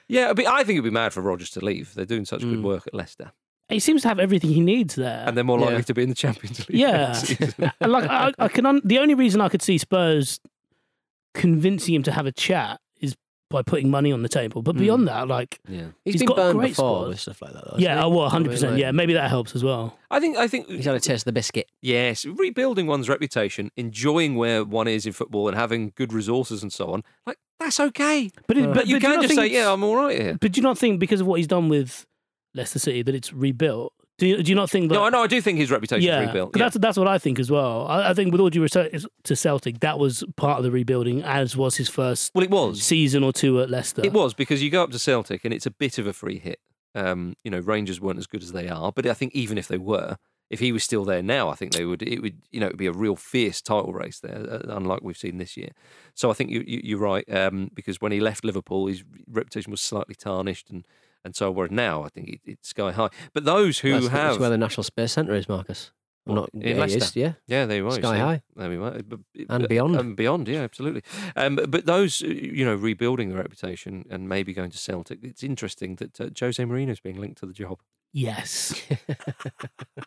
Yeah, 0.09 0.27
it'd 0.27 0.37
be, 0.39 0.47
I 0.47 0.59
think 0.65 0.71
it'd 0.79 0.85
be 0.85 0.91
mad 0.91 1.13
for 1.13 1.21
Rodgers 1.21 1.51
to 1.51 1.65
leave. 1.65 1.95
They're 1.95 2.05
doing 2.05 2.25
such 2.25 2.41
good 2.41 2.63
work 2.63 2.87
at 2.87 2.95
Leicester. 2.95 3.33
He 3.69 3.79
seems 3.79 4.03
to 4.03 4.09
have 4.09 4.19
everything 4.19 4.51
he 4.51 4.61
needs 4.61 4.97
there. 4.97 5.23
And 5.27 5.37
they're 5.37 5.45
more 5.45 5.59
likely 5.61 5.77
Yeah. 5.77 5.83
to 5.83 5.95
be 5.95 6.03
in 6.03 6.09
the 6.09 6.15
Champions 6.17 6.69
League. 6.69 6.77
yeah, 6.79 7.13
next 7.59 7.81
like 7.81 8.11
I, 8.11 8.33
I 8.39 8.49
can. 8.49 8.67
Un- 8.67 8.81
the 8.85 8.99
only 8.99 9.15
reason 9.15 9.41
I 9.41 9.49
could 9.49 9.63
see 9.63 9.79
Spurs 9.79 10.41
convincing 11.35 11.95
him 11.95 12.03
to 12.05 12.13
have 12.13 12.27
a 12.27 12.33
chat 12.33 12.81
is 13.01 13.17
by 13.51 13.63
putting 13.63 13.91
money 13.91 14.13
on 14.13 14.23
the 14.23 14.29
table. 14.29 14.63
But 14.63 14.77
hmm. 14.77 14.83
beyond 14.83 15.09
that, 15.09 15.29
like, 15.29 15.59
yeah. 15.69 15.89
He's 16.05 16.15
He's 16.15 16.23
been 16.23 16.29
got 16.29 16.39
a 16.39 16.41
burned 16.43 16.59
great 16.59 16.69
before 16.71 17.01
squad. 17.01 17.09
with 17.09 17.21
stuff 17.21 17.43
like 17.43 17.53
that. 17.53 17.65
Though, 17.65 17.77
yeah, 17.79 18.05
oh, 18.05 18.09
well, 18.09 18.21
I 18.21 18.25
mean, 18.25 18.31
hundred 18.31 18.51
percent. 18.51 18.79
Yeah, 18.79 18.93
maybe 18.93 19.15
that 19.15 19.29
helps 19.29 19.55
as 19.55 19.65
well. 19.65 19.99
I 20.11 20.21
think, 20.21 20.37
I 20.37 20.49
think 20.49 20.69
He's 20.69 20.85
had 20.85 20.95
a 20.95 21.01
taste 21.01 21.23
of 21.23 21.25
the 21.27 21.33
biscuit. 21.33 21.69
Yes, 21.83 22.25
rebuilding 22.25 22.87
one's 22.87 23.09
reputation, 23.09 23.71
enjoying 23.77 24.37
where 24.37 24.65
one 24.65 24.89
is 24.89 25.07
in 25.07 25.13
football, 25.13 25.49
and 25.49 25.57
having 25.57 25.93
good 25.97 26.13
resources 26.13 26.63
and 26.63 26.73
so 26.73 26.93
on. 26.93 27.03
Like 27.27 27.39
that's 27.59 27.79
okay. 27.79 28.31
But 28.47 28.57
it, 28.57 28.65
But, 28.67 28.75
but 28.75 28.87
you 28.87 28.97
but 28.97 29.03
can't 29.03 29.15
not 29.17 29.23
just 29.23 29.35
think 29.35 29.53
say, 29.53 29.55
"Yeah, 29.59 29.73
I'm 29.73 29.85
all 29.85 29.97
right 29.97 30.19
here." 30.19 30.39
But 30.41 30.53
do 30.53 30.59
you 30.59 30.63
not 30.63 30.79
think 30.79 30.99
because 30.99 31.21
of 31.21 31.27
what 31.27 31.37
he's 31.37 31.47
done 31.47 31.69
with 31.69 32.07
Leicester 32.55 32.79
City 32.79 33.03
that 33.03 33.15
it's 33.15 33.33
rebuilt? 33.33 33.93
Do 34.21 34.27
you, 34.27 34.43
do 34.43 34.51
you 34.51 34.55
not 34.55 34.69
think 34.69 34.91
that? 34.91 34.97
No, 34.97 35.05
I 35.05 35.09
know. 35.09 35.23
I 35.23 35.27
do 35.27 35.41
think 35.41 35.59
his 35.59 35.71
reputation 35.71 36.07
yeah, 36.07 36.21
is 36.21 36.27
rebuilt. 36.27 36.55
Yeah. 36.55 36.65
that's 36.65 36.77
that's 36.77 36.99
what 36.99 37.09
I 37.09 37.17
think 37.17 37.39
as 37.39 37.51
well. 37.51 37.87
I, 37.87 38.11
I 38.11 38.15
think 38.15 38.33
with 38.33 38.41
all 38.43 38.51
due 38.51 38.61
respect 38.61 38.95
to 39.25 39.35
Celtic, 39.35 39.81
that 39.81 39.99
was 39.99 40.23
part 40.37 40.59
of 40.59 40.65
the 40.65 40.71
rebuilding, 40.71 41.23
as 41.23 41.57
was 41.57 41.77
his 41.77 41.89
first 41.89 42.31
Well, 42.35 42.45
it 42.45 42.51
was. 42.51 42.83
season 42.83 43.25
or 43.25 43.33
two 43.33 43.63
at 43.63 43.71
Leicester. 43.71 44.03
It 44.05 44.13
was 44.13 44.35
because 44.35 44.63
you 44.63 44.69
go 44.69 44.85
up 44.85 44.91
to 44.91 44.99
Celtic 44.99 45.47
and 45.47 45.55
it's 45.55 45.65
a 45.65 45.71
bit 45.71 45.97
of 45.97 46.07
a 46.07 46.13
free 46.13 46.39
hit. 46.39 46.61
Um, 46.95 47.35
you 47.45 47.51
know, 47.51 47.61
Rangers 47.61 47.99
weren't 47.99 48.19
as 48.19 48.27
good 48.27 48.43
as 48.43 48.53
they 48.53 48.69
are, 48.69 48.93
but 48.93 49.07
I 49.07 49.15
think 49.15 49.35
even 49.35 49.57
if 49.57 49.69
they 49.69 49.79
were, 49.79 50.19
if 50.51 50.61
he 50.61 50.71
was 50.71 50.85
still 50.85 51.07
there 51.07 51.23
now, 51.23 51.49
I 51.49 51.55
think 51.55 51.73
they 51.73 51.87
would. 51.87 52.03
It 52.03 52.21
would, 52.21 52.43
you 52.51 52.61
know, 52.61 52.67
it 52.67 52.73
would 52.73 52.79
be 52.79 52.87
a 52.87 52.93
real 52.93 53.17
fierce 53.17 53.63
title 53.63 53.95
race 53.95 54.21
there, 54.21 54.47
uh, 54.51 54.61
unlike 54.69 55.01
we've 55.03 55.17
seen 55.17 55.39
this 55.39 55.57
year. 55.57 55.71
So 56.15 56.31
I 56.31 56.35
think 56.35 56.51
you, 56.51 56.63
you, 56.67 56.81
you're 56.85 56.99
right 56.99 57.25
um, 57.33 57.71
because 57.73 58.03
when 58.03 58.13
he 58.13 58.21
left 58.21 58.45
Liverpool, 58.45 58.87
his 58.87 59.03
reputation 59.31 59.71
was 59.71 59.81
slightly 59.81 60.15
tarnished, 60.15 60.69
and 60.69 60.85
and 61.25 61.35
so 61.37 61.51
we're 61.51 61.69
now 61.69 62.03
I 62.05 62.09
think 62.09 62.29
it, 62.29 62.41
it's 62.45 62.69
sky 62.71 62.93
high. 62.93 63.11
But 63.35 63.45
those 63.45 63.79
who 63.81 63.93
That's, 63.93 64.05
that's 64.09 64.15
have, 64.33 64.41
where 64.41 64.51
the 64.51 64.59
National 64.59 64.85
Space 64.85 65.13
Centre 65.13 65.35
is, 65.35 65.49
Marcus. 65.49 65.93
Well, 66.27 66.37
What, 66.43 66.55
not 66.55 66.63
in 66.63 66.77
yeah, 66.77 66.87
he 66.87 66.93
is, 66.95 67.01
Leicester? 67.03 67.19
yeah. 67.21 67.33
Yeah, 67.47 67.65
there 67.67 67.79
you 67.79 67.87
are. 67.87 67.95
you 67.95 68.03
Sky 68.03 68.15
see. 68.15 68.21
high. 68.21 68.43
There 68.55 68.69
we 68.69 68.77
are. 68.77 69.01
But- 69.03 69.21
And 69.49 69.67
beyond. 69.69 69.97
And 69.97 70.15
beyond, 70.17 70.49
yeah, 70.49 70.61
absolutely. 70.61 71.03
Um, 71.35 71.57
but- 71.57 71.71
but 71.71 71.87
those, 71.87 72.23
uh, 72.23 72.27
you 72.27 72.63
know, 72.65 72.75
rebuilding 72.75 73.31
the 73.31 73.37
reputation 73.37 74.05
and 74.11 74.29
maybe 74.29 74.53
going 74.53 74.71
to 74.71 74.77
Celtic, 74.79 75.21
it's 75.23 75.43
interesting 75.43 75.97
that 75.97 76.21
uh, 76.21 76.29
Jose 76.39 76.63
Mourinho 76.63 76.91
is 76.91 77.01
being 77.01 77.19
linked 77.19 77.39
to 77.39 77.47
the 77.47 77.55
job. 77.55 77.79
Yes. 78.13 78.75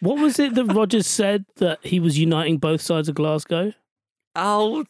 what 0.00 0.18
was 0.18 0.38
it 0.38 0.54
that 0.54 0.64
Rodgers 0.66 1.06
said 1.06 1.44
that 1.56 1.84
he 1.84 2.00
was 2.00 2.18
uniting 2.18 2.58
both 2.58 2.80
sides 2.80 3.08
of 3.08 3.14
Glasgow? 3.14 3.72
Oh, 4.34 4.84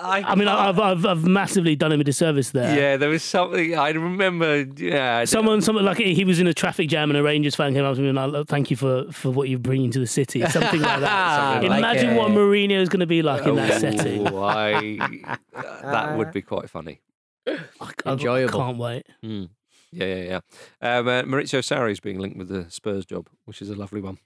I, 0.00 0.22
I 0.22 0.34
mean, 0.34 0.48
I've, 0.48 0.78
I've, 0.80 1.04
I've 1.04 1.24
massively 1.26 1.76
done 1.76 1.92
him 1.92 2.00
a 2.00 2.04
disservice 2.04 2.50
there. 2.52 2.74
yeah, 2.78 2.96
there 2.96 3.10
was 3.10 3.22
something 3.22 3.76
I 3.76 3.90
remember. 3.90 4.66
Yeah, 4.76 5.18
I- 5.18 5.24
Someone, 5.26 5.60
someone 5.60 5.84
like 5.84 5.98
he 5.98 6.24
was 6.24 6.40
in 6.40 6.46
a 6.46 6.54
traffic 6.54 6.88
jam 6.88 7.10
and 7.10 7.18
a 7.18 7.22
Rangers 7.22 7.54
fan 7.54 7.74
came 7.74 7.84
up 7.84 7.94
to 7.96 8.00
me 8.02 8.08
and 8.08 8.18
I 8.18 8.24
like, 8.24 8.46
thank 8.46 8.70
you 8.70 8.76
for, 8.76 9.10
for 9.12 9.30
what 9.30 9.48
you're 9.50 9.58
bringing 9.58 9.90
to 9.90 9.98
the 9.98 10.06
city, 10.06 10.40
something 10.48 10.80
like 10.80 11.00
that. 11.00 11.52
Something 11.54 11.72
Imagine 11.72 12.10
that. 12.14 12.18
what 12.18 12.30
Mourinho 12.30 12.80
is 12.80 12.88
going 12.88 13.00
to 13.00 13.06
be 13.06 13.20
like 13.22 13.46
in 13.46 13.56
that 13.56 13.72
Oh, 13.72 13.78
setting. 13.78 14.26
I, 14.36 15.36
that 15.82 16.16
would 16.16 16.32
be 16.32 16.42
quite 16.42 16.70
funny. 16.70 17.00
I, 17.46 17.58
I 18.06 18.12
Enjoyable. 18.12 18.58
can't 18.58 18.78
wait. 18.78 19.06
Mm. 19.22 19.50
Yeah, 19.92 20.06
yeah, 20.06 20.40
yeah. 20.80 20.96
Um, 20.98 21.08
uh, 21.08 21.22
Maurizio 21.22 21.60
Sarri 21.60 21.92
is 21.92 22.00
being 22.00 22.18
linked 22.18 22.36
with 22.38 22.48
the 22.48 22.66
Spurs 22.70 23.04
job, 23.04 23.28
which 23.44 23.60
is 23.62 23.68
a 23.70 23.74
lovely 23.76 24.00
one. 24.00 24.18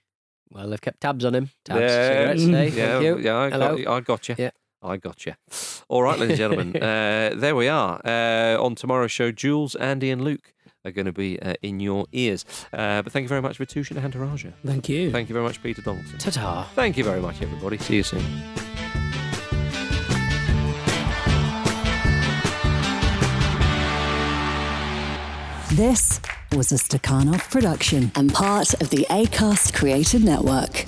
Well, 0.51 0.69
they've 0.69 0.81
kept 0.81 1.01
tabs 1.01 1.25
on 1.25 1.35
him. 1.35 1.49
Tabs, 1.65 1.81
Yeah. 1.81 2.07
cigarettes, 2.07 2.41
eh? 2.43 2.47
Yeah, 2.79 2.91
Thank 2.93 3.03
you. 3.03 3.17
yeah, 3.19 3.37
I 3.37 3.49
Hello. 3.49 3.77
got, 3.77 3.87
I 3.93 3.99
got 3.99 4.29
you. 4.29 4.35
Yeah. 4.37 4.49
I 4.81 4.97
got 4.97 5.25
you. 5.25 5.33
All 5.87 6.03
right, 6.03 6.17
ladies 6.17 6.39
and 6.39 6.51
gentlemen, 6.51 6.75
uh, 6.81 7.33
there 7.35 7.55
we 7.55 7.67
are. 7.67 8.01
Uh, 8.05 8.61
on 8.63 8.75
tomorrow's 8.75 9.11
show, 9.11 9.31
Jules, 9.31 9.75
Andy, 9.75 10.09
and 10.09 10.23
Luke 10.23 10.53
are 10.85 10.91
going 10.91 11.05
to 11.05 11.11
be 11.11 11.39
uh, 11.41 11.55
in 11.61 11.79
your 11.79 12.05
ears. 12.13 12.45
Uh, 12.71 13.01
but 13.01 13.11
thank 13.11 13.23
you 13.23 13.29
very 13.29 13.41
much, 13.41 13.59
Vithushan 13.59 13.97
Ehantharajah. 13.97 14.53
Thank 14.65 14.87
you. 14.87 15.11
Thank 15.11 15.29
you 15.29 15.33
very 15.33 15.45
much, 15.45 15.61
Peter 15.61 15.81
Donaldson. 15.81 16.17
Ta-ta. 16.17 16.69
Thank 16.75 16.97
you 16.97 17.03
very 17.03 17.21
much, 17.21 17.41
everybody. 17.41 17.77
See 17.77 17.97
you 17.97 18.03
soon. 18.03 18.23
This 25.73 26.19
was 26.55 26.71
a 26.71 26.75
Stakhanov 26.75 27.49
production 27.51 28.11
and 28.15 28.33
part 28.33 28.73
of 28.81 28.89
the 28.89 29.05
ACAST 29.09 29.73
Creative 29.73 30.23
Network. 30.23 30.85